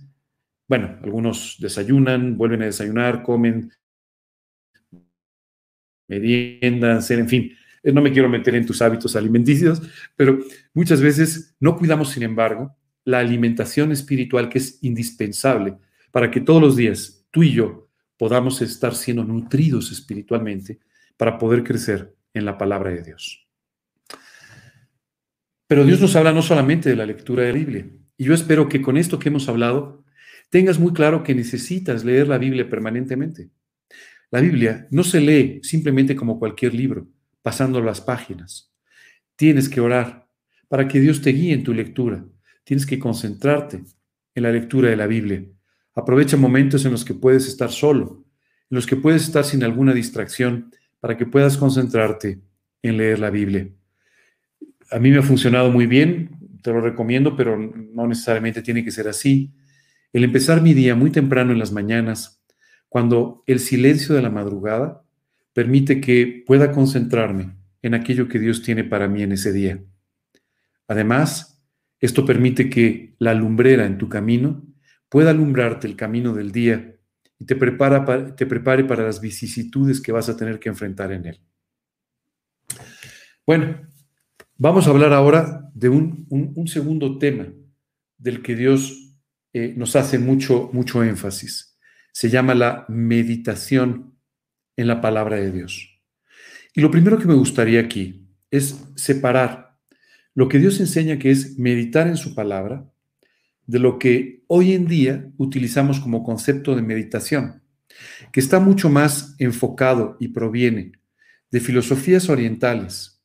Bueno, 0.68 0.98
algunos 1.02 1.56
desayunan, 1.58 2.36
vuelven 2.36 2.62
a 2.62 2.66
desayunar, 2.66 3.24
comen, 3.24 3.72
meriendas, 6.06 7.10
en 7.10 7.28
fin. 7.28 7.56
Eh, 7.82 7.92
no 7.92 8.02
me 8.02 8.12
quiero 8.12 8.28
meter 8.28 8.54
en 8.54 8.66
tus 8.66 8.82
hábitos 8.82 9.16
alimenticios, 9.16 9.82
pero 10.16 10.38
muchas 10.74 11.00
veces 11.00 11.54
no 11.60 11.76
cuidamos, 11.76 12.10
sin 12.10 12.22
embargo, 12.22 12.76
la 13.04 13.18
alimentación 13.18 13.92
espiritual 13.92 14.48
que 14.48 14.58
es 14.58 14.78
indispensable 14.82 15.76
para 16.10 16.30
que 16.30 16.40
todos 16.40 16.60
los 16.60 16.76
días 16.76 17.26
tú 17.30 17.42
y 17.42 17.52
yo 17.52 17.88
podamos 18.16 18.60
estar 18.60 18.94
siendo 18.94 19.24
nutridos 19.24 19.90
espiritualmente 19.92 20.80
para 21.16 21.38
poder 21.38 21.64
crecer 21.64 22.14
en 22.34 22.44
la 22.44 22.58
palabra 22.58 22.90
de 22.90 23.02
Dios. 23.02 23.46
Pero 25.66 25.84
Dios 25.84 26.00
nos 26.00 26.16
habla 26.16 26.32
no 26.32 26.42
solamente 26.42 26.90
de 26.90 26.96
la 26.96 27.06
lectura 27.06 27.44
de 27.44 27.52
la 27.52 27.58
Biblia. 27.58 27.86
Y 28.16 28.24
yo 28.24 28.34
espero 28.34 28.68
que 28.68 28.82
con 28.82 28.96
esto 28.96 29.18
que 29.18 29.28
hemos 29.28 29.48
hablado 29.48 30.04
tengas 30.50 30.78
muy 30.78 30.92
claro 30.92 31.22
que 31.22 31.34
necesitas 31.34 32.04
leer 32.04 32.28
la 32.28 32.38
Biblia 32.38 32.68
permanentemente. 32.68 33.50
La 34.30 34.40
Biblia 34.40 34.86
no 34.90 35.04
se 35.04 35.20
lee 35.20 35.60
simplemente 35.62 36.14
como 36.14 36.38
cualquier 36.38 36.74
libro, 36.74 37.08
pasando 37.42 37.80
las 37.80 38.00
páginas. 38.00 38.72
Tienes 39.36 39.68
que 39.68 39.80
orar 39.80 40.28
para 40.68 40.86
que 40.86 41.00
Dios 41.00 41.22
te 41.22 41.30
guíe 41.30 41.52
en 41.52 41.64
tu 41.64 41.74
lectura. 41.74 42.24
Tienes 42.64 42.86
que 42.86 42.98
concentrarte 42.98 43.82
en 44.34 44.42
la 44.42 44.52
lectura 44.52 44.90
de 44.90 44.96
la 44.96 45.06
Biblia. 45.06 45.44
Aprovecha 45.94 46.36
momentos 46.36 46.84
en 46.84 46.92
los 46.92 47.04
que 47.04 47.14
puedes 47.14 47.46
estar 47.48 47.70
solo, 47.70 48.24
en 48.70 48.76
los 48.76 48.86
que 48.86 48.96
puedes 48.96 49.24
estar 49.24 49.44
sin 49.44 49.64
alguna 49.64 49.92
distracción, 49.92 50.70
para 51.00 51.16
que 51.16 51.26
puedas 51.26 51.56
concentrarte 51.56 52.40
en 52.82 52.96
leer 52.96 53.18
la 53.18 53.30
Biblia. 53.30 53.68
A 54.90 54.98
mí 54.98 55.10
me 55.10 55.18
ha 55.18 55.22
funcionado 55.22 55.70
muy 55.70 55.86
bien, 55.86 56.30
te 56.62 56.72
lo 56.72 56.80
recomiendo, 56.80 57.36
pero 57.36 57.56
no 57.56 58.06
necesariamente 58.06 58.62
tiene 58.62 58.84
que 58.84 58.90
ser 58.90 59.08
así. 59.08 59.52
El 60.12 60.24
empezar 60.24 60.62
mi 60.62 60.74
día 60.74 60.94
muy 60.94 61.10
temprano 61.10 61.52
en 61.52 61.58
las 61.58 61.72
mañanas, 61.72 62.42
cuando 62.88 63.42
el 63.46 63.60
silencio 63.60 64.14
de 64.14 64.22
la 64.22 64.30
madrugada 64.30 65.04
permite 65.52 66.00
que 66.00 66.44
pueda 66.46 66.72
concentrarme 66.72 67.56
en 67.82 67.94
aquello 67.94 68.28
que 68.28 68.38
Dios 68.38 68.62
tiene 68.62 68.84
para 68.84 69.08
mí 69.08 69.22
en 69.22 69.32
ese 69.32 69.52
día. 69.52 69.82
Además, 70.86 71.62
esto 71.98 72.24
permite 72.24 72.70
que 72.70 73.14
la 73.18 73.34
lumbrera 73.34 73.86
en 73.86 73.98
tu 73.98 74.08
camino 74.08 74.66
pueda 75.08 75.30
alumbrarte 75.30 75.86
el 75.86 75.96
camino 75.96 76.34
del 76.34 76.52
día 76.52 76.96
y 77.38 77.46
te, 77.46 77.56
prepare 77.56 78.84
para 78.84 79.04
las 79.04 79.20
vicisitudes 79.20 80.00
que 80.00 80.12
vas 80.12 80.28
a 80.28 80.36
tener 80.36 80.58
que 80.58 80.68
enfrentar 80.68 81.10
en 81.12 81.26
él. 81.26 81.40
Bueno, 83.46 83.80
vamos 84.56 84.86
a 84.86 84.90
hablar 84.90 85.12
ahora 85.12 85.70
de 85.74 85.88
un, 85.88 86.26
segundo 86.66 87.18
tema 87.18 87.48
del 88.18 88.42
que 88.42 88.54
Dios 88.54 89.16
eh, 89.52 89.74
nos 89.76 89.96
hace 89.96 90.18
mucho, 90.18 90.70
mucho 90.72 91.02
énfasis. 91.02 91.78
Se 92.12 92.28
llama 92.28 92.54
la 92.54 92.84
meditación 92.88 94.14
en 94.80 94.88
la 94.88 95.00
palabra 95.00 95.36
de 95.36 95.52
Dios. 95.52 96.00
Y 96.74 96.80
lo 96.80 96.90
primero 96.90 97.18
que 97.18 97.26
me 97.26 97.34
gustaría 97.34 97.80
aquí 97.80 98.26
es 98.50 98.82
separar 98.96 99.76
lo 100.34 100.48
que 100.48 100.58
Dios 100.58 100.80
enseña 100.80 101.18
que 101.18 101.30
es 101.30 101.58
meditar 101.58 102.06
en 102.06 102.16
su 102.16 102.34
palabra 102.34 102.90
de 103.66 103.78
lo 103.78 103.98
que 103.98 104.42
hoy 104.46 104.72
en 104.72 104.86
día 104.86 105.30
utilizamos 105.36 106.00
como 106.00 106.24
concepto 106.24 106.74
de 106.74 106.82
meditación, 106.82 107.62
que 108.32 108.40
está 108.40 108.58
mucho 108.58 108.88
más 108.88 109.34
enfocado 109.38 110.16
y 110.18 110.28
proviene 110.28 110.92
de 111.50 111.60
filosofías 111.60 112.28
orientales 112.28 113.22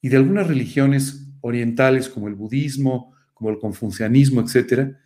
y 0.00 0.10
de 0.10 0.16
algunas 0.16 0.46
religiones 0.46 1.28
orientales 1.40 2.08
como 2.08 2.28
el 2.28 2.34
budismo, 2.34 3.14
como 3.32 3.50
el 3.50 3.58
confucianismo, 3.58 4.40
etcétera, 4.40 5.00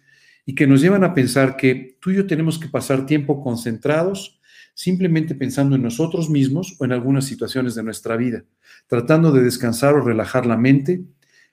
y 0.45 0.55
que 0.55 0.66
nos 0.66 0.80
llevan 0.80 1.05
a 1.05 1.14
pensar 1.14 1.57
que 1.57 1.97
tú 2.01 2.11
y 2.11 2.16
yo 2.16 2.26
tenemos 2.26 2.59
que 2.59 2.68
pasar 2.68 3.07
tiempo 3.07 3.43
concentrados 3.43 4.38
simplemente 4.79 5.35
pensando 5.35 5.74
en 5.74 5.83
nosotros 5.83 6.31
mismos 6.31 6.76
o 6.79 6.85
en 6.85 6.93
algunas 6.93 7.24
situaciones 7.24 7.74
de 7.74 7.83
nuestra 7.83 8.16
vida, 8.16 8.45
tratando 8.87 9.33
de 9.33 9.43
descansar 9.43 9.97
o 9.97 10.01
relajar 10.01 10.47
la 10.47 10.57
mente 10.57 11.03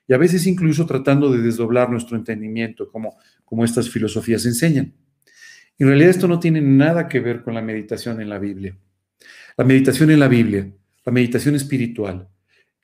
y 0.06 0.14
a 0.14 0.16
veces 0.16 0.46
incluso 0.46 0.86
tratando 0.86 1.32
de 1.32 1.42
desdoblar 1.42 1.90
nuestro 1.90 2.16
entendimiento, 2.16 2.88
como, 2.88 3.16
como 3.44 3.64
estas 3.64 3.90
filosofías 3.90 4.46
enseñan. 4.46 4.94
En 5.76 5.88
realidad 5.88 6.10
esto 6.10 6.28
no 6.28 6.38
tiene 6.38 6.60
nada 6.60 7.08
que 7.08 7.18
ver 7.18 7.42
con 7.42 7.54
la 7.54 7.62
meditación 7.62 8.20
en 8.20 8.28
la 8.28 8.38
Biblia. 8.38 8.78
La 9.56 9.64
meditación 9.64 10.12
en 10.12 10.20
la 10.20 10.28
Biblia, 10.28 10.70
la 11.04 11.10
meditación 11.10 11.56
espiritual, 11.56 12.28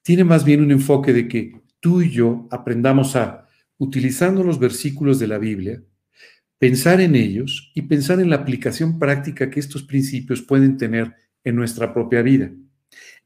tiene 0.02 0.24
más 0.24 0.44
bien 0.44 0.60
un 0.60 0.72
enfoque 0.72 1.12
de 1.12 1.28
que 1.28 1.52
tú 1.78 2.02
y 2.02 2.10
yo 2.10 2.48
aprendamos 2.50 3.14
a, 3.14 3.46
utilizando 3.78 4.42
los 4.42 4.58
versículos 4.58 5.20
de 5.20 5.28
la 5.28 5.38
Biblia, 5.38 5.80
pensar 6.62 7.00
en 7.00 7.16
ellos 7.16 7.72
y 7.74 7.82
pensar 7.82 8.20
en 8.20 8.30
la 8.30 8.36
aplicación 8.36 9.00
práctica 9.00 9.50
que 9.50 9.58
estos 9.58 9.82
principios 9.82 10.42
pueden 10.42 10.76
tener 10.76 11.12
en 11.42 11.56
nuestra 11.56 11.92
propia 11.92 12.22
vida. 12.22 12.52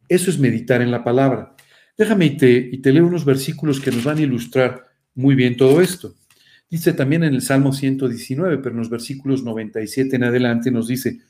Eso 0.08 0.30
es 0.30 0.38
meditar 0.38 0.80
en 0.80 0.90
la 0.90 1.04
palabra. 1.04 1.54
Déjame 1.98 2.24
y 2.24 2.78
te, 2.78 2.92
leo 2.94 3.06
unos 3.06 3.26
versículos 3.26 3.78
que 3.78 3.90
nos 3.90 4.04
van 4.04 4.16
a 4.16 4.22
ilustrar 4.22 4.86
muy 5.14 5.34
bien 5.34 5.54
todo 5.54 5.82
esto. 5.82 6.14
Dice 6.70 6.94
también 6.94 7.24
en 7.24 7.34
el 7.34 7.42
Salmo 7.42 7.74
119, 7.74 8.56
pero 8.56 8.70
en 8.70 8.78
los 8.78 8.88
versículos 8.88 9.44
97 9.44 10.16
en 10.16 10.24
adelante 10.24 10.70
nos 10.70 10.88
dice, 10.88 11.20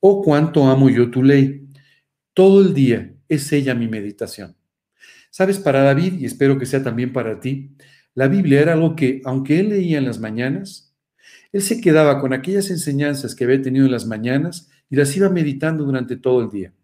oh 0.00 0.24
cuánto 0.24 0.66
amo 0.66 0.90
yo 0.90 1.08
tu 1.08 1.22
ley, 1.22 1.68
todo 2.32 2.62
el 2.62 2.74
día 2.74 3.14
es 3.28 3.52
ella 3.52 3.76
mi 3.76 3.86
meditación. 3.86 4.56
Sabes, 5.30 5.60
para 5.60 5.84
David, 5.84 6.14
y 6.14 6.24
espero 6.24 6.58
que 6.58 6.66
sea 6.66 6.82
también 6.82 7.12
para 7.12 7.38
ti, 7.38 7.76
la 8.12 8.26
Biblia 8.26 8.60
era 8.60 8.72
algo 8.72 8.96
que, 8.96 9.22
aunque 9.24 9.60
él 9.60 9.68
leía 9.68 9.98
en 9.98 10.06
las 10.06 10.18
mañanas, 10.18 10.90
él 11.54 11.62
se 11.62 11.80
quedaba 11.80 12.20
con 12.20 12.32
aquellas 12.32 12.68
enseñanzas 12.70 13.36
que 13.36 13.44
había 13.44 13.62
tenido 13.62 13.86
en 13.86 13.92
las 13.92 14.06
mañanas 14.06 14.68
y 14.90 14.96
las 14.96 15.16
iba 15.16 15.28
meditando 15.28 15.84
durante 15.84 16.16
todo 16.16 16.42
el 16.42 16.50
día. 16.50 16.74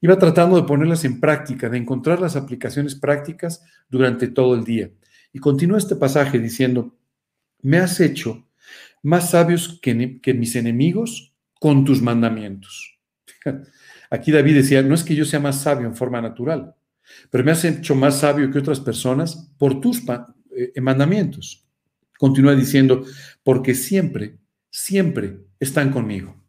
Iba 0.00 0.16
tratando 0.20 0.54
de 0.54 0.68
ponerlas 0.68 1.04
en 1.04 1.18
práctica, 1.18 1.68
de 1.68 1.78
encontrar 1.78 2.20
las 2.20 2.36
aplicaciones 2.36 2.94
prácticas 2.94 3.64
durante 3.88 4.28
todo 4.28 4.54
el 4.54 4.62
día. 4.62 4.92
Y 5.32 5.40
continúa 5.40 5.78
este 5.78 5.96
pasaje 5.96 6.38
diciendo, 6.38 6.96
me 7.60 7.78
has 7.78 7.98
hecho 7.98 8.46
más 9.02 9.30
sabios 9.30 9.80
que, 9.82 10.20
que 10.20 10.32
mis 10.32 10.54
enemigos 10.54 11.34
con 11.58 11.84
tus 11.84 12.00
mandamientos. 12.00 13.00
Aquí 14.10 14.30
David 14.30 14.54
decía, 14.54 14.80
no 14.84 14.94
es 14.94 15.02
que 15.02 15.16
yo 15.16 15.24
sea 15.24 15.40
más 15.40 15.60
sabio 15.60 15.88
en 15.88 15.96
forma 15.96 16.22
natural, 16.22 16.76
pero 17.30 17.42
me 17.42 17.50
has 17.50 17.64
hecho 17.64 17.96
más 17.96 18.20
sabio 18.20 18.48
que 18.52 18.60
otras 18.60 18.78
personas 18.78 19.52
por 19.58 19.80
tus 19.80 20.04
eh, 20.56 20.80
mandamientos. 20.80 21.66
Continúa 22.20 22.54
diciendo, 22.54 23.02
porque 23.50 23.74
siempre, 23.74 24.38
siempre 24.70 25.40
están 25.58 25.90
conmigo. 25.90 26.40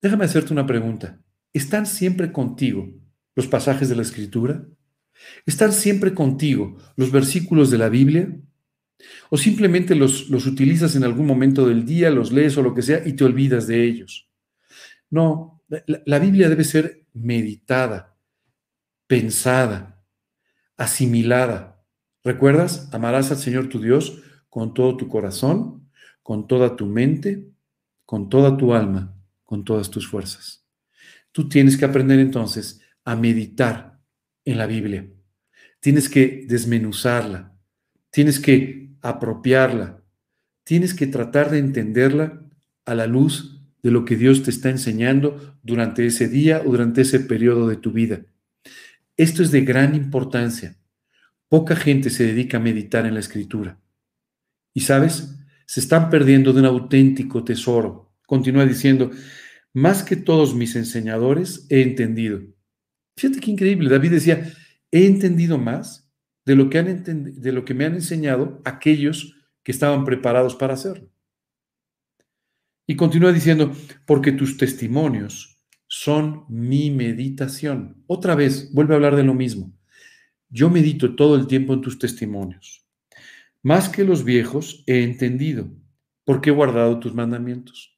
Déjame 0.00 0.24
hacerte 0.24 0.52
una 0.52 0.68
pregunta. 0.68 1.20
¿Están 1.52 1.84
siempre 1.84 2.30
contigo 2.30 2.88
los 3.34 3.48
pasajes 3.48 3.88
de 3.88 3.96
la 3.96 4.02
Escritura? 4.02 4.64
¿Están 5.44 5.72
siempre 5.72 6.14
contigo 6.14 6.76
los 6.94 7.10
versículos 7.10 7.72
de 7.72 7.78
la 7.78 7.88
Biblia? 7.88 8.32
¿O 9.30 9.36
simplemente 9.36 9.96
los, 9.96 10.30
los 10.30 10.46
utilizas 10.46 10.94
en 10.94 11.02
algún 11.02 11.26
momento 11.26 11.66
del 11.66 11.84
día, 11.84 12.10
los 12.10 12.30
lees 12.30 12.56
o 12.56 12.62
lo 12.62 12.72
que 12.72 12.82
sea 12.82 13.02
y 13.04 13.14
te 13.14 13.24
olvidas 13.24 13.66
de 13.66 13.82
ellos? 13.82 14.30
No, 15.10 15.60
la, 15.66 15.82
la 16.06 16.18
Biblia 16.20 16.48
debe 16.50 16.62
ser 16.62 17.08
meditada, 17.14 18.16
pensada, 19.08 20.06
asimilada 20.76 21.72
¿Recuerdas? 22.24 22.88
Amarás 22.92 23.30
al 23.32 23.38
Señor 23.38 23.68
tu 23.68 23.80
Dios 23.80 24.21
con 24.52 24.74
todo 24.74 24.98
tu 24.98 25.08
corazón, 25.08 25.88
con 26.22 26.46
toda 26.46 26.76
tu 26.76 26.84
mente, 26.84 27.48
con 28.04 28.28
toda 28.28 28.58
tu 28.58 28.74
alma, 28.74 29.16
con 29.44 29.64
todas 29.64 29.90
tus 29.90 30.06
fuerzas. 30.06 30.66
Tú 31.32 31.48
tienes 31.48 31.78
que 31.78 31.86
aprender 31.86 32.18
entonces 32.18 32.82
a 33.02 33.16
meditar 33.16 33.98
en 34.44 34.58
la 34.58 34.66
Biblia. 34.66 35.08
Tienes 35.80 36.10
que 36.10 36.44
desmenuzarla, 36.46 37.56
tienes 38.10 38.38
que 38.38 38.90
apropiarla, 39.00 40.02
tienes 40.64 40.92
que 40.92 41.06
tratar 41.06 41.50
de 41.50 41.56
entenderla 41.56 42.42
a 42.84 42.94
la 42.94 43.06
luz 43.06 43.58
de 43.82 43.90
lo 43.90 44.04
que 44.04 44.16
Dios 44.16 44.42
te 44.42 44.50
está 44.50 44.68
enseñando 44.68 45.56
durante 45.62 46.04
ese 46.04 46.28
día 46.28 46.60
o 46.60 46.72
durante 46.72 47.00
ese 47.00 47.20
periodo 47.20 47.68
de 47.68 47.76
tu 47.76 47.90
vida. 47.90 48.20
Esto 49.16 49.42
es 49.42 49.50
de 49.50 49.62
gran 49.62 49.94
importancia. 49.94 50.76
Poca 51.48 51.74
gente 51.74 52.10
se 52.10 52.26
dedica 52.26 52.58
a 52.58 52.60
meditar 52.60 53.06
en 53.06 53.14
la 53.14 53.20
escritura. 53.20 53.78
Y 54.74 54.80
sabes, 54.80 55.34
se 55.66 55.80
están 55.80 56.10
perdiendo 56.10 56.52
de 56.52 56.60
un 56.60 56.66
auténtico 56.66 57.44
tesoro. 57.44 58.12
Continúa 58.26 58.66
diciendo, 58.66 59.10
más 59.72 60.02
que 60.02 60.16
todos 60.16 60.54
mis 60.54 60.76
enseñadores 60.76 61.66
he 61.70 61.82
entendido. 61.82 62.42
Fíjate 63.16 63.40
qué 63.40 63.50
increíble. 63.50 63.88
David 63.88 64.12
decía, 64.12 64.52
he 64.90 65.06
entendido 65.06 65.58
más 65.58 66.10
de 66.44 66.56
lo 66.56 66.68
que, 66.68 66.78
han 66.78 67.04
de 67.04 67.52
lo 67.52 67.64
que 67.64 67.74
me 67.74 67.84
han 67.84 67.94
enseñado 67.94 68.60
aquellos 68.64 69.36
que 69.62 69.72
estaban 69.72 70.04
preparados 70.04 70.56
para 70.56 70.74
hacerlo. 70.74 71.08
Y 72.86 72.96
continúa 72.96 73.32
diciendo, 73.32 73.72
porque 74.06 74.32
tus 74.32 74.56
testimonios 74.56 75.62
son 75.86 76.44
mi 76.48 76.90
meditación. 76.90 78.02
Otra 78.06 78.34
vez, 78.34 78.72
vuelve 78.72 78.94
a 78.94 78.96
hablar 78.96 79.16
de 79.16 79.22
lo 79.22 79.34
mismo. 79.34 79.72
Yo 80.48 80.68
medito 80.68 81.14
todo 81.14 81.36
el 81.36 81.46
tiempo 81.46 81.74
en 81.74 81.80
tus 81.80 81.98
testimonios. 81.98 82.81
Más 83.62 83.88
que 83.88 84.04
los 84.04 84.24
viejos 84.24 84.82
he 84.86 85.04
entendido, 85.04 85.70
porque 86.24 86.50
he 86.50 86.52
guardado 86.52 86.98
tus 86.98 87.14
mandamientos. 87.14 87.96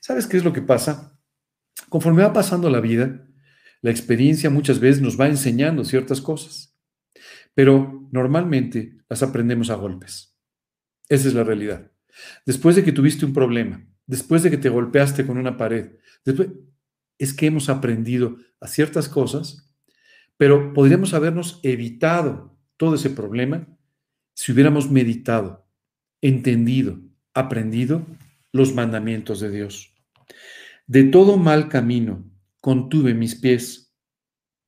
¿Sabes 0.00 0.26
qué 0.26 0.36
es 0.36 0.44
lo 0.44 0.52
que 0.52 0.60
pasa? 0.60 1.18
Conforme 1.88 2.22
va 2.22 2.34
pasando 2.34 2.68
la 2.68 2.80
vida, 2.80 3.26
la 3.80 3.90
experiencia 3.90 4.50
muchas 4.50 4.78
veces 4.78 5.00
nos 5.00 5.18
va 5.18 5.26
enseñando 5.26 5.84
ciertas 5.84 6.20
cosas, 6.20 6.78
pero 7.54 8.08
normalmente 8.12 8.98
las 9.08 9.22
aprendemos 9.22 9.70
a 9.70 9.76
golpes. 9.76 10.36
Esa 11.08 11.28
es 11.28 11.34
la 11.34 11.44
realidad. 11.44 11.90
Después 12.44 12.76
de 12.76 12.84
que 12.84 12.92
tuviste 12.92 13.24
un 13.24 13.32
problema, 13.32 13.86
después 14.06 14.42
de 14.42 14.50
que 14.50 14.58
te 14.58 14.68
golpeaste 14.68 15.26
con 15.26 15.38
una 15.38 15.56
pared, 15.56 15.92
después, 16.24 16.50
es 17.18 17.32
que 17.32 17.46
hemos 17.46 17.68
aprendido 17.68 18.36
a 18.60 18.68
ciertas 18.68 19.08
cosas, 19.08 19.72
pero 20.36 20.74
podríamos 20.74 21.14
habernos 21.14 21.60
evitado 21.62 22.58
todo 22.76 22.96
ese 22.96 23.08
problema 23.08 23.75
si 24.36 24.52
hubiéramos 24.52 24.90
meditado, 24.90 25.66
entendido, 26.20 27.00
aprendido 27.32 28.06
los 28.52 28.74
mandamientos 28.74 29.40
de 29.40 29.50
Dios. 29.50 29.94
De 30.86 31.04
todo 31.04 31.38
mal 31.38 31.70
camino 31.70 32.30
contuve 32.60 33.14
mis 33.14 33.34
pies 33.34 33.94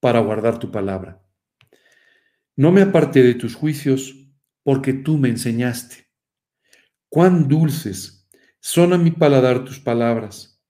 para 0.01 0.21
guardar 0.21 0.59
tu 0.59 0.71
palabra. 0.71 1.23
No 2.57 2.73
me 2.73 2.81
aparté 2.81 3.23
de 3.23 3.35
tus 3.35 3.55
juicios 3.55 4.17
porque 4.63 4.95
tú 4.95 5.19
me 5.19 5.29
enseñaste. 5.29 6.09
Cuán 7.11 7.47
dulces 7.47 8.27
son 8.61 8.95
a 8.95 8.99
mi 8.99 9.11
paladar 9.11 9.67
tus 9.67 9.81
palabras, 9.81 10.63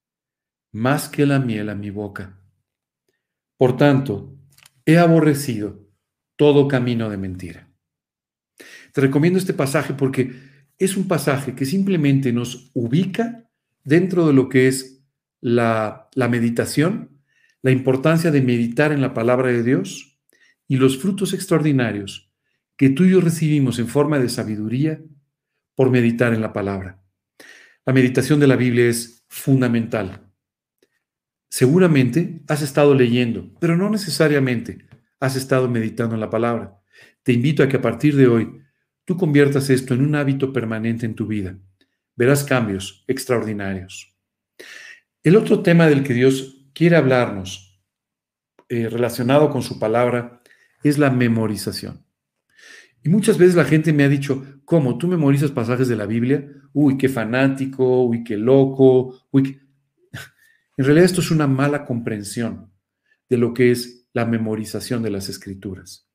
más 0.73 1.09
que 1.09 1.25
la 1.25 1.39
miel 1.39 1.71
a 1.71 1.77
mi 1.77 1.91
boca. 1.91 2.43
Por 3.57 3.77
tanto, 3.77 4.37
he 4.85 4.99
aborrecido 4.99 5.89
todo 6.37 6.67
camino 6.67 7.09
de 7.11 7.17
mentira. 7.17 7.68
Te 8.93 9.01
recomiendo 9.01 9.39
este 9.39 9.55
pasaje 9.55 9.95
porque 9.95 10.33
es 10.79 10.97
un 10.97 11.09
pasaje 11.09 11.55
que 11.55 11.65
simplemente 11.65 12.33
nos 12.33 12.71
ubica 12.75 13.49
dentro 13.85 14.27
de 14.27 14.33
lo 14.33 14.49
que 14.49 14.69
es 14.69 15.03
la, 15.41 16.09
meditación, 16.17 17.21
la 17.63 17.71
importancia 17.71 18.31
de 18.31 18.43
meditar 18.43 18.93
en 18.93 19.01
la 19.01 19.15
palabra 19.15 19.49
de 19.49 19.63
Dios 19.63 20.19
y 20.67 20.77
los 20.77 20.99
frutos 20.99 21.33
extraordinarios 21.33 22.33
que 22.77 22.91
tú 22.91 23.05
y 23.05 23.11
yo 23.11 23.21
recibimos 23.21 23.79
en 23.79 23.89
forma 23.89 24.19
de 24.19 24.29
sabiduría 24.29 25.01
por 25.75 25.91
meditar 25.91 26.33
en 26.33 26.41
la 26.41 26.53
palabra. 26.53 27.03
La 27.85 27.93
meditación 27.93 28.39
de 28.39 28.47
la 28.47 28.57
Biblia 28.57 28.89
es 28.89 29.25
fundamental. 29.29 30.31
Seguramente 31.49 32.43
has 32.47 32.63
estado 32.63 32.95
leyendo, 32.95 33.53
pero 33.59 33.77
no 33.77 33.91
necesariamente 33.91 34.87
has 35.19 35.35
estado 35.35 35.69
meditando 35.69 36.15
en 36.15 36.21
la 36.21 36.31
palabra. 36.31 36.79
Te 37.23 37.33
invito 37.33 37.63
a 37.63 37.69
que 37.69 37.79
a 37.79 37.83
partir 37.83 38.15
de 38.17 38.29
hoy 38.29 38.63
tú 39.09 39.17
conviertas 39.17 39.71
esto 39.71 39.95
en 39.95 40.03
un 40.03 40.15
hábito 40.17 40.53
permanente 40.53 41.07
en 41.07 41.15
tu 41.15 41.27
vida. 41.27 41.59
Verás 42.15 42.45
cambios 42.45 43.07
extraordinarios. 43.09 44.15
El 45.23 45.35
otro 45.35 45.63
tema 45.63 45.87
del 45.87 46.05
que 46.05 46.13
Dios 46.13 46.69
quiere 46.75 46.97
hablarnos 46.97 47.83
eh, 48.69 48.87
relacionado 48.91 49.49
con 49.49 49.63
su 49.63 49.79
palabra 49.79 50.43
es 50.83 50.99
la 50.99 51.09
memorización. 51.09 52.05
Y 53.03 53.09
muchas 53.09 53.39
veces 53.39 53.55
la 53.55 53.65
gente 53.65 53.95
me 53.95 54.05
ha 54.05 54.11
dicho, 54.11 54.45
¿cómo? 54.67 54.99
¿Tú 54.99 55.09
memorizas 55.09 55.53
pasajes 55.53 55.89
de 55.89 55.97
la 55.97 56.05
Biblia? 56.05 56.47
Uy, 56.75 56.99
qué 56.99 57.09
fanático, 57.09 58.05
uy, 58.05 58.23
qué 58.23 58.37
loco. 58.37 59.27
En 60.77 60.85
realidad 60.85 61.07
esto 61.07 61.23
es 61.23 61.31
una 61.31 61.47
mala 61.47 61.87
comprensión 61.87 62.71
de 63.29 63.39
lo 63.39 63.55
que 63.55 63.71
es 63.71 64.07
la 64.13 64.27
memorización 64.27 65.03
de 65.03 65.11
las 65.11 65.31
escrituras. 65.31 66.09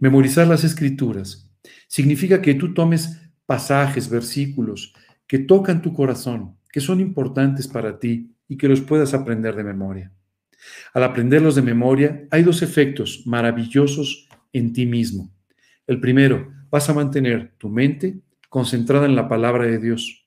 Memorizar 0.00 0.48
las 0.48 0.64
escrituras 0.64 1.45
significa 1.86 2.42
que 2.42 2.54
tú 2.54 2.74
tomes 2.74 3.20
pasajes, 3.46 4.10
versículos 4.10 4.94
que 5.26 5.38
tocan 5.38 5.82
tu 5.82 5.92
corazón, 5.92 6.56
que 6.70 6.80
son 6.80 7.00
importantes 7.00 7.66
para 7.66 7.98
ti 7.98 8.30
y 8.48 8.56
que 8.56 8.68
los 8.68 8.80
puedas 8.80 9.14
aprender 9.14 9.56
de 9.56 9.64
memoria. 9.64 10.12
Al 10.94 11.04
aprenderlos 11.04 11.54
de 11.54 11.62
memoria, 11.62 12.26
hay 12.30 12.42
dos 12.42 12.62
efectos 12.62 13.22
maravillosos 13.26 14.28
en 14.52 14.72
ti 14.72 14.86
mismo. 14.86 15.30
El 15.86 16.00
primero, 16.00 16.52
vas 16.70 16.88
a 16.88 16.94
mantener 16.94 17.54
tu 17.58 17.68
mente 17.68 18.20
concentrada 18.48 19.06
en 19.06 19.16
la 19.16 19.28
palabra 19.28 19.66
de 19.66 19.78
Dios. 19.78 20.26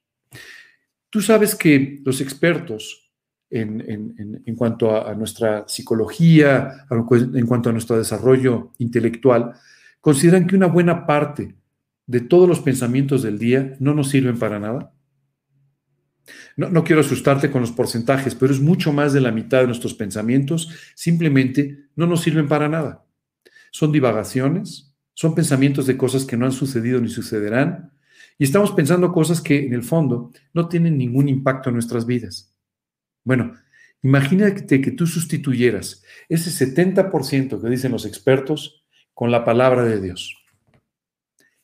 Tú 1.09 1.21
sabes 1.21 1.55
que 1.55 2.01
los 2.05 2.21
expertos 2.21 3.09
en, 3.49 4.55
cuanto 4.55 4.91
a, 4.91 5.09
a, 5.09 5.15
nuestra 5.15 5.67
psicología, 5.67 6.85
en 6.91 7.47
cuanto 7.47 7.69
a 7.69 7.73
nuestro 7.73 7.97
desarrollo 7.97 8.73
intelectual, 8.77 9.53
consideran 10.01 10.47
que 10.47 10.55
una 10.55 10.67
buena 10.67 11.05
parte 11.05 11.55
de 12.07 12.21
todos 12.21 12.47
los 12.47 12.59
pensamientos 12.59 13.21
del 13.21 13.37
día 13.37 13.75
no 13.79 13.93
nos 13.93 14.09
sirven 14.09 14.39
para 14.39 14.59
nada. 14.59 14.93
No, 16.57 16.83
quiero 16.83 17.01
asustarte 17.01 17.49
con 17.49 17.61
los 17.61 17.71
porcentajes, 17.71 18.35
pero 18.35 18.51
es 18.51 18.59
mucho 18.59 18.91
más 18.91 19.13
de 19.13 19.21
la 19.21 19.31
mitad 19.31 19.61
de 19.61 19.67
nuestros 19.67 19.93
pensamientos, 19.93 20.69
simplemente 20.95 21.85
no 21.95 22.05
nos 22.05 22.21
sirven 22.21 22.47
para 22.47 22.67
nada. 22.67 23.05
Son 23.71 23.91
divagaciones, 23.91 24.95
son 25.13 25.35
pensamientos 25.35 25.85
de 25.85 25.97
cosas 25.97 26.25
que 26.25 26.37
no 26.37 26.45
han 26.45 26.51
sucedido 26.51 26.99
ni 26.99 27.09
sucederán, 27.09 27.93
y 28.37 28.43
estamos 28.43 28.71
pensando 28.71 29.11
cosas 29.11 29.41
que 29.41 29.65
en 29.65 29.73
el 29.73 29.83
fondo 29.83 30.31
no 30.53 30.67
tienen 30.67 30.97
ningún 30.97 31.29
impacto 31.29 31.69
en 31.69 31.75
nuestras 31.75 32.05
vidas. 32.05 32.55
Bueno, 33.23 33.53
imagínate 34.01 34.81
que 34.81 34.91
tú 34.91 35.05
sustituyeras 35.05 36.03
ese 36.29 36.49
70% 36.73 37.61
que 37.61 37.69
dicen 37.69 37.91
los 37.91 38.05
expertos 38.05 38.78
con 39.19 39.31
la 39.31 39.43
palabra 39.43 39.83
de 39.83 39.99
Dios. 39.99 40.37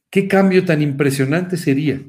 ¿Qué 0.10 0.28
cambio 0.28 0.66
tan 0.66 0.82
impresionante 0.82 1.56
sería 1.56 2.01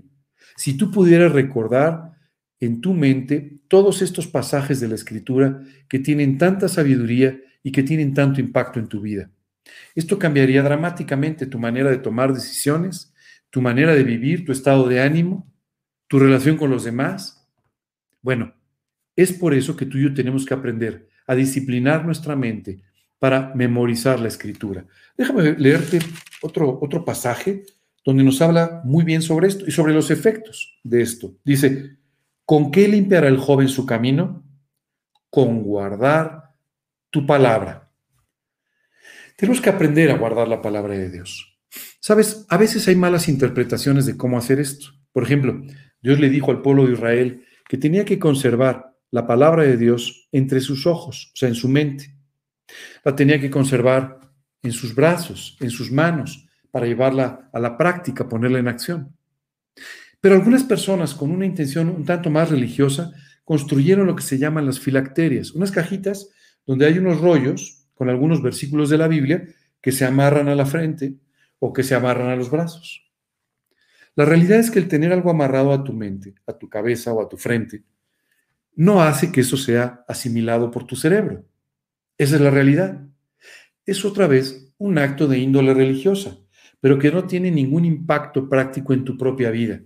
si 0.57 0.77
tú 0.77 0.91
pudieras 0.91 1.31
recordar 1.31 2.15
en 2.59 2.81
tu 2.81 2.93
mente 2.95 3.61
todos 3.69 4.03
estos 4.03 4.27
pasajes 4.27 4.81
de 4.81 4.89
la 4.89 4.97
escritura 4.97 5.63
que 5.89 6.01
tienen 6.01 6.37
tanta 6.37 6.69
sabiduría 6.69 7.39
y 7.63 7.71
que 7.71 7.85
tienen 7.85 8.13
tanto 8.13 8.41
impacto 8.41 8.81
en 8.81 8.89
tu 8.89 9.01
vida. 9.01 9.31
Esto 9.95 10.19
cambiaría 10.19 10.65
dramáticamente 10.65 11.47
tu 11.47 11.61
manera 11.61 11.91
de 11.91 11.99
tomar 11.99 12.35
decisiones, 12.35 13.15
tu 13.49 13.63
manera 13.63 13.95
de 13.95 14.03
vivir, 14.03 14.45
tu 14.45 14.51
estado 14.51 14.89
de 14.89 15.01
ánimo, 15.01 15.49
tu 16.09 16.19
relación 16.19 16.57
con 16.57 16.71
los 16.71 16.83
demás. 16.83 17.49
Bueno, 18.21 18.53
es 19.15 19.33
por 19.33 19.55
eso 19.55 19.77
que 19.77 19.87
tú 19.87 19.97
y 19.99 20.03
yo 20.03 20.13
tenemos 20.13 20.45
que 20.45 20.55
aprender 20.55 21.09
a 21.25 21.37
disciplinar 21.37 22.05
nuestra 22.05 22.35
mente 22.35 22.83
para 23.19 23.55
memorizar 23.55 24.21
la 24.21 24.29
escritura. 24.29 24.85
Déjame 25.17 25.53
leerte 25.59 25.99
otro, 26.43 26.79
otro 26.81 27.05
pasaje 27.05 27.64
donde 28.05 28.23
nos 28.23 28.41
habla 28.41 28.83
muy 28.85 29.05
bien 29.05 29.23
sobre 29.23 29.49
esto 29.49 29.64
y 29.67 29.73
sobre 29.73 29.95
los 29.95 30.11
efectos 30.11 30.79
de 30.85 31.03
esto. 31.03 31.35
Dice, 31.45 31.97
¿Con 32.47 32.71
qué 32.71 32.87
limpiará 32.87 33.27
el 33.27 33.39
joven 33.39 33.67
su 33.67 33.85
camino? 33.85 34.45
Con 35.29 35.64
guardar 35.64 36.55
tu 37.11 37.27
palabra. 37.27 37.91
Tenemos 39.37 39.61
que 39.61 39.69
aprender 39.69 40.12
a 40.12 40.17
guardar 40.17 40.47
la 40.47 40.62
palabra 40.62 40.95
de 40.95 41.11
Dios. 41.11 41.59
Sabes, 41.99 42.47
a 42.49 42.57
veces 42.57 42.87
hay 42.87 42.95
malas 42.95 43.29
interpretaciones 43.29 44.07
de 44.07 44.17
cómo 44.17 44.39
hacer 44.39 44.61
esto. 44.61 44.87
Por 45.12 45.25
ejemplo, 45.25 45.61
Dios 46.01 46.21
le 46.21 46.31
dijo 46.31 46.53
al 46.53 46.62
pueblo 46.62 46.87
de 46.87 46.93
Israel 46.93 47.45
que 47.69 47.79
tenía 47.79 48.05
que 48.05 48.21
conservar 48.21 48.97
la 49.11 49.27
palabra 49.27 49.64
de 49.64 49.77
Dios 49.77 50.29
entre 50.31 50.61
sus 50.61 50.87
ojos, 50.87 51.33
o 51.35 51.37
sea, 51.37 51.49
en 51.49 51.57
su 51.57 51.69
mente. 51.69 52.16
La 53.05 53.14
tenía 53.14 53.41
que 53.41 53.51
conservar 53.51 54.21
en 54.62 54.73
sus 54.73 54.95
brazos, 54.95 55.57
en 55.61 55.71
sus 55.71 55.91
manos, 55.93 56.47
para 56.71 56.87
llevarla 56.87 57.49
a 57.53 57.59
la 57.59 57.77
práctica, 57.77 58.29
ponerla 58.29 58.59
en 58.59 58.69
acción. 58.69 59.17
Pero 60.21 60.35
algunas 60.35 60.64
personas 60.64 61.14
con 61.14 61.31
una 61.31 61.47
intención 61.47 61.89
un 61.89 62.05
tanto 62.05 62.31
más 62.31 62.51
religiosa 62.51 63.12
construyeron 63.45 64.07
lo 64.07 64.17
que 64.17 64.23
se 64.23 64.39
llaman 64.39 64.67
las 64.67 64.81
filacterias, 64.81 65.53
unas 65.53 65.71
cajitas 65.71 66.29
donde 66.67 66.87
hay 66.87 66.99
unos 66.99 67.21
rollos 67.21 67.87
con 67.95 68.11
algunos 68.11 68.43
versículos 68.43 68.91
de 68.91 68.99
la 68.99 69.09
Biblia 69.09 69.47
que 69.81 69.93
se 69.93 70.05
amarran 70.05 70.49
a 70.49 70.55
la 70.55 70.67
frente 70.67 71.14
o 71.61 71.73
que 71.73 71.85
se 71.85 71.95
amarran 71.95 72.29
a 72.29 72.37
los 72.37 72.51
brazos. 72.51 73.11
La 74.17 74.25
realidad 74.25 74.59
es 74.59 74.71
que 74.71 74.79
el 74.79 74.89
tener 74.89 75.12
algo 75.12 75.31
amarrado 75.31 75.73
a 75.73 75.85
tu 75.85 75.93
mente, 75.93 76.35
a 76.47 76.53
tu 76.55 76.69
cabeza 76.69 77.12
o 77.12 77.23
a 77.23 77.29
tu 77.29 77.37
frente, 77.37 77.85
no 78.75 79.03
hace 79.03 79.31
que 79.31 79.43
eso 79.43 79.57
sea 79.57 80.05
asimilado 80.09 80.71
por 80.71 80.87
tu 80.87 80.97
cerebro. 80.97 81.45
Esa 82.19 82.37
es 82.37 82.41
la 82.41 82.51
realidad. 82.51 83.07
Es 83.85 84.05
otra 84.05 84.27
vez 84.27 84.73
un 84.79 84.99
acto 84.99 85.29
de 85.29 85.39
índole 85.39 85.75
religiosa, 85.75 86.39
pero 86.81 86.99
que 86.99 87.11
no 87.11 87.27
tiene 87.27 87.51
ningún 87.51 87.85
impacto 87.85 88.49
práctico 88.49 88.93
en 88.93 89.05
tu 89.05 89.17
propia 89.17 89.51
vida. 89.51 89.83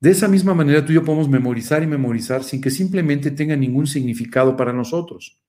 De 0.00 0.10
esa 0.10 0.28
misma 0.28 0.54
manera 0.54 0.84
tú 0.84 0.92
y 0.92 0.94
yo 0.94 1.04
podemos 1.04 1.28
memorizar 1.28 1.82
y 1.82 1.86
memorizar 1.86 2.44
sin 2.44 2.60
que 2.60 2.70
simplemente 2.70 3.32
tenga 3.32 3.56
ningún 3.56 3.86
significado 3.86 4.56
para 4.56 4.72
nosotros. 4.72 5.40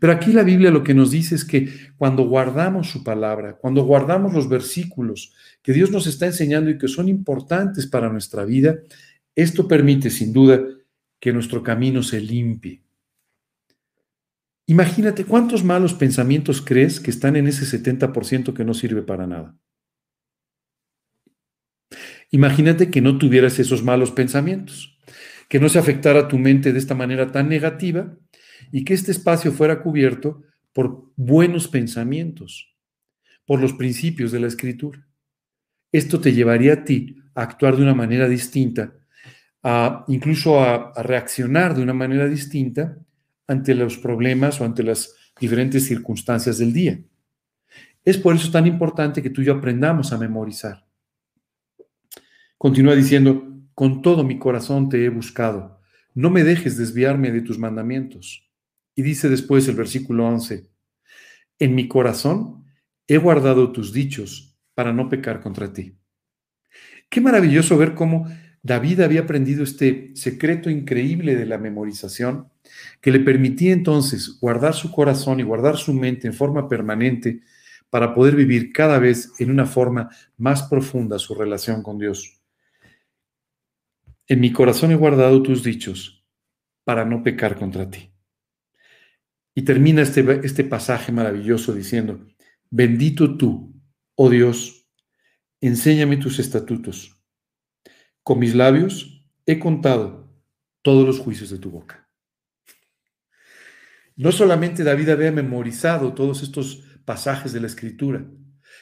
Pero 0.00 0.12
aquí 0.12 0.32
la 0.32 0.42
Biblia 0.42 0.70
lo 0.70 0.82
que 0.82 0.94
nos 0.94 1.10
dice 1.10 1.34
es 1.34 1.44
que 1.44 1.68
cuando 1.96 2.24
guardamos 2.24 2.90
su 2.90 3.04
palabra, 3.04 3.56
cuando 3.56 3.84
guardamos 3.84 4.32
los 4.32 4.48
versículos 4.48 5.34
que 5.62 5.72
Dios 5.72 5.90
nos 5.90 6.06
está 6.06 6.26
enseñando 6.26 6.70
y 6.70 6.78
que 6.78 6.88
son 6.88 7.08
importantes 7.08 7.86
para 7.86 8.08
nuestra 8.08 8.44
vida, 8.44 8.78
esto 9.34 9.68
permite 9.68 10.10
sin 10.10 10.32
duda 10.32 10.60
que 11.20 11.32
nuestro 11.32 11.62
camino 11.62 12.02
se 12.02 12.20
limpie. 12.20 12.82
Imagínate 14.70 15.24
cuántos 15.24 15.64
malos 15.64 15.94
pensamientos 15.94 16.62
crees 16.62 17.00
que 17.00 17.10
están 17.10 17.34
en 17.34 17.48
ese 17.48 17.64
70% 17.64 18.54
que 18.54 18.64
no 18.64 18.72
sirve 18.72 19.02
para 19.02 19.26
nada. 19.26 19.58
Imagínate 22.30 22.88
que 22.88 23.00
no 23.00 23.18
tuvieras 23.18 23.58
esos 23.58 23.82
malos 23.82 24.12
pensamientos. 24.12 24.96
que 25.48 25.58
no 25.58 25.68
se 25.68 25.80
afectara 25.80 26.28
tu 26.28 26.38
mente 26.38 26.72
de 26.72 26.78
esta 26.78 26.94
manera 26.94 27.32
tan 27.32 27.48
negativa 27.48 28.16
y 28.70 28.84
que 28.84 28.94
este 28.94 29.10
espacio 29.10 29.50
fuera 29.50 29.82
cubierto 29.82 30.44
por 30.72 31.10
buenos 31.16 31.66
pensamientos, 31.66 32.72
por 33.44 33.60
los 33.60 33.72
principios 33.72 34.30
de 34.30 34.38
la 34.38 34.46
escritura. 34.46 35.04
Esto 35.90 36.20
te 36.20 36.32
llevaría 36.32 36.74
a 36.74 36.84
ti 36.84 37.16
a 37.34 37.42
actuar 37.42 37.74
de 37.74 37.82
una 37.82 37.96
manera 37.96 38.28
distinta, 38.28 38.92
a, 39.64 40.04
incluso 40.06 40.60
a, 40.60 40.92
a 40.92 41.02
reaccionar 41.02 41.74
de 41.74 41.82
una 41.82 41.94
manera 41.94 42.28
distinta 42.28 42.96
ante 43.50 43.74
los 43.74 43.98
problemas 43.98 44.60
o 44.60 44.64
ante 44.64 44.84
las 44.84 45.16
diferentes 45.40 45.84
circunstancias 45.84 46.58
del 46.58 46.72
día. 46.72 47.00
Es 48.04 48.16
por 48.16 48.36
eso 48.36 48.48
tan 48.52 48.64
importante 48.68 49.22
que 49.22 49.30
tú 49.30 49.42
y 49.42 49.46
yo 49.46 49.54
aprendamos 49.54 50.12
a 50.12 50.18
memorizar. 50.18 50.86
Continúa 52.56 52.94
diciendo, 52.94 53.52
con 53.74 54.02
todo 54.02 54.22
mi 54.22 54.38
corazón 54.38 54.88
te 54.88 55.04
he 55.04 55.08
buscado, 55.08 55.80
no 56.14 56.30
me 56.30 56.44
dejes 56.44 56.76
desviarme 56.76 57.32
de 57.32 57.40
tus 57.40 57.58
mandamientos. 57.58 58.48
Y 58.94 59.02
dice 59.02 59.28
después 59.28 59.66
el 59.66 59.74
versículo 59.74 60.28
11, 60.28 60.70
en 61.58 61.74
mi 61.74 61.88
corazón 61.88 62.66
he 63.08 63.16
guardado 63.16 63.72
tus 63.72 63.92
dichos 63.92 64.56
para 64.74 64.92
no 64.92 65.08
pecar 65.08 65.40
contra 65.40 65.72
ti. 65.72 65.96
Qué 67.08 67.20
maravilloso 67.20 67.76
ver 67.76 67.94
cómo 67.94 68.28
David 68.62 69.00
había 69.00 69.22
aprendido 69.22 69.64
este 69.64 70.12
secreto 70.14 70.70
increíble 70.70 71.34
de 71.34 71.46
la 71.46 71.58
memorización 71.58 72.49
que 73.00 73.10
le 73.10 73.20
permitía 73.20 73.72
entonces 73.72 74.38
guardar 74.40 74.74
su 74.74 74.90
corazón 74.90 75.40
y 75.40 75.42
guardar 75.42 75.76
su 75.76 75.92
mente 75.92 76.26
en 76.26 76.34
forma 76.34 76.68
permanente 76.68 77.40
para 77.90 78.14
poder 78.14 78.36
vivir 78.36 78.72
cada 78.72 78.98
vez 78.98 79.32
en 79.38 79.50
una 79.50 79.66
forma 79.66 80.10
más 80.36 80.62
profunda 80.64 81.18
su 81.18 81.34
relación 81.34 81.82
con 81.82 81.98
Dios. 81.98 82.40
En 84.26 84.40
mi 84.40 84.52
corazón 84.52 84.92
he 84.92 84.96
guardado 84.96 85.42
tus 85.42 85.64
dichos 85.64 86.24
para 86.84 87.04
no 87.04 87.22
pecar 87.22 87.58
contra 87.58 87.90
ti. 87.90 88.12
Y 89.54 89.62
termina 89.62 90.02
este, 90.02 90.40
este 90.44 90.62
pasaje 90.62 91.10
maravilloso 91.10 91.74
diciendo, 91.74 92.24
bendito 92.70 93.36
tú, 93.36 93.74
oh 94.14 94.30
Dios, 94.30 94.86
enséñame 95.60 96.16
tus 96.16 96.38
estatutos. 96.38 97.20
Con 98.22 98.38
mis 98.38 98.54
labios 98.54 99.24
he 99.46 99.58
contado 99.58 100.32
todos 100.82 101.04
los 101.04 101.18
juicios 101.18 101.50
de 101.50 101.58
tu 101.58 101.70
boca. 101.70 101.99
No 104.20 104.32
solamente 104.32 104.84
David 104.84 105.08
había 105.08 105.32
memorizado 105.32 106.12
todos 106.12 106.42
estos 106.42 106.84
pasajes 107.06 107.54
de 107.54 107.60
la 107.60 107.68
escritura, 107.68 108.26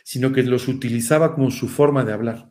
sino 0.03 0.33
que 0.33 0.43
los 0.43 0.67
utilizaba 0.67 1.33
como 1.33 1.53
su 1.53 1.69
forma 1.69 2.05
de 2.05 2.13
hablar. 2.13 2.51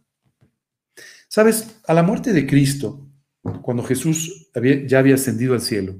Sabes, 1.27 1.81
a 1.85 1.93
la 1.93 2.01
muerte 2.01 2.31
de 2.31 2.47
Cristo, 2.47 3.05
cuando 3.61 3.83
Jesús 3.83 4.49
ya 4.85 4.99
había 4.99 5.15
ascendido 5.15 5.53
al 5.53 5.59
cielo, 5.59 5.99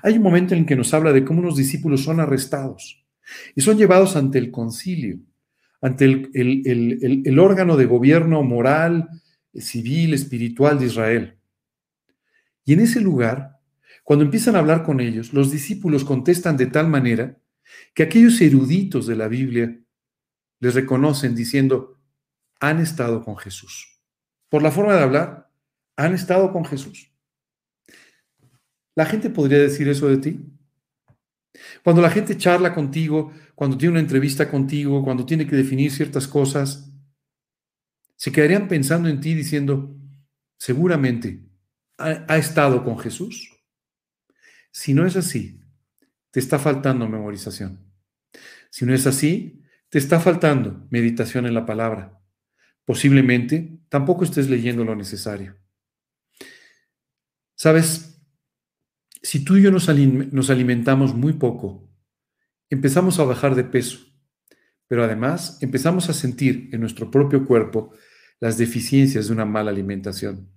hay 0.00 0.16
un 0.16 0.22
momento 0.22 0.54
en 0.54 0.64
que 0.64 0.76
nos 0.76 0.94
habla 0.94 1.12
de 1.12 1.24
cómo 1.24 1.40
unos 1.40 1.56
discípulos 1.56 2.04
son 2.04 2.20
arrestados 2.20 3.04
y 3.56 3.60
son 3.60 3.76
llevados 3.76 4.14
ante 4.14 4.38
el 4.38 4.52
concilio, 4.52 5.18
ante 5.80 6.04
el 6.04 7.38
órgano 7.40 7.76
de 7.76 7.86
gobierno 7.86 8.44
moral, 8.44 9.08
civil, 9.54 10.14
espiritual 10.14 10.78
de 10.78 10.86
Israel. 10.86 11.38
Y 12.64 12.74
en 12.74 12.80
ese 12.80 13.00
lugar, 13.00 13.57
cuando 14.08 14.24
empiezan 14.24 14.56
a 14.56 14.60
hablar 14.60 14.84
con 14.84 15.00
ellos, 15.00 15.34
los 15.34 15.50
discípulos 15.50 16.02
contestan 16.02 16.56
de 16.56 16.64
tal 16.64 16.88
manera 16.88 17.42
que 17.92 18.04
aquellos 18.04 18.40
eruditos 18.40 19.06
de 19.06 19.14
la 19.14 19.28
Biblia 19.28 19.78
les 20.60 20.74
reconocen 20.74 21.34
diciendo, 21.34 22.00
han 22.58 22.80
estado 22.80 23.22
con 23.22 23.36
Jesús. 23.36 24.00
Por 24.48 24.62
la 24.62 24.70
forma 24.70 24.94
de 24.94 25.02
hablar, 25.02 25.50
han 25.94 26.14
estado 26.14 26.54
con 26.54 26.64
Jesús. 26.64 27.12
¿La 28.94 29.04
gente 29.04 29.28
podría 29.28 29.58
decir 29.58 29.86
eso 29.90 30.08
de 30.08 30.16
ti? 30.16 30.40
Cuando 31.84 32.00
la 32.00 32.10
gente 32.10 32.38
charla 32.38 32.74
contigo, 32.74 33.30
cuando 33.54 33.76
tiene 33.76 33.90
una 33.90 34.00
entrevista 34.00 34.50
contigo, 34.50 35.04
cuando 35.04 35.26
tiene 35.26 35.46
que 35.46 35.54
definir 35.54 35.92
ciertas 35.92 36.26
cosas, 36.26 36.90
se 38.16 38.32
quedarían 38.32 38.68
pensando 38.68 39.10
en 39.10 39.20
ti 39.20 39.34
diciendo, 39.34 39.94
seguramente, 40.56 41.42
¿ha, 41.98 42.24
ha 42.26 42.38
estado 42.38 42.82
con 42.82 42.98
Jesús? 42.98 43.57
Si 44.78 44.94
no 44.94 45.04
es 45.04 45.16
así, 45.16 45.60
te 46.30 46.38
está 46.38 46.60
faltando 46.60 47.08
memorización. 47.08 47.80
Si 48.70 48.86
no 48.86 48.94
es 48.94 49.08
así, 49.08 49.64
te 49.88 49.98
está 49.98 50.20
faltando 50.20 50.86
meditación 50.90 51.46
en 51.46 51.54
la 51.54 51.66
palabra. 51.66 52.22
Posiblemente 52.84 53.80
tampoco 53.88 54.22
estés 54.22 54.48
leyendo 54.48 54.84
lo 54.84 54.94
necesario. 54.94 55.56
Sabes, 57.56 58.22
si 59.20 59.44
tú 59.44 59.56
y 59.56 59.62
yo 59.62 59.72
nos, 59.72 59.88
alimentamos 59.88 61.12
muy 61.12 61.32
poco, 61.32 61.90
empezamos 62.70 63.18
a 63.18 63.24
bajar 63.24 63.56
de 63.56 63.64
peso, 63.64 63.98
pero 64.86 65.02
además 65.02 65.58
empezamos 65.60 66.08
a 66.08 66.12
sentir 66.12 66.70
en 66.70 66.80
nuestro 66.80 67.10
propio 67.10 67.44
cuerpo 67.44 67.92
las 68.38 68.58
deficiencias 68.58 69.26
de 69.26 69.32
una 69.32 69.44
mala 69.44 69.72
alimentación. 69.72 70.52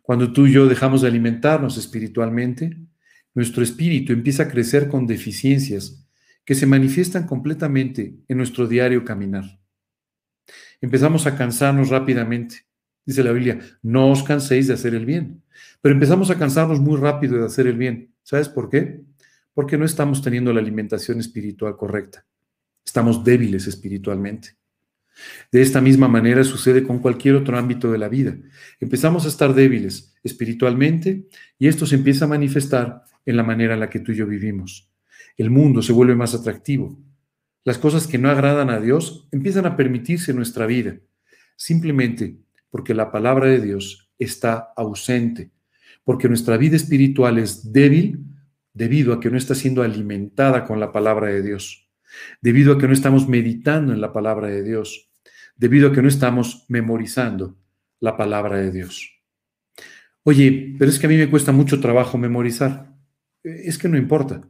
Cuando 0.00 0.32
tú 0.32 0.46
y 0.46 0.52
yo 0.54 0.66
dejamos 0.66 1.02
de 1.02 1.08
alimentarnos 1.08 1.76
espiritualmente, 1.76 2.88
nuestro 3.34 3.62
espíritu 3.62 4.12
empieza 4.12 4.44
a 4.44 4.48
crecer 4.48 4.88
con 4.88 5.06
deficiencias 5.06 6.04
que 6.44 6.54
se 6.54 6.66
manifiestan 6.66 7.26
completamente 7.26 8.16
en 8.26 8.36
nuestro 8.38 8.66
diario 8.66 9.04
caminar. 9.04 9.44
Empezamos 10.80 11.26
a 11.26 11.36
cansarnos 11.36 11.90
rápidamente. 11.90 12.66
Dice 13.04 13.22
la 13.22 13.32
Biblia, 13.32 13.58
no 13.82 14.10
os 14.10 14.22
canséis 14.22 14.66
de 14.66 14.74
hacer 14.74 14.94
el 14.94 15.06
bien. 15.06 15.42
Pero 15.80 15.94
empezamos 15.94 16.30
a 16.30 16.38
cansarnos 16.38 16.80
muy 16.80 16.96
rápido 16.96 17.38
de 17.38 17.46
hacer 17.46 17.66
el 17.66 17.76
bien. 17.76 18.14
¿Sabes 18.22 18.48
por 18.48 18.68
qué? 18.68 19.02
Porque 19.54 19.76
no 19.76 19.84
estamos 19.84 20.22
teniendo 20.22 20.52
la 20.52 20.60
alimentación 20.60 21.20
espiritual 21.20 21.76
correcta. 21.76 22.26
Estamos 22.84 23.24
débiles 23.24 23.66
espiritualmente. 23.66 24.56
De 25.50 25.62
esta 25.62 25.80
misma 25.80 26.08
manera 26.08 26.44
sucede 26.44 26.82
con 26.82 27.00
cualquier 27.00 27.34
otro 27.34 27.58
ámbito 27.58 27.90
de 27.90 27.98
la 27.98 28.08
vida. 28.08 28.36
Empezamos 28.80 29.24
a 29.24 29.28
estar 29.28 29.54
débiles 29.54 30.14
espiritualmente 30.22 31.26
y 31.58 31.68
esto 31.68 31.86
se 31.86 31.96
empieza 31.96 32.24
a 32.24 32.28
manifestar 32.28 33.04
en 33.28 33.36
la 33.36 33.42
manera 33.42 33.74
en 33.74 33.80
la 33.80 33.90
que 33.90 34.00
tú 34.00 34.12
y 34.12 34.16
yo 34.16 34.26
vivimos. 34.26 34.90
El 35.36 35.50
mundo 35.50 35.82
se 35.82 35.92
vuelve 35.92 36.16
más 36.16 36.34
atractivo. 36.34 36.98
Las 37.62 37.76
cosas 37.76 38.06
que 38.06 38.16
no 38.16 38.30
agradan 38.30 38.70
a 38.70 38.80
Dios 38.80 39.28
empiezan 39.30 39.66
a 39.66 39.76
permitirse 39.76 40.30
en 40.30 40.38
nuestra 40.38 40.64
vida, 40.64 40.96
simplemente 41.54 42.38
porque 42.70 42.94
la 42.94 43.12
palabra 43.12 43.46
de 43.46 43.60
Dios 43.60 44.10
está 44.18 44.72
ausente, 44.76 45.50
porque 46.04 46.26
nuestra 46.26 46.56
vida 46.56 46.76
espiritual 46.76 47.36
es 47.38 47.70
débil 47.70 48.24
debido 48.72 49.12
a 49.12 49.20
que 49.20 49.30
no 49.30 49.36
está 49.36 49.54
siendo 49.54 49.82
alimentada 49.82 50.64
con 50.64 50.80
la 50.80 50.90
palabra 50.90 51.28
de 51.28 51.42
Dios, 51.42 51.86
debido 52.40 52.72
a 52.72 52.78
que 52.78 52.86
no 52.86 52.94
estamos 52.94 53.28
meditando 53.28 53.92
en 53.92 54.00
la 54.00 54.14
palabra 54.14 54.48
de 54.48 54.62
Dios, 54.62 55.10
debido 55.54 55.88
a 55.88 55.92
que 55.92 56.00
no 56.00 56.08
estamos 56.08 56.64
memorizando 56.68 57.58
la 58.00 58.16
palabra 58.16 58.56
de 58.56 58.70
Dios. 58.70 59.20
Oye, 60.22 60.76
pero 60.78 60.90
es 60.90 60.98
que 60.98 61.06
a 61.06 61.10
mí 61.10 61.18
me 61.18 61.28
cuesta 61.28 61.52
mucho 61.52 61.78
trabajo 61.78 62.16
memorizar 62.16 62.97
es 63.42 63.78
que 63.78 63.88
no 63.88 63.96
importa. 63.96 64.42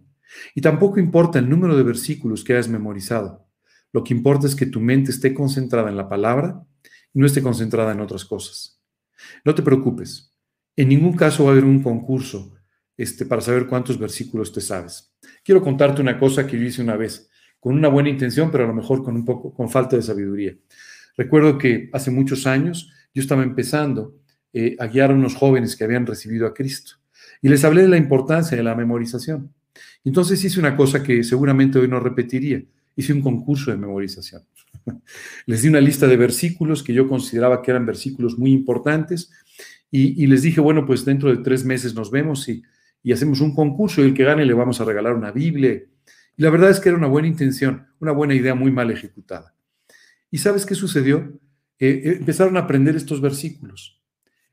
Y 0.55 0.61
tampoco 0.61 1.01
importa 1.01 1.39
el 1.39 1.49
número 1.49 1.77
de 1.77 1.83
versículos 1.83 2.45
que 2.45 2.55
hayas 2.55 2.69
memorizado. 2.69 3.47
Lo 3.93 4.05
que 4.05 4.15
importa 4.15 4.47
es 4.47 4.55
que 4.55 4.67
tu 4.67 4.81
mente 4.81 5.11
esté 5.11 5.33
concentrada 5.33 5.89
en 5.89 5.97
la 5.97 6.09
palabra 6.09 6.63
y 7.15 7.19
no 7.19 7.27
esté 7.27 7.43
concentrada 7.43 7.93
en 7.93 8.01
otras 8.01 8.25
cosas. 8.25 8.81
No 9.45 9.55
te 9.55 9.63
preocupes. 9.63 10.35
En 10.77 10.89
ningún 10.89 11.15
caso 11.15 11.45
va 11.45 11.51
a 11.51 11.53
haber 11.53 11.65
un 11.65 11.83
concurso 11.83 12.55
este, 12.97 13.25
para 13.25 13.41
saber 13.41 13.67
cuántos 13.67 13.99
versículos 13.99 14.53
te 14.53 14.61
sabes. 14.61 15.15
Quiero 15.43 15.63
contarte 15.63 16.03
una 16.03 16.19
cosa 16.19 16.47
que 16.47 16.59
yo 16.59 16.65
hice 16.65 16.83
una 16.83 16.97
vez, 16.97 17.31
con 17.59 17.75
una 17.75 17.89
buena 17.89 18.11
intención, 18.11 18.51
pero 18.51 18.65
a 18.65 18.67
lo 18.69 18.75
mejor 18.75 19.03
con 19.03 19.17
un 19.17 19.25
poco, 19.25 19.53
con 19.55 19.71
falta 19.71 19.97
de 19.97 20.03
sabiduría. 20.03 20.57
Recuerdo 21.17 21.59
que 21.59 21.91
hace 21.93 22.11
muchos 22.11 22.47
años 22.47 22.93
yo 23.15 23.23
estaba 23.23 23.43
empezando 23.43 24.17
eh, 24.53 24.77
a 24.79 24.87
guiar 24.87 25.11
a 25.11 25.15
unos 25.15 25.35
jóvenes 25.35 25.75
que 25.77 25.85
habían 25.85 26.07
recibido 26.07 26.47
a 26.47 26.55
Cristo. 26.55 26.97
Y 27.43 27.49
les 27.49 27.65
hablé 27.65 27.83
de 27.83 27.89
la 27.89 27.97
importancia 27.97 28.57
de 28.57 28.63
la 28.63 28.75
memorización. 28.75 29.53
Entonces 30.05 30.43
hice 30.45 30.61
una 30.61 30.77
cosa 30.77 31.03
que 31.03 31.23
seguramente 31.23 31.79
hoy 31.79 31.89
no 31.89 32.01
repetiría. 32.01 32.63
Hice 32.97 33.13
un 33.13 33.23
concurso 33.23 33.71
de 33.71 33.77
memorización. 33.77 34.43
les 35.47 35.63
di 35.63 35.69
una 35.69 35.81
lista 35.81 36.07
de 36.07 36.17
versículos 36.17 36.83
que 36.83 36.93
yo 36.93 37.09
consideraba 37.09 37.63
que 37.63 37.71
eran 37.71 37.87
versículos 37.87 38.39
muy 38.39 38.53
importantes 38.53 39.31
y, 39.91 40.27
les 40.27 40.43
dije, 40.43 40.61
bueno, 40.61 40.85
pues 40.85 41.05
dentro 41.07 41.31
de 41.35 41.43
tres 41.43 41.65
meses 41.65 41.95
nos 41.95 42.11
vemos 42.11 42.49
y, 42.49 42.63
hacemos 43.11 43.41
un 43.41 43.55
concurso 43.55 44.03
y 44.03 44.05
el 44.05 44.13
que 44.15 44.25
gane 44.25 44.45
le 44.45 44.53
vamos 44.53 44.83
a 44.83 44.85
regalar 44.85 45.15
una 45.15 45.31
Biblia. 45.31 45.73
Y 46.37 46.43
la 46.43 46.51
verdad 46.51 46.69
es 46.69 46.79
que 46.79 46.91
era 46.91 46.99
una 46.99 47.07
buena 47.07 47.27
intención, 47.27 47.87
una 48.01 48.13
buena 48.13 48.35
idea 48.35 48.55
muy 48.55 48.71
mal 48.71 48.91
ejecutada. 48.91 49.55
¿Y 50.31 50.39
sabes 50.39 50.67
qué 50.67 50.75
sucedió? 50.75 51.41
Eh, 51.79 52.03
eh, 52.05 52.17
empezaron 52.19 52.59
a 52.59 52.61
aprender 52.61 52.97
estos 52.97 53.23
versículos. 53.23 54.03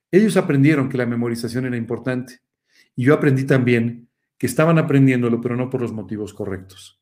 Ellos 0.10 0.38
aprendieron 0.38 0.88
que 0.88 0.98
la 0.98 1.06
memorización 1.06 1.66
era 1.66 1.76
importante 1.76 2.40
y 2.96 3.06
yo 3.06 3.14
aprendí 3.14 3.44
también 3.46 4.10
que 4.38 4.48
estaban 4.48 4.78
aprendiéndolo, 4.78 5.42
pero 5.42 5.56
no 5.56 5.70
por 5.70 5.82
los 5.82 5.94
motivos 5.94 6.34
correctos. 6.34 7.02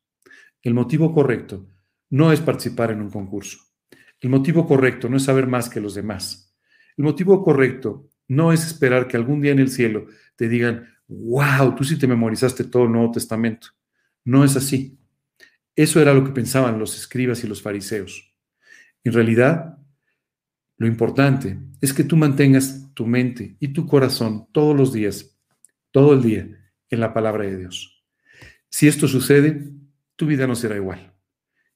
El 0.62 0.74
motivo 0.74 1.14
correcto 1.14 1.68
no 2.10 2.32
es 2.32 2.40
participar 2.40 2.92
en 2.92 3.02
un 3.02 3.10
concurso. 3.10 3.58
El 4.22 4.30
motivo 4.30 4.66
correcto 4.66 5.10
no 5.10 5.18
es 5.18 5.24
saber 5.24 5.48
más 5.48 5.70
que 5.70 5.82
los 5.82 5.96
demás. 5.96 6.56
El 6.96 7.04
motivo 7.06 7.44
correcto 7.44 8.10
no 8.28 8.54
es 8.54 8.66
esperar 8.66 9.08
que 9.08 9.18
algún 9.18 9.42
día 9.42 9.52
en 9.52 9.60
el 9.60 9.70
cielo 9.70 10.06
te 10.36 10.48
digan, 10.48 10.88
wow, 11.08 11.76
tú 11.76 11.84
sí 11.84 11.98
te 11.98 12.08
memorizaste 12.08 12.64
todo 12.66 12.84
el 12.84 12.92
Nuevo 12.92 13.12
Testamento. 13.12 13.68
No 14.24 14.44
es 14.44 14.56
así. 14.56 14.98
Eso 15.76 16.00
era 16.00 16.14
lo 16.14 16.24
que 16.24 16.32
pensaban 16.32 16.80
los 16.80 16.96
escribas 16.96 17.44
y 17.44 17.48
los 17.48 17.62
fariseos. 17.62 18.34
En 19.04 19.12
realidad, 19.12 19.78
lo 20.78 20.88
importante 20.88 21.60
es 21.82 21.94
que 21.94 22.04
tú 22.04 22.16
mantengas 22.16 22.94
tu 22.94 23.06
mente 23.06 23.58
y 23.60 23.70
tu 23.70 23.86
corazón 23.86 24.48
todos 24.52 24.76
los 24.78 24.94
días, 24.94 25.33
todo 25.94 26.14
el 26.16 26.24
día, 26.24 26.50
en 26.90 27.00
la 27.00 27.14
palabra 27.14 27.46
de 27.46 27.56
Dios. 27.56 28.04
Si 28.70 28.88
esto 28.88 29.08
sucede, 29.08 29.72
tu 30.16 30.26
vida 30.26 30.48
no 30.48 30.56
será 30.56 30.76
igual. 30.76 31.14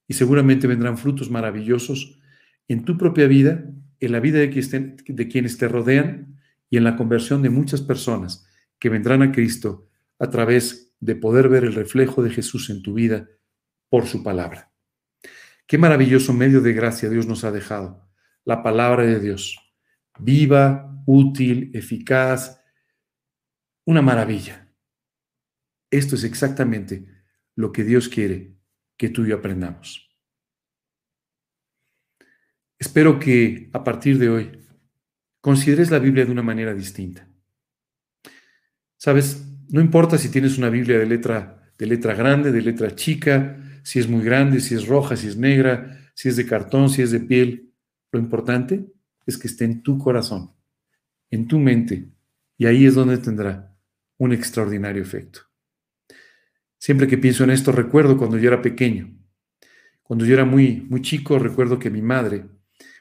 Y 0.08 0.16
seguramente 0.16 0.68
vendrán 0.68 0.98
frutos 0.98 1.30
maravillosos 1.30 2.20
en 2.68 2.84
tu 2.84 2.98
propia 2.98 3.28
vida, 3.28 3.64
en 4.00 4.12
la 4.12 4.20
vida 4.20 4.40
de 4.40 4.50
quienes 4.50 5.58
te 5.58 5.68
rodean 5.68 6.40
y 6.70 6.78
en 6.78 6.84
la 6.84 6.96
conversión 6.96 7.44
de 7.44 7.52
muchas 7.52 7.82
personas 7.82 8.48
que 8.80 8.90
vendrán 8.90 9.22
a 9.22 9.32
Cristo 9.32 9.88
a 10.20 10.30
través 10.30 10.96
de 11.00 11.16
poder 11.16 11.48
ver 11.48 11.64
el 11.64 11.74
reflejo 11.74 12.24
de 12.24 12.32
Jesús 12.32 12.72
en 12.72 12.82
tu 12.82 12.96
vida 12.96 13.30
por 13.90 14.08
su 14.08 14.24
palabra. 14.24 14.72
Qué 15.68 15.78
maravilloso 15.78 16.34
medio 16.34 16.62
de 16.62 16.74
gracia 16.74 17.10
Dios 17.10 17.28
nos 17.28 17.44
ha 17.44 17.52
dejado, 17.52 18.10
la 18.46 18.64
palabra 18.64 19.04
de 19.04 19.20
Dios, 19.20 19.60
viva, 20.18 21.04
útil, 21.06 21.70
eficaz, 21.76 22.60
una 23.88 24.02
maravilla. 24.02 24.70
Esto 25.90 26.16
es 26.16 26.26
exactamente 26.26 27.08
lo 27.56 27.72
que 27.72 27.86
Dios 27.86 28.10
quiere 28.10 28.58
que 28.98 29.08
tú 29.08 29.24
y 29.24 29.30
yo 29.30 29.38
aprendamos. 29.38 30.10
Espero 32.78 33.18
que 33.18 33.70
a 33.72 33.86
partir 33.86 34.20
de 34.20 34.30
hoy 34.30 34.60
consideres 35.40 35.90
la 35.90 36.00
Biblia 36.00 36.26
de 36.26 36.32
una 36.34 36.44
manera 36.44 36.74
distinta. 36.74 37.30
Sabes, 38.98 39.48
no 39.70 39.80
importa 39.80 40.18
si 40.18 40.30
tienes 40.30 40.58
una 40.58 40.70
Biblia 40.70 41.00
de 41.00 41.06
letra, 41.06 41.72
de 41.78 41.86
letra 41.86 42.14
grande, 42.14 42.52
de 42.52 42.62
letra 42.62 42.94
chica, 42.94 43.58
si 43.84 44.00
es 44.00 44.10
muy 44.10 44.22
grande, 44.22 44.60
si 44.60 44.76
es 44.76 44.86
roja, 44.86 45.16
si 45.16 45.28
es 45.28 45.38
negra, 45.38 46.12
si 46.14 46.28
es 46.28 46.36
de 46.36 46.46
cartón, 46.46 46.90
si 46.90 47.04
es 47.04 47.12
de 47.12 47.22
piel. 47.22 47.74
Lo 48.12 48.20
importante 48.20 48.86
es 49.26 49.38
que 49.38 49.48
esté 49.48 49.64
en 49.64 49.82
tu 49.82 49.98
corazón, 49.98 50.52
en 51.32 51.48
tu 51.48 51.58
mente, 51.58 52.12
y 52.58 52.66
ahí 52.66 52.86
es 52.86 52.96
donde 52.96 53.18
tendrá 53.20 53.77
un 54.18 54.34
extraordinario 54.34 55.02
efecto. 55.02 55.42
Siempre 56.78 57.08
que 57.08 57.18
pienso 57.18 57.44
en 57.44 57.52
esto, 57.52 57.72
recuerdo 57.72 58.18
cuando 58.18 58.38
yo 58.38 58.48
era 58.50 58.62
pequeño. 58.62 59.14
Cuando 60.04 60.26
yo 60.26 60.34
era 60.34 60.46
muy, 60.46 60.86
muy 60.90 61.02
chico, 61.02 61.40
recuerdo 61.40 61.80
que 61.80 61.90
mi 61.90 62.02
madre 62.02 62.46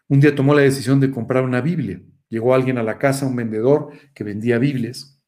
un 0.08 0.20
día 0.20 0.34
tomó 0.34 0.54
la 0.54 0.62
decisión 0.62 1.00
de 1.00 1.10
comprar 1.10 1.42
una 1.42 1.60
Biblia. 1.60 2.00
Llegó 2.28 2.54
alguien 2.54 2.78
a 2.78 2.82
la 2.82 2.98
casa, 2.98 3.26
un 3.26 3.36
vendedor 3.36 3.90
que 4.14 4.24
vendía 4.24 4.58
Biblias. 4.58 5.20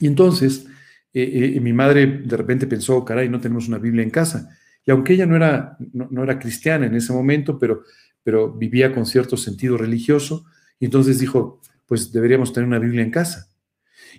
Y 0.00 0.06
entonces 0.06 0.66
eh, 1.12 1.54
eh, 1.56 1.60
mi 1.60 1.72
madre 1.72 2.06
de 2.24 2.36
repente 2.36 2.66
pensó, 2.66 3.04
caray, 3.04 3.28
no 3.28 3.40
tenemos 3.40 3.68
una 3.68 3.78
Biblia 3.78 4.02
en 4.02 4.10
casa. 4.10 4.48
Y 4.84 4.90
aunque 4.90 5.14
ella 5.14 5.26
no 5.26 5.36
era, 5.36 5.76
no, 5.92 6.22
era 6.22 6.38
cristiana 6.38 6.86
en 6.86 6.94
ese 6.94 7.12
momento, 7.12 7.58
pero, 7.58 7.82
pero 8.22 8.52
vivía 8.52 8.94
con 8.94 9.04
cierto 9.04 9.36
sentido 9.36 9.76
religioso, 9.76 10.46
y 10.80 10.86
entonces 10.86 11.18
dijo, 11.18 11.60
pues 11.86 12.12
deberíamos 12.12 12.52
tener 12.52 12.66
una 12.66 12.78
Biblia 12.78 13.02
en 13.02 13.10
casa. 13.10 13.50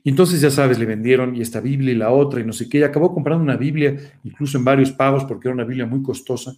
Y 0.03 0.09
entonces, 0.09 0.41
ya 0.41 0.51
sabes, 0.51 0.79
le 0.79 0.85
vendieron 0.85 1.35
y 1.35 1.41
esta 1.41 1.59
Biblia 1.59 1.93
y 1.93 1.95
la 1.95 2.11
otra 2.11 2.39
y 2.39 2.45
no 2.45 2.53
sé 2.53 2.69
qué, 2.69 2.79
y 2.79 2.83
acabó 2.83 3.13
comprando 3.13 3.43
una 3.43 3.57
Biblia, 3.57 3.97
incluso 4.23 4.57
en 4.57 4.65
varios 4.65 4.91
pagos, 4.91 5.25
porque 5.25 5.47
era 5.47 5.55
una 5.55 5.65
Biblia 5.65 5.85
muy 5.85 6.01
costosa, 6.01 6.53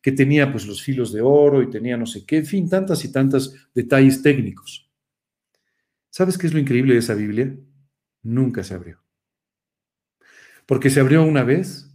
que 0.00 0.12
tenía 0.12 0.50
pues 0.50 0.66
los 0.66 0.82
filos 0.82 1.12
de 1.12 1.20
oro 1.20 1.62
y 1.62 1.70
tenía 1.70 1.96
no 1.96 2.06
sé 2.06 2.24
qué, 2.26 2.38
en 2.38 2.46
fin, 2.46 2.68
tantas 2.68 3.04
y 3.04 3.12
tantas 3.12 3.54
detalles 3.74 4.20
técnicos. 4.20 4.90
¿Sabes 6.10 6.36
qué 6.36 6.46
es 6.46 6.52
lo 6.52 6.58
increíble 6.58 6.94
de 6.94 7.00
esa 7.00 7.14
Biblia? 7.14 7.56
Nunca 8.22 8.62
se 8.62 8.74
abrió. 8.74 8.98
Porque 10.66 10.90
se 10.90 11.00
abrió 11.00 11.22
una 11.22 11.44
vez 11.44 11.88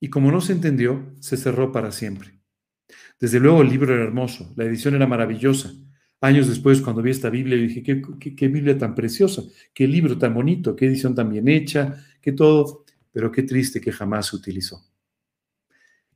y 0.00 0.10
como 0.10 0.32
no 0.32 0.40
se 0.40 0.52
entendió, 0.52 1.14
se 1.20 1.36
cerró 1.36 1.72
para 1.72 1.92
siempre. 1.92 2.40
Desde 3.20 3.40
luego 3.40 3.62
el 3.62 3.68
libro 3.68 3.94
era 3.94 4.04
hermoso, 4.04 4.52
la 4.56 4.64
edición 4.64 4.94
era 4.94 5.06
maravillosa. 5.06 5.72
Años 6.26 6.48
después, 6.48 6.80
cuando 6.80 7.02
vi 7.02 7.12
esta 7.12 7.30
Biblia, 7.30 7.56
dije, 7.56 7.84
¿qué, 7.84 8.48
Biblia 8.48 8.76
tan 8.76 8.96
preciosa, 8.96 9.44
qué 9.72 9.86
libro 9.86 10.18
tan 10.18 10.34
bonito, 10.34 10.74
qué 10.74 10.86
edición 10.86 11.14
tan 11.14 11.30
bien 11.30 11.46
hecha, 11.46 12.04
qué 12.20 12.32
todo, 12.32 12.84
pero 13.12 13.30
qué 13.30 13.44
triste 13.44 13.80
que 13.80 13.92
jamás 13.92 14.26
se 14.26 14.34
utilizó. 14.34 14.84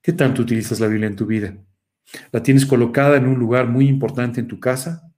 ¿Qué 0.03 0.13
tanto 0.13 0.43
utilizas 0.43 0.81
la 0.81 0.89
Biblia 0.89 1.07
en 1.07 1.15
tu 1.15 1.27
vida? 1.27 1.57
¿La 2.33 2.43
tienes 2.43 2.67
colocada 2.67 3.19
en 3.19 3.29
un 3.29 3.39
lugar 3.39 3.69
muy 3.69 3.87
importante 3.87 4.41
en 4.41 4.49
tu 4.49 4.59
casa? 4.59 5.13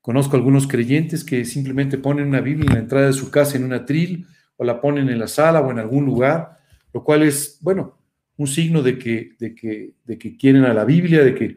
Conozco 0.00 0.36
algunos 0.36 0.68
creyentes 0.68 1.24
que 1.24 1.44
simplemente 1.44 1.98
ponen 1.98 2.28
una 2.28 2.40
Biblia 2.40 2.68
en 2.68 2.74
la 2.74 2.82
entrada 2.82 3.06
de 3.08 3.12
su 3.12 3.32
casa 3.32 3.56
en 3.56 3.64
un 3.64 3.72
atril 3.72 4.28
o 4.56 4.62
la 4.62 4.80
ponen 4.80 5.08
en 5.08 5.18
la 5.18 5.26
sala 5.26 5.60
o 5.60 5.72
en 5.72 5.80
algún 5.80 6.04
lugar, 6.06 6.60
lo 6.94 7.02
cual 7.02 7.24
es, 7.24 7.58
bueno, 7.62 7.98
un 8.36 8.46
signo 8.46 8.80
de 8.80 8.96
que, 8.96 9.34
de 9.40 9.56
que, 9.56 9.94
de 10.04 10.18
que 10.18 10.36
quieren 10.36 10.62
a 10.62 10.72
la 10.72 10.84
Biblia, 10.84 11.24
de 11.24 11.34
que, 11.34 11.56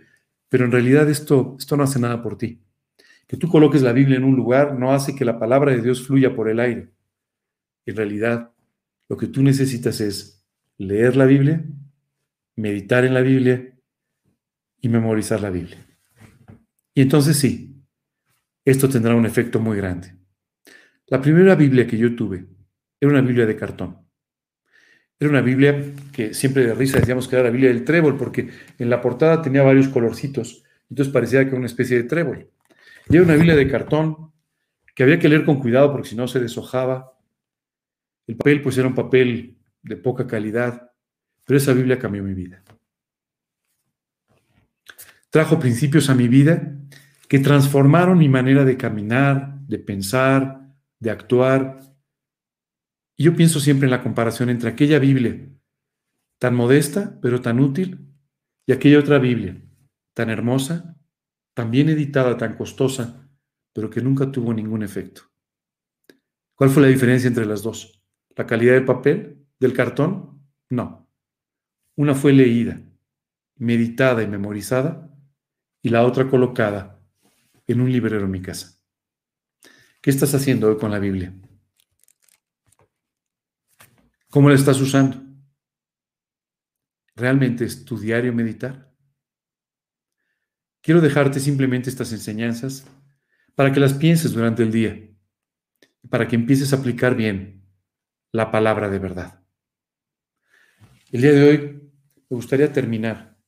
pero 0.53 0.65
en 0.65 0.71
realidad 0.71 1.09
esto, 1.09 1.55
esto 1.57 1.75
no 1.75 1.81
hace 1.81 1.99
nada 1.99 2.21
por 2.21 2.37
ti. 2.37 2.61
Que 3.27 3.37
tú 3.37 3.47
coloques 3.47 3.81
la 3.81 3.91
Biblia 3.91 4.17
en 4.17 4.23
un 4.23 4.35
lugar 4.35 4.77
no 4.77 4.91
hace 4.91 5.15
que 5.15 5.25
la 5.25 5.39
palabra 5.39 5.71
de 5.71 5.81
Dios 5.81 6.05
fluya 6.05 6.35
por 6.35 6.47
el 6.47 6.59
aire. 6.59 6.93
En 7.87 7.95
realidad, 7.95 8.53
lo 9.09 9.17
que 9.17 9.25
tú 9.25 9.41
necesitas 9.41 9.99
es 9.99 10.45
leer 10.77 11.15
la 11.15 11.25
Biblia, 11.25 11.65
meditar 12.55 13.03
en 13.03 13.15
la 13.15 13.21
Biblia 13.21 13.75
y 14.79 14.89
memorizar 14.89 15.41
la 15.41 15.49
Biblia. 15.49 15.83
Y 16.93 17.01
entonces 17.01 17.35
sí, 17.35 17.83
esto 18.63 18.87
tendrá 18.87 19.15
un 19.15 19.25
efecto 19.25 19.59
muy 19.59 19.77
grande. 19.77 20.15
La 21.07 21.19
primera 21.19 21.55
Biblia 21.55 21.87
que 21.87 21.97
yo 21.97 22.15
tuve 22.15 22.45
era 23.01 23.11
una 23.11 23.21
Biblia 23.21 23.47
de 23.47 23.55
cartón. 23.55 24.02
Era 25.23 25.29
una 25.29 25.41
Biblia 25.41 25.81
que 26.11 26.33
siempre 26.33 26.65
de 26.65 26.73
risa 26.73 26.99
decíamos 26.99 27.29
que 27.29 27.37
era 27.37 27.45
la 27.45 27.49
Biblia 27.49 27.69
del 27.69 27.85
trébol, 27.85 28.17
porque 28.17 28.49
en 28.77 28.89
la 28.89 28.99
portada 28.99 29.41
tenía 29.41 29.63
varios 29.63 29.87
colorcitos, 29.87 30.65
entonces 30.89 31.13
parecía 31.13 31.43
que 31.43 31.47
era 31.47 31.59
una 31.59 31.67
especie 31.67 31.95
de 31.95 32.03
trébol. 32.03 32.49
Y 33.07 33.15
era 33.15 33.23
una 33.23 33.35
Biblia 33.35 33.55
de 33.55 33.69
cartón 33.69 34.33
que 34.93 35.01
había 35.01 35.19
que 35.19 35.29
leer 35.29 35.45
con 35.45 35.61
cuidado 35.61 35.93
porque 35.93 36.09
si 36.09 36.17
no 36.17 36.27
se 36.27 36.41
deshojaba. 36.41 37.17
El 38.27 38.35
papel 38.35 38.61
pues 38.61 38.77
era 38.77 38.85
un 38.85 38.95
papel 38.95 39.55
de 39.81 39.95
poca 39.95 40.27
calidad, 40.27 40.91
pero 41.45 41.57
esa 41.57 41.71
Biblia 41.71 41.97
cambió 41.97 42.21
mi 42.21 42.33
vida. 42.33 42.61
Trajo 45.29 45.57
principios 45.57 46.09
a 46.09 46.15
mi 46.15 46.27
vida 46.27 46.75
que 47.29 47.39
transformaron 47.39 48.17
mi 48.17 48.27
manera 48.27 48.65
de 48.65 48.75
caminar, 48.75 49.57
de 49.69 49.79
pensar, 49.79 50.67
de 50.99 51.11
actuar. 51.11 51.79
Y 53.15 53.25
yo 53.25 53.35
pienso 53.35 53.59
siempre 53.59 53.85
en 53.85 53.91
la 53.91 54.01
comparación 54.01 54.49
entre 54.49 54.69
aquella 54.69 54.99
Biblia 54.99 55.49
tan 56.39 56.55
modesta, 56.55 57.19
pero 57.21 57.41
tan 57.41 57.59
útil, 57.59 58.13
y 58.65 58.73
aquella 58.73 58.99
otra 58.99 59.17
Biblia 59.17 59.61
tan 60.13 60.29
hermosa, 60.29 60.97
tan 61.53 61.71
bien 61.71 61.89
editada, 61.89 62.37
tan 62.37 62.55
costosa, 62.55 63.29
pero 63.73 63.89
que 63.89 64.01
nunca 64.01 64.31
tuvo 64.31 64.53
ningún 64.53 64.83
efecto. 64.83 65.21
¿Cuál 66.55 66.69
fue 66.69 66.83
la 66.83 66.89
diferencia 66.89 67.27
entre 67.27 67.45
las 67.45 67.63
dos? 67.63 68.03
¿La 68.35 68.45
calidad 68.45 68.73
del 68.73 68.85
papel? 68.85 69.45
¿Del 69.59 69.73
cartón? 69.73 70.43
No. 70.69 71.09
Una 71.95 72.13
fue 72.13 72.33
leída, 72.33 72.81
meditada 73.55 74.21
y 74.21 74.27
memorizada, 74.27 75.09
y 75.81 75.89
la 75.89 76.05
otra 76.05 76.29
colocada 76.29 77.01
en 77.67 77.81
un 77.81 77.91
librero 77.91 78.25
en 78.25 78.31
mi 78.31 78.41
casa. 78.41 78.79
¿Qué 80.01 80.09
estás 80.09 80.33
haciendo 80.35 80.67
hoy 80.67 80.77
con 80.77 80.91
la 80.91 80.99
Biblia? 80.99 81.33
¿Cómo 84.33 84.49
la 84.49 84.55
estás 84.55 84.81
usando? 84.81 85.21
¿Realmente 87.15 87.65
es 87.65 87.85
tu 87.85 87.99
diario 87.99 88.33
meditar? 88.33 88.91
Quiero 90.81 91.01
dejarte 91.01 91.39
simplemente 91.39 91.91
estas 91.91 92.11
enseñanzas 92.13 92.83
para 93.53 93.71
que 93.71 93.79
las 93.79 93.93
pienses 93.93 94.33
durante 94.33 94.63
el 94.63 94.71
día, 94.71 95.07
para 96.09 96.27
que 96.27 96.35
empieces 96.35 96.73
a 96.73 96.77
aplicar 96.77 97.15
bien 97.15 97.63
la 98.31 98.49
palabra 98.49 98.89
de 98.89 98.97
verdad. 98.97 99.45
El 101.11 101.21
día 101.21 101.31
de 101.33 101.43
hoy 101.43 101.59
me 102.27 102.35
gustaría 102.35 102.73
terminar 102.73 103.39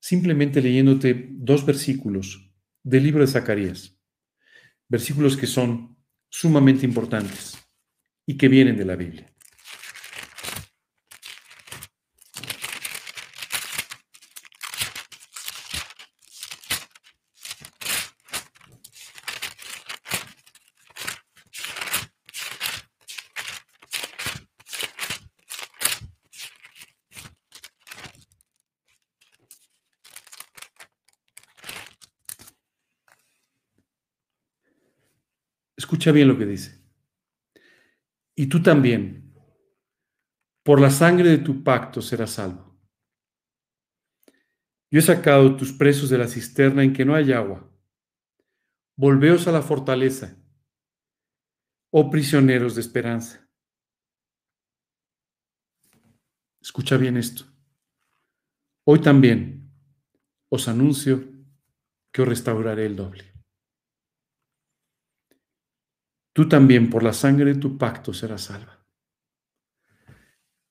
simplemente 0.00 0.60
leyéndote 0.60 1.28
dos 1.30 1.64
versículos 1.64 2.52
del 2.82 3.04
libro 3.04 3.22
de 3.22 3.32
Zacarías, 3.32 3.98
versículos 4.86 5.38
que 5.38 5.46
son 5.46 5.96
sumamente 6.28 6.84
importantes 6.84 7.56
y 8.26 8.36
que 8.36 8.48
vienen 8.48 8.76
de 8.76 8.84
la 8.84 8.96
Biblia. 8.96 9.34
Escucha 35.90 36.12
bien 36.12 36.28
lo 36.28 36.38
que 36.38 36.46
dice. 36.46 36.80
Y 38.36 38.46
tú 38.46 38.62
también, 38.62 39.34
por 40.62 40.80
la 40.80 40.88
sangre 40.88 41.30
de 41.30 41.38
tu 41.38 41.64
pacto 41.64 42.00
serás 42.00 42.30
salvo. 42.30 42.78
Yo 44.88 45.00
he 45.00 45.02
sacado 45.02 45.56
tus 45.56 45.72
presos 45.72 46.08
de 46.08 46.18
la 46.18 46.28
cisterna 46.28 46.84
en 46.84 46.92
que 46.92 47.04
no 47.04 47.16
hay 47.16 47.32
agua. 47.32 47.68
Volveos 48.96 49.48
a 49.48 49.50
la 49.50 49.62
fortaleza, 49.62 50.40
oh 51.90 52.08
prisioneros 52.08 52.76
de 52.76 52.82
esperanza. 52.82 53.50
Escucha 56.60 56.96
bien 56.98 57.16
esto. 57.16 57.46
Hoy 58.84 59.00
también 59.00 59.72
os 60.50 60.68
anuncio 60.68 61.28
que 62.12 62.22
os 62.22 62.28
restauraré 62.28 62.86
el 62.86 62.94
doble. 62.94 63.29
Tú 66.32 66.48
también 66.48 66.88
por 66.88 67.02
la 67.02 67.12
sangre 67.12 67.54
de 67.54 67.60
tu 67.60 67.76
pacto 67.76 68.12
serás 68.14 68.42
salva. 68.42 68.86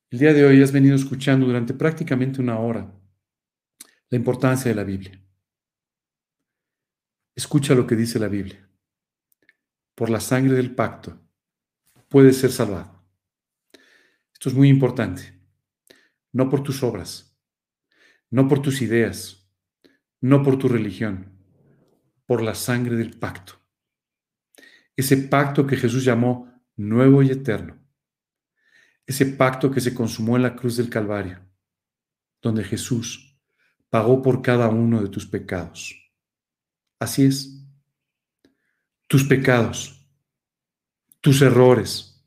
El 0.10 0.20
día 0.20 0.34
de 0.34 0.46
hoy 0.46 0.62
has 0.64 0.72
venido 0.72 0.96
escuchando 0.96 1.46
durante 1.46 1.74
prácticamente 1.74 2.42
una 2.42 2.58
hora 2.58 2.92
la 4.10 4.18
importancia 4.18 4.70
de 4.70 4.76
la 4.76 4.84
Biblia. 4.84 5.22
Escucha 7.36 7.76
lo 7.76 7.86
que 7.86 7.96
dice 7.96 8.18
la 8.20 8.28
Biblia. 8.28 8.68
Por 9.96 10.10
la 10.10 10.20
sangre 10.20 10.56
del 10.56 10.74
pacto 10.74 11.22
puedes 12.08 12.38
ser 12.38 12.52
salvado. 12.52 13.04
Esto 14.34 14.50
es 14.50 14.56
muy 14.56 14.70
importante. 14.70 15.38
No 16.32 16.50
por 16.50 16.64
tus 16.64 16.82
obras, 16.84 17.38
no 18.30 18.48
por 18.48 18.62
tus 18.62 18.82
ideas, 18.82 19.52
no 20.22 20.42
por 20.42 20.58
tu 20.58 20.70
religión, 20.70 21.34
por 22.26 22.42
la 22.42 22.56
sangre 22.56 22.96
del 22.96 23.18
pacto. 23.20 23.59
Ese 25.00 25.16
pacto 25.16 25.66
que 25.66 25.78
Jesús 25.78 26.04
llamó 26.04 26.52
nuevo 26.76 27.24
y 27.24 27.32
eterno. 27.32 27.80
Ese 29.06 29.26
pacto 29.26 29.72
que 29.72 29.80
se 29.80 29.94
consumó 29.94 30.36
en 30.36 30.44
la 30.44 30.58
cruz 30.58 30.76
del 30.76 30.90
Calvario, 30.90 31.40
donde 32.42 32.66
Jesús 32.66 33.40
pagó 33.90 34.22
por 34.22 34.42
cada 34.42 34.68
uno 34.68 35.02
de 35.02 35.08
tus 35.08 35.26
pecados. 35.26 35.96
Así 37.00 37.24
es. 37.24 37.66
Tus 39.08 39.24
pecados, 39.24 40.06
tus 41.22 41.42
errores, 41.42 42.22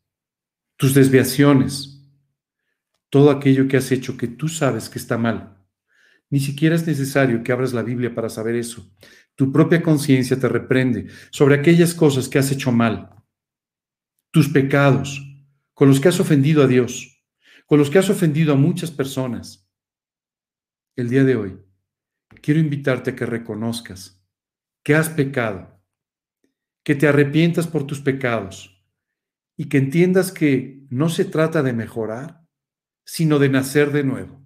tus 0.78 0.94
desviaciones, 0.94 2.02
todo 3.10 3.30
aquello 3.30 3.68
que 3.68 3.76
has 3.76 3.92
hecho 3.92 4.16
que 4.16 4.28
tú 4.28 4.48
sabes 4.48 4.88
que 4.88 4.98
está 4.98 5.18
mal. 5.18 5.51
Ni 6.32 6.40
siquiera 6.40 6.74
es 6.74 6.86
necesario 6.86 7.42
que 7.42 7.52
abras 7.52 7.74
la 7.74 7.82
Biblia 7.82 8.14
para 8.14 8.30
saber 8.30 8.56
eso. 8.56 8.90
Tu 9.34 9.52
propia 9.52 9.82
conciencia 9.82 10.40
te 10.40 10.48
reprende 10.48 11.08
sobre 11.30 11.56
aquellas 11.56 11.92
cosas 11.92 12.26
que 12.26 12.38
has 12.38 12.50
hecho 12.50 12.72
mal. 12.72 13.14
Tus 14.30 14.48
pecados, 14.48 15.20
con 15.74 15.88
los 15.88 16.00
que 16.00 16.08
has 16.08 16.18
ofendido 16.20 16.62
a 16.62 16.66
Dios, 16.66 17.22
con 17.66 17.78
los 17.78 17.90
que 17.90 17.98
has 17.98 18.08
ofendido 18.08 18.54
a 18.54 18.56
muchas 18.56 18.90
personas 18.90 19.70
el 20.96 21.10
día 21.10 21.24
de 21.24 21.36
hoy, 21.36 21.58
quiero 22.40 22.60
invitarte 22.60 23.10
a 23.10 23.14
que 23.14 23.26
reconozcas 23.26 24.18
que 24.82 24.94
has 24.94 25.10
pecado, 25.10 25.84
que 26.82 26.94
te 26.94 27.08
arrepientas 27.08 27.66
por 27.66 27.86
tus 27.86 28.00
pecados 28.00 28.82
y 29.54 29.68
que 29.68 29.76
entiendas 29.76 30.32
que 30.32 30.86
no 30.88 31.10
se 31.10 31.26
trata 31.26 31.62
de 31.62 31.74
mejorar, 31.74 32.48
sino 33.04 33.38
de 33.38 33.50
nacer 33.50 33.92
de 33.92 34.02
nuevo. 34.02 34.41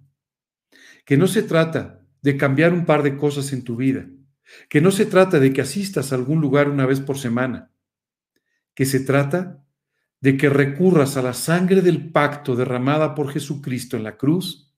Que 1.07 1.15
no 1.15 1.27
se 1.27 1.41
trata 1.41 2.05
de 2.21 2.35
cambiar 2.35 2.73
un 2.73 2.85
par 2.85 3.01
de 3.01 3.15
cosas 3.15 3.53
en 3.53 3.63
tu 3.63 3.77
vida, 3.77 4.09
que 4.67 4.81
no 4.81 4.91
se 4.91 5.05
trata 5.05 5.39
de 5.39 5.53
que 5.53 5.61
asistas 5.61 6.11
a 6.11 6.15
algún 6.15 6.41
lugar 6.41 6.69
una 6.69 6.85
vez 6.85 6.99
por 6.99 7.17
semana, 7.17 7.71
que 8.75 8.83
se 8.83 8.99
trata 8.99 9.63
de 10.19 10.35
que 10.35 10.49
recurras 10.49 11.15
a 11.15 11.21
la 11.21 11.33
sangre 11.33 11.81
del 11.81 12.11
pacto 12.11 12.57
derramada 12.57 13.15
por 13.15 13.31
Jesucristo 13.31 13.95
en 13.95 14.03
la 14.03 14.17
cruz 14.17 14.75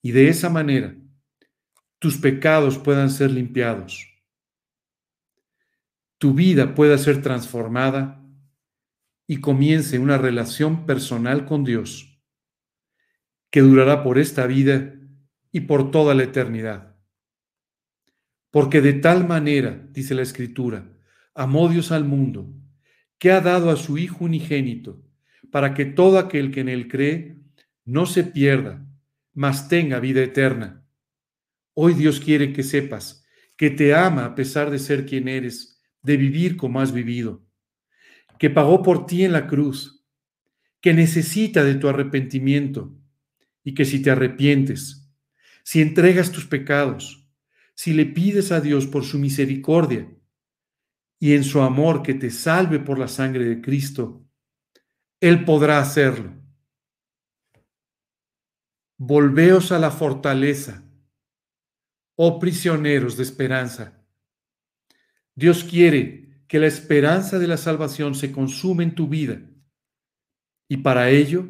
y 0.00 0.12
de 0.12 0.28
esa 0.28 0.48
manera 0.48 0.96
tus 1.98 2.16
pecados 2.16 2.78
puedan 2.78 3.10
ser 3.10 3.30
limpiados, 3.30 4.08
tu 6.16 6.32
vida 6.32 6.74
pueda 6.74 6.96
ser 6.96 7.20
transformada 7.20 8.24
y 9.26 9.42
comience 9.42 9.98
una 9.98 10.16
relación 10.16 10.86
personal 10.86 11.44
con 11.44 11.64
Dios 11.64 12.18
que 13.50 13.60
durará 13.60 14.02
por 14.02 14.18
esta 14.18 14.46
vida 14.46 14.94
y 15.54 15.60
por 15.60 15.92
toda 15.92 16.16
la 16.16 16.24
eternidad. 16.24 16.96
Porque 18.50 18.80
de 18.80 18.92
tal 18.94 19.24
manera, 19.24 19.86
dice 19.92 20.16
la 20.16 20.22
Escritura, 20.22 20.92
amó 21.32 21.68
Dios 21.68 21.92
al 21.92 22.04
mundo, 22.04 22.52
que 23.18 23.30
ha 23.30 23.40
dado 23.40 23.70
a 23.70 23.76
su 23.76 23.96
Hijo 23.96 24.24
unigénito, 24.24 25.00
para 25.52 25.72
que 25.72 25.84
todo 25.84 26.18
aquel 26.18 26.50
que 26.50 26.58
en 26.58 26.68
él 26.68 26.88
cree 26.88 27.38
no 27.84 28.04
se 28.04 28.24
pierda, 28.24 28.84
mas 29.32 29.68
tenga 29.68 30.00
vida 30.00 30.24
eterna. 30.24 30.84
Hoy 31.72 31.94
Dios 31.94 32.18
quiere 32.18 32.52
que 32.52 32.64
sepas 32.64 33.24
que 33.56 33.70
te 33.70 33.94
ama 33.94 34.24
a 34.24 34.34
pesar 34.34 34.72
de 34.72 34.80
ser 34.80 35.06
quien 35.06 35.28
eres, 35.28 35.80
de 36.02 36.16
vivir 36.16 36.56
como 36.56 36.80
has 36.80 36.90
vivido, 36.90 37.46
que 38.40 38.50
pagó 38.50 38.82
por 38.82 39.06
ti 39.06 39.22
en 39.22 39.30
la 39.30 39.46
cruz, 39.46 40.04
que 40.80 40.92
necesita 40.92 41.62
de 41.62 41.76
tu 41.76 41.88
arrepentimiento 41.88 42.92
y 43.62 43.72
que 43.74 43.84
si 43.84 44.02
te 44.02 44.10
arrepientes, 44.10 45.03
si 45.64 45.82
entregas 45.82 46.30
tus 46.30 46.46
pecados, 46.46 47.28
si 47.74 47.92
le 47.92 48.06
pides 48.06 48.52
a 48.52 48.60
Dios 48.60 48.86
por 48.86 49.04
su 49.04 49.18
misericordia 49.18 50.08
y 51.18 51.32
en 51.34 51.42
su 51.42 51.60
amor 51.60 52.02
que 52.02 52.14
te 52.14 52.30
salve 52.30 52.78
por 52.78 52.98
la 52.98 53.08
sangre 53.08 53.46
de 53.46 53.60
Cristo, 53.60 54.24
Él 55.20 55.44
podrá 55.44 55.80
hacerlo 55.80 56.44
Volveos 58.96 59.72
a 59.72 59.80
la 59.80 59.90
fortaleza, 59.90 60.84
oh 62.16 62.38
prisioneros 62.38 63.16
de 63.16 63.24
esperanza. 63.24 64.06
Dios 65.34 65.64
quiere 65.64 66.44
que 66.46 66.60
la 66.60 66.68
esperanza 66.68 67.40
de 67.40 67.48
la 67.48 67.56
salvación 67.56 68.14
se 68.14 68.30
consume 68.30 68.84
en 68.84 68.94
tu 68.94 69.08
vida. 69.08 69.42
Y 70.68 70.76
para 70.76 71.10
ello, 71.10 71.48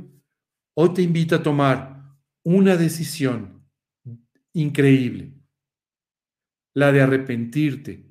hoy 0.75 0.95
te 0.95 1.03
invito 1.03 1.37
a 1.37 1.43
tomar 1.43 2.17
una 2.43 2.77
decisión 2.77 3.54
increíble, 4.55 5.35
la 6.73 6.91
de 6.93 7.03
arrepentirte, 7.03 8.11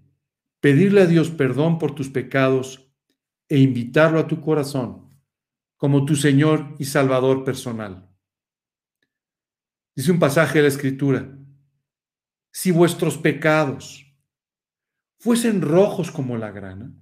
pedirle 0.60 1.02
a 1.02 1.06
Dios 1.08 1.32
perdón 1.32 1.80
por 1.80 1.96
tus 1.96 2.10
pecados 2.10 2.94
e 3.50 3.60
invitarlo 3.60 4.20
a 4.20 4.28
tu 4.28 4.40
corazón 4.40 5.04
como 5.78 6.06
tu 6.06 6.16
Señor 6.16 6.76
y 6.80 6.86
Salvador 6.86 7.44
personal. 7.44 8.10
Dice 9.96 10.12
un 10.12 10.20
pasaje 10.20 10.60
de 10.60 10.62
la 10.64 10.70
Escritura, 10.70 11.38
si 12.52 12.72
vuestros 12.72 13.18
pecados 13.18 14.06
fuesen 15.20 15.62
rojos 15.62 16.12
como 16.12 16.38
la 16.38 16.52
grana, 16.52 16.94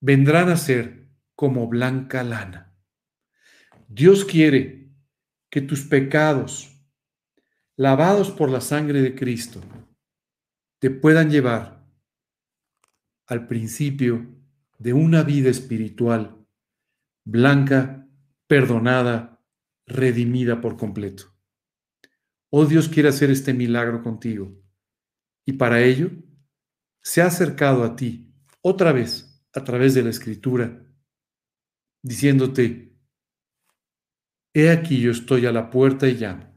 vendrán 0.00 0.48
a 0.48 0.56
ser 0.56 1.08
como 1.34 1.66
blanca 1.68 2.22
lana. 2.22 2.76
Dios 3.88 4.24
quiere 4.24 4.90
que 5.50 5.60
tus 5.60 5.82
pecados, 5.82 6.71
lavados 7.82 8.30
por 8.30 8.48
la 8.48 8.60
sangre 8.60 9.02
de 9.02 9.16
Cristo, 9.16 9.60
te 10.78 10.88
puedan 10.88 11.30
llevar 11.30 11.84
al 13.26 13.48
principio 13.48 14.24
de 14.78 14.92
una 14.92 15.24
vida 15.24 15.50
espiritual 15.50 16.46
blanca, 17.24 18.08
perdonada, 18.46 19.44
redimida 19.84 20.60
por 20.60 20.76
completo. 20.76 21.34
Oh 22.50 22.66
Dios 22.66 22.88
quiere 22.88 23.08
hacer 23.08 23.32
este 23.32 23.52
milagro 23.52 24.00
contigo. 24.00 24.62
Y 25.44 25.54
para 25.54 25.82
ello 25.82 26.08
se 27.02 27.20
ha 27.20 27.26
acercado 27.26 27.82
a 27.82 27.96
ti 27.96 28.32
otra 28.60 28.92
vez 28.92 29.44
a 29.52 29.64
través 29.64 29.94
de 29.94 30.04
la 30.04 30.10
escritura, 30.10 30.86
diciéndote, 32.00 32.96
He 34.54 34.70
aquí 34.70 35.00
yo 35.00 35.10
estoy 35.10 35.46
a 35.46 35.52
la 35.52 35.68
puerta 35.68 36.06
y 36.06 36.14
llamo. 36.14 36.51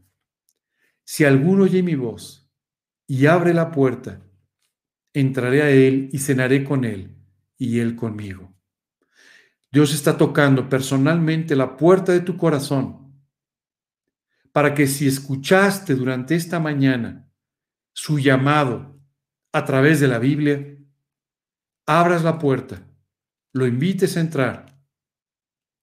Si 1.06 1.24
alguno 1.24 1.66
oye 1.66 1.84
mi 1.84 1.93
voz 1.93 2.51
y 3.08 3.28
abre 3.28 3.53
la 3.53 3.72
puerta, 3.72 4.22
entraré 5.14 5.62
a 5.62 5.70
él 5.70 6.10
y 6.12 6.18
cenaré 6.18 6.64
con 6.64 6.84
él 6.84 7.16
y 7.58 7.80
él 7.80 7.95
conmigo. 7.95 8.53
Dios 9.72 9.93
está 9.93 10.18
tocando 10.18 10.68
personalmente 10.68 11.56
la 11.56 11.78
puerta 11.78 12.12
de 12.12 12.22
tu 12.22 12.38
corazón 12.38 13.14
para 14.51 14.74
que 14.74 14.88
si 14.88 15.08
escuchaste 15.08 15.95
durante 15.95 16.34
esta 16.34 16.60
mañana 16.60 17.30
su 17.93 18.18
llamado 18.18 18.99
a 19.51 19.64
través 19.64 19.99
de 19.99 20.08
la 20.08 20.18
Biblia, 20.18 20.78
abras 21.86 22.24
la 22.24 22.39
puerta, 22.39 22.88
lo 23.53 23.68
invites 23.68 24.18
a 24.18 24.22
entrar 24.22 24.82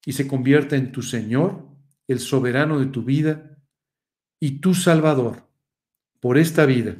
y 0.05 0.15
se 0.15 0.27
convierta 0.27 0.75
en 0.75 0.91
tu 0.91 1.03
Señor, 1.03 1.69
el 2.09 2.19
soberano 2.19 2.81
de 2.81 2.87
tu 2.87 3.05
vida 3.05 3.52
y 4.43 4.59
tu 4.59 4.75
Salvador 4.75 5.49
por 6.19 6.37
esta 6.37 6.67
vida 6.67 6.97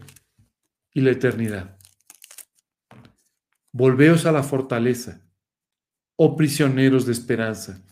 y 0.95 1.01
la 1.01 1.11
eternidad. 1.11 1.77
Volveos 3.73 4.27
a 4.27 4.33
la 4.33 4.45
fortaleza, 4.45 5.27
oh 6.15 6.37
prisioneros 6.37 7.05
de 7.05 7.11
esperanza. 7.11 7.83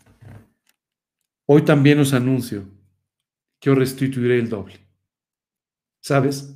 Hoy 1.47 1.65
también 1.65 1.99
os 1.99 2.13
anuncio 2.13 2.63
que 3.59 3.71
os 3.71 3.77
restituiré 3.77 4.39
el 4.39 4.47
doble. 4.47 4.87
¿Sabes? 6.01 6.55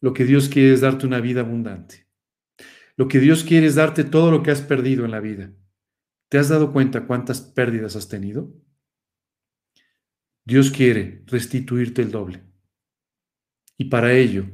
Lo 0.00 0.14
que 0.14 0.24
Dios 0.24 0.48
quiere 0.48 0.72
es 0.72 0.80
darte 0.80 1.06
una 1.06 1.20
vida 1.20 1.42
abundante. 1.42 2.06
Lo 2.96 3.08
que 3.08 3.20
Dios 3.20 3.44
quiere 3.44 3.66
es 3.66 3.74
darte 3.74 4.04
todo 4.04 4.30
lo 4.30 4.42
que 4.42 4.52
has 4.52 4.62
perdido 4.62 5.04
en 5.04 5.10
la 5.10 5.20
vida. 5.20 5.52
¿Te 6.30 6.38
has 6.38 6.48
dado 6.48 6.72
cuenta 6.72 7.06
cuántas 7.06 7.42
pérdidas 7.42 7.94
has 7.94 8.08
tenido? 8.08 8.54
Dios 10.46 10.70
quiere 10.70 11.24
restituirte 11.26 12.02
el 12.02 12.12
doble. 12.12 12.40
Y 13.76 13.86
para 13.86 14.12
ello, 14.12 14.46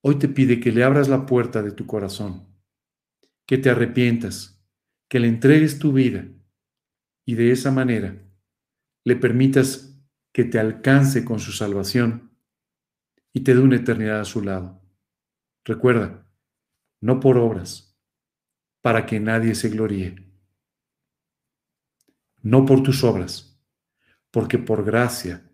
hoy 0.00 0.18
te 0.18 0.28
pide 0.28 0.58
que 0.58 0.72
le 0.72 0.82
abras 0.82 1.08
la 1.08 1.26
puerta 1.26 1.62
de 1.62 1.70
tu 1.70 1.86
corazón, 1.86 2.48
que 3.46 3.56
te 3.56 3.70
arrepientas, 3.70 4.60
que 5.08 5.20
le 5.20 5.28
entregues 5.28 5.78
tu 5.78 5.92
vida 5.92 6.26
y 7.24 7.36
de 7.36 7.52
esa 7.52 7.70
manera 7.70 8.20
le 9.04 9.14
permitas 9.14 9.96
que 10.32 10.42
te 10.42 10.58
alcance 10.58 11.24
con 11.24 11.38
su 11.38 11.52
salvación 11.52 12.36
y 13.32 13.44
te 13.44 13.54
dé 13.54 13.60
una 13.60 13.76
eternidad 13.76 14.20
a 14.20 14.24
su 14.24 14.42
lado. 14.42 14.82
Recuerda, 15.64 16.26
no 17.00 17.20
por 17.20 17.38
obras, 17.38 17.96
para 18.80 19.06
que 19.06 19.20
nadie 19.20 19.54
se 19.54 19.68
gloríe. 19.68 20.16
No 22.42 22.66
por 22.66 22.82
tus 22.82 23.04
obras, 23.04 23.51
porque 24.32 24.58
por 24.58 24.84
gracia 24.84 25.48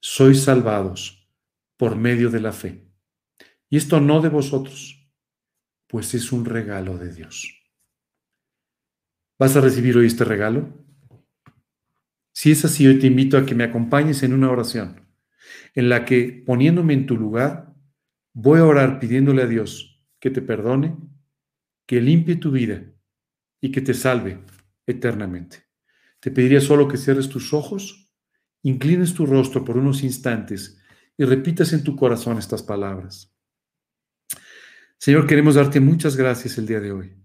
sois 0.00 0.42
salvados 0.42 1.26
por 1.78 1.96
medio 1.96 2.28
de 2.28 2.40
la 2.40 2.52
fe. 2.52 2.86
Y 3.70 3.78
esto 3.78 4.00
no 4.00 4.20
de 4.20 4.28
vosotros, 4.28 5.10
pues 5.86 6.12
es 6.12 6.32
un 6.32 6.44
regalo 6.44 6.98
de 6.98 7.14
Dios. 7.14 7.62
¿Vas 9.38 9.56
a 9.56 9.60
recibir 9.60 9.96
hoy 9.96 10.06
este 10.06 10.24
regalo? 10.24 10.68
Si 12.32 12.50
es 12.50 12.64
así, 12.64 12.86
hoy 12.86 12.98
te 12.98 13.06
invito 13.06 13.38
a 13.38 13.46
que 13.46 13.54
me 13.54 13.64
acompañes 13.64 14.22
en 14.22 14.34
una 14.34 14.50
oración 14.50 15.06
en 15.74 15.88
la 15.88 16.04
que, 16.04 16.42
poniéndome 16.44 16.94
en 16.94 17.06
tu 17.06 17.16
lugar, 17.16 17.74
voy 18.32 18.58
a 18.58 18.64
orar 18.64 18.98
pidiéndole 18.98 19.42
a 19.42 19.46
Dios 19.46 20.02
que 20.18 20.30
te 20.30 20.42
perdone, 20.42 20.96
que 21.86 22.00
limpie 22.00 22.36
tu 22.36 22.50
vida 22.50 22.82
y 23.60 23.70
que 23.70 23.80
te 23.80 23.94
salve 23.94 24.40
eternamente. 24.86 25.64
Te 26.20 26.30
pediría 26.30 26.60
solo 26.60 26.88
que 26.88 26.96
cierres 26.96 27.28
tus 27.28 27.52
ojos, 27.52 28.05
inclines 28.66 29.14
tu 29.14 29.26
rostro 29.26 29.64
por 29.64 29.76
unos 29.76 30.02
instantes 30.02 30.76
y 31.16 31.24
repitas 31.24 31.72
en 31.72 31.84
tu 31.84 31.94
corazón 31.94 32.36
estas 32.36 32.64
palabras. 32.64 33.32
Señor, 34.98 35.28
queremos 35.28 35.54
darte 35.54 35.78
muchas 35.78 36.16
gracias 36.16 36.58
el 36.58 36.66
día 36.66 36.80
de 36.80 36.90
hoy. 36.90 37.16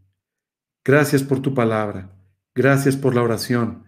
Gracias 0.85 1.23
por 1.23 1.41
tu 1.41 1.55
palabra. 1.55 2.15
Gracias 2.53 2.95
por 2.95 3.15
la 3.15 3.23
oración. 3.23 3.85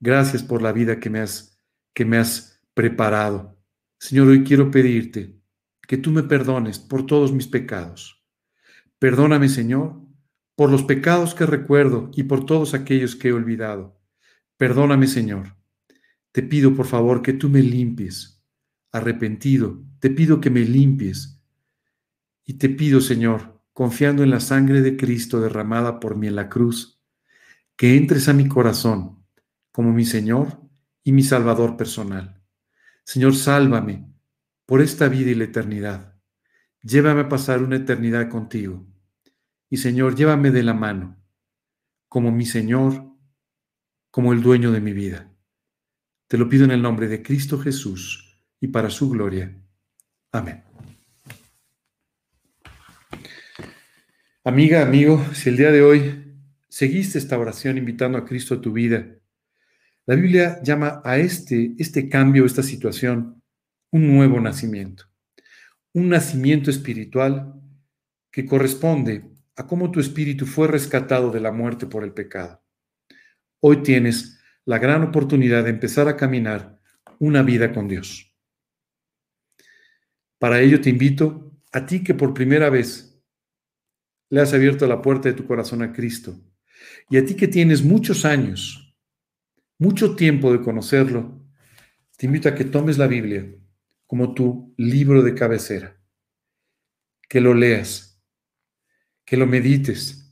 Gracias 0.00 0.42
por 0.42 0.62
la 0.62 0.72
vida 0.72 0.98
que 0.98 1.10
me 1.10 1.20
has, 1.20 1.60
que 1.92 2.06
me 2.06 2.16
has 2.16 2.62
preparado. 2.72 3.62
Señor, 3.98 4.28
hoy 4.28 4.42
quiero 4.42 4.70
pedirte 4.70 5.38
que 5.86 5.98
tú 5.98 6.10
me 6.10 6.22
perdones 6.22 6.78
por 6.78 7.04
todos 7.04 7.32
mis 7.32 7.46
pecados. 7.46 8.24
Perdóname, 8.98 9.50
Señor, 9.50 10.00
por 10.56 10.70
los 10.70 10.84
pecados 10.84 11.34
que 11.34 11.44
recuerdo 11.44 12.10
y 12.14 12.22
por 12.22 12.46
todos 12.46 12.72
aquellos 12.72 13.14
que 13.14 13.28
he 13.28 13.32
olvidado. 13.34 14.00
Perdóname, 14.56 15.06
Señor. 15.06 15.63
Te 16.34 16.42
pido, 16.42 16.74
por 16.74 16.86
favor, 16.86 17.22
que 17.22 17.32
tú 17.32 17.48
me 17.48 17.62
limpies. 17.62 18.42
Arrepentido, 18.90 19.84
te 20.00 20.10
pido 20.10 20.40
que 20.40 20.50
me 20.50 20.62
limpies. 20.62 21.40
Y 22.44 22.54
te 22.54 22.68
pido, 22.70 23.00
Señor, 23.00 23.62
confiando 23.72 24.24
en 24.24 24.30
la 24.30 24.40
sangre 24.40 24.82
de 24.82 24.96
Cristo 24.96 25.40
derramada 25.40 26.00
por 26.00 26.16
mí 26.16 26.26
en 26.26 26.34
la 26.34 26.48
cruz, 26.48 27.00
que 27.76 27.96
entres 27.96 28.28
a 28.28 28.32
mi 28.32 28.48
corazón 28.48 29.24
como 29.70 29.92
mi 29.92 30.04
Señor 30.04 30.60
y 31.04 31.12
mi 31.12 31.22
Salvador 31.22 31.76
personal. 31.76 32.42
Señor, 33.04 33.36
sálvame 33.36 34.12
por 34.66 34.82
esta 34.82 35.06
vida 35.06 35.30
y 35.30 35.36
la 35.36 35.44
eternidad. 35.44 36.16
Llévame 36.82 37.20
a 37.20 37.28
pasar 37.28 37.62
una 37.62 37.76
eternidad 37.76 38.28
contigo. 38.28 38.84
Y 39.70 39.76
Señor, 39.76 40.16
llévame 40.16 40.50
de 40.50 40.64
la 40.64 40.74
mano, 40.74 41.16
como 42.08 42.32
mi 42.32 42.44
Señor, 42.44 43.08
como 44.10 44.32
el 44.32 44.42
dueño 44.42 44.72
de 44.72 44.80
mi 44.80 44.92
vida. 44.92 45.30
Te 46.34 46.38
lo 46.38 46.48
pido 46.48 46.64
en 46.64 46.72
el 46.72 46.82
nombre 46.82 47.06
de 47.06 47.22
Cristo 47.22 47.60
Jesús 47.60 48.36
y 48.60 48.66
para 48.66 48.90
su 48.90 49.08
gloria. 49.08 49.56
Amén. 50.32 50.64
Amiga, 54.42 54.82
amigo, 54.82 55.24
si 55.32 55.50
el 55.50 55.56
día 55.56 55.70
de 55.70 55.82
hoy 55.82 56.34
seguiste 56.68 57.18
esta 57.18 57.38
oración 57.38 57.78
invitando 57.78 58.18
a 58.18 58.24
Cristo 58.24 58.56
a 58.56 58.60
tu 58.60 58.72
vida, 58.72 59.06
la 60.06 60.16
Biblia 60.16 60.60
llama 60.60 61.00
a 61.04 61.18
este, 61.18 61.76
este 61.78 62.08
cambio, 62.08 62.44
esta 62.44 62.64
situación, 62.64 63.40
un 63.92 64.12
nuevo 64.16 64.40
nacimiento. 64.40 65.04
Un 65.92 66.08
nacimiento 66.08 66.68
espiritual 66.68 67.54
que 68.32 68.44
corresponde 68.44 69.22
a 69.54 69.68
cómo 69.68 69.88
tu 69.92 70.00
espíritu 70.00 70.46
fue 70.46 70.66
rescatado 70.66 71.30
de 71.30 71.38
la 71.38 71.52
muerte 71.52 71.86
por 71.86 72.02
el 72.02 72.12
pecado. 72.12 72.60
Hoy 73.60 73.84
tienes 73.84 74.40
la 74.64 74.78
gran 74.78 75.02
oportunidad 75.02 75.64
de 75.64 75.70
empezar 75.70 76.08
a 76.08 76.16
caminar 76.16 76.80
una 77.18 77.42
vida 77.42 77.72
con 77.72 77.88
Dios. 77.88 78.34
Para 80.38 80.60
ello 80.60 80.80
te 80.80 80.90
invito 80.90 81.52
a 81.72 81.86
ti 81.86 82.02
que 82.02 82.14
por 82.14 82.34
primera 82.34 82.70
vez 82.70 83.22
le 84.30 84.40
has 84.40 84.52
abierto 84.52 84.86
la 84.86 85.02
puerta 85.02 85.28
de 85.28 85.34
tu 85.34 85.46
corazón 85.46 85.82
a 85.82 85.92
Cristo 85.92 86.38
y 87.08 87.16
a 87.16 87.24
ti 87.24 87.34
que 87.34 87.48
tienes 87.48 87.82
muchos 87.82 88.24
años 88.24 88.84
mucho 89.78 90.14
tiempo 90.14 90.52
de 90.52 90.62
conocerlo, 90.62 91.44
te 92.16 92.26
invito 92.26 92.48
a 92.48 92.54
que 92.54 92.64
tomes 92.64 92.96
la 92.96 93.06
Biblia 93.06 93.54
como 94.06 94.34
tu 94.34 94.74
libro 94.76 95.22
de 95.22 95.34
cabecera, 95.34 96.00
que 97.28 97.40
lo 97.40 97.54
leas, 97.54 98.22
que 99.24 99.36
lo 99.36 99.46
medites, 99.46 100.23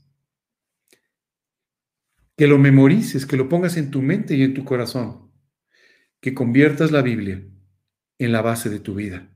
que 2.37 2.47
lo 2.47 2.59
memorices, 2.59 3.27
que 3.27 3.37
lo 3.37 3.49
pongas 3.49 3.77
en 3.77 3.91
tu 3.91 4.03
mente 4.03 4.35
y 4.35 4.43
en 4.43 4.55
tu 4.55 4.65
corazón, 4.65 5.33
que 6.21 6.35
conviertas 6.35 6.91
la 6.91 7.03
Biblia 7.03 7.43
en 8.19 8.33
la 8.33 8.43
base 8.43 8.71
de 8.71 8.81
tu 8.81 8.95
vida. 8.95 9.29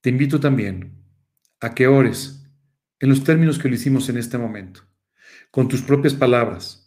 Te 0.00 0.10
invito 0.10 0.40
también 0.40 1.04
a 1.60 1.74
que 1.74 1.86
ores 1.86 2.46
en 3.00 3.08
los 3.08 3.24
términos 3.24 3.58
que 3.58 3.68
lo 3.68 3.74
hicimos 3.74 4.08
en 4.08 4.18
este 4.18 4.38
momento, 4.38 4.82
con 5.50 5.68
tus 5.68 5.82
propias 5.82 6.14
palabras 6.14 6.84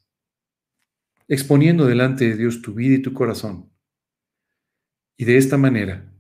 exponiendo 1.28 1.86
delante 1.86 2.30
de 2.30 2.38
Dios 2.38 2.62
tu 2.62 2.74
vida 2.74 2.96
y 2.96 3.02
tu 3.02 3.14
corazón. 3.14 3.72
Y 5.18 5.26
de 5.26 5.38
esta 5.38 5.58
manera, 5.58 6.14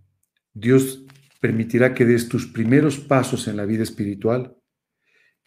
Dios 0.53 1.05
permitirá 1.39 1.93
que 1.93 2.05
des 2.05 2.27
tus 2.27 2.47
primeros 2.47 2.99
pasos 2.99 3.47
en 3.47 3.57
la 3.57 3.65
vida 3.65 3.83
espiritual 3.83 4.57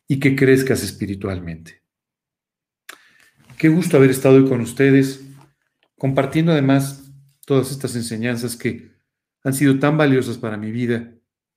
y 0.06 0.20
que 0.20 0.36
crezcas 0.36 0.82
espiritualmente. 0.82 1.79
Qué 3.60 3.68
gusto 3.68 3.98
haber 3.98 4.08
estado 4.08 4.36
hoy 4.36 4.48
con 4.48 4.62
ustedes, 4.62 5.22
compartiendo 5.98 6.50
además 6.50 7.12
todas 7.44 7.70
estas 7.70 7.94
enseñanzas 7.94 8.56
que 8.56 8.90
han 9.44 9.52
sido 9.52 9.78
tan 9.78 9.98
valiosas 9.98 10.38
para 10.38 10.56
mi 10.56 10.72
vida 10.72 11.12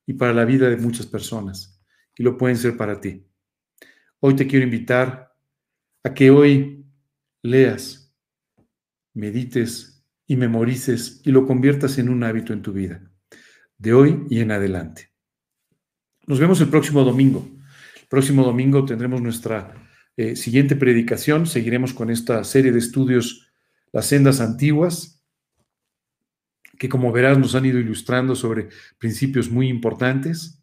y 0.05 0.11
para 0.11 0.33
la 0.33 0.43
vida 0.43 0.69
de 0.69 0.75
muchas 0.75 1.05
personas, 1.05 1.81
y 2.17 2.23
lo 2.23 2.37
pueden 2.37 2.57
ser 2.57 2.75
para 2.75 2.99
ti. 2.99 3.25
Hoy 4.19 4.35
te 4.35 4.47
quiero 4.47 4.65
invitar 4.65 5.33
a 6.03 6.13
que 6.13 6.29
hoy 6.29 6.85
leas, 7.41 8.13
medites 9.13 10.05
y 10.27 10.35
memorices 10.35 11.21
y 11.23 11.31
lo 11.31 11.47
conviertas 11.47 11.97
en 11.99 12.09
un 12.09 12.25
hábito 12.25 12.51
en 12.51 12.63
tu 12.63 12.73
vida, 12.73 13.01
de 13.77 13.93
hoy 13.93 14.25
y 14.29 14.41
en 14.41 14.51
adelante. 14.51 15.13
Nos 16.27 16.37
vemos 16.37 16.59
el 16.59 16.67
próximo 16.67 17.05
domingo. 17.05 17.47
El 18.01 18.07
próximo 18.09 18.43
domingo 18.43 18.83
tendremos 18.83 19.21
nuestra 19.21 19.82
eh, 20.17 20.35
siguiente 20.35 20.75
predicación. 20.75 21.45
Seguiremos 21.45 21.93
con 21.93 22.09
esta 22.09 22.43
serie 22.43 22.71
de 22.71 22.79
estudios, 22.79 23.51
las 23.91 24.07
sendas 24.07 24.41
antiguas, 24.41 25.23
que 26.77 26.89
como 26.89 27.11
verás 27.11 27.37
nos 27.37 27.55
han 27.55 27.65
ido 27.65 27.79
ilustrando 27.79 28.35
sobre 28.35 28.69
principios 28.97 29.49
muy 29.49 29.69
importantes. 29.69 30.59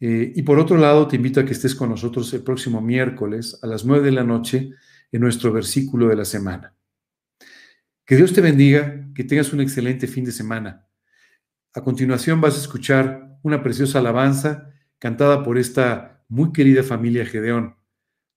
Eh, 0.00 0.32
y 0.34 0.42
por 0.42 0.58
otro 0.58 0.76
lado, 0.76 1.08
te 1.08 1.16
invito 1.16 1.40
a 1.40 1.44
que 1.44 1.52
estés 1.52 1.74
con 1.74 1.90
nosotros 1.90 2.32
el 2.34 2.42
próximo 2.42 2.80
miércoles 2.80 3.58
a 3.62 3.66
las 3.66 3.84
nueve 3.84 4.06
de 4.06 4.12
la 4.12 4.24
noche 4.24 4.70
en 5.10 5.20
nuestro 5.20 5.52
versículo 5.52 6.08
de 6.08 6.16
la 6.16 6.24
semana. 6.24 6.74
Que 8.04 8.16
Dios 8.16 8.32
te 8.32 8.40
bendiga, 8.40 9.08
que 9.14 9.24
tengas 9.24 9.52
un 9.52 9.60
excelente 9.60 10.06
fin 10.06 10.24
de 10.24 10.32
semana. 10.32 10.86
A 11.74 11.82
continuación 11.82 12.40
vas 12.40 12.54
a 12.56 12.60
escuchar 12.60 13.38
una 13.42 13.62
preciosa 13.62 13.98
alabanza 13.98 14.70
cantada 14.98 15.42
por 15.42 15.58
esta 15.58 16.24
muy 16.28 16.52
querida 16.52 16.82
familia 16.82 17.26
Gedeón. 17.26 17.77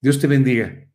Dios 0.02 0.20
te 0.20 0.26
bendiga. 0.28 0.91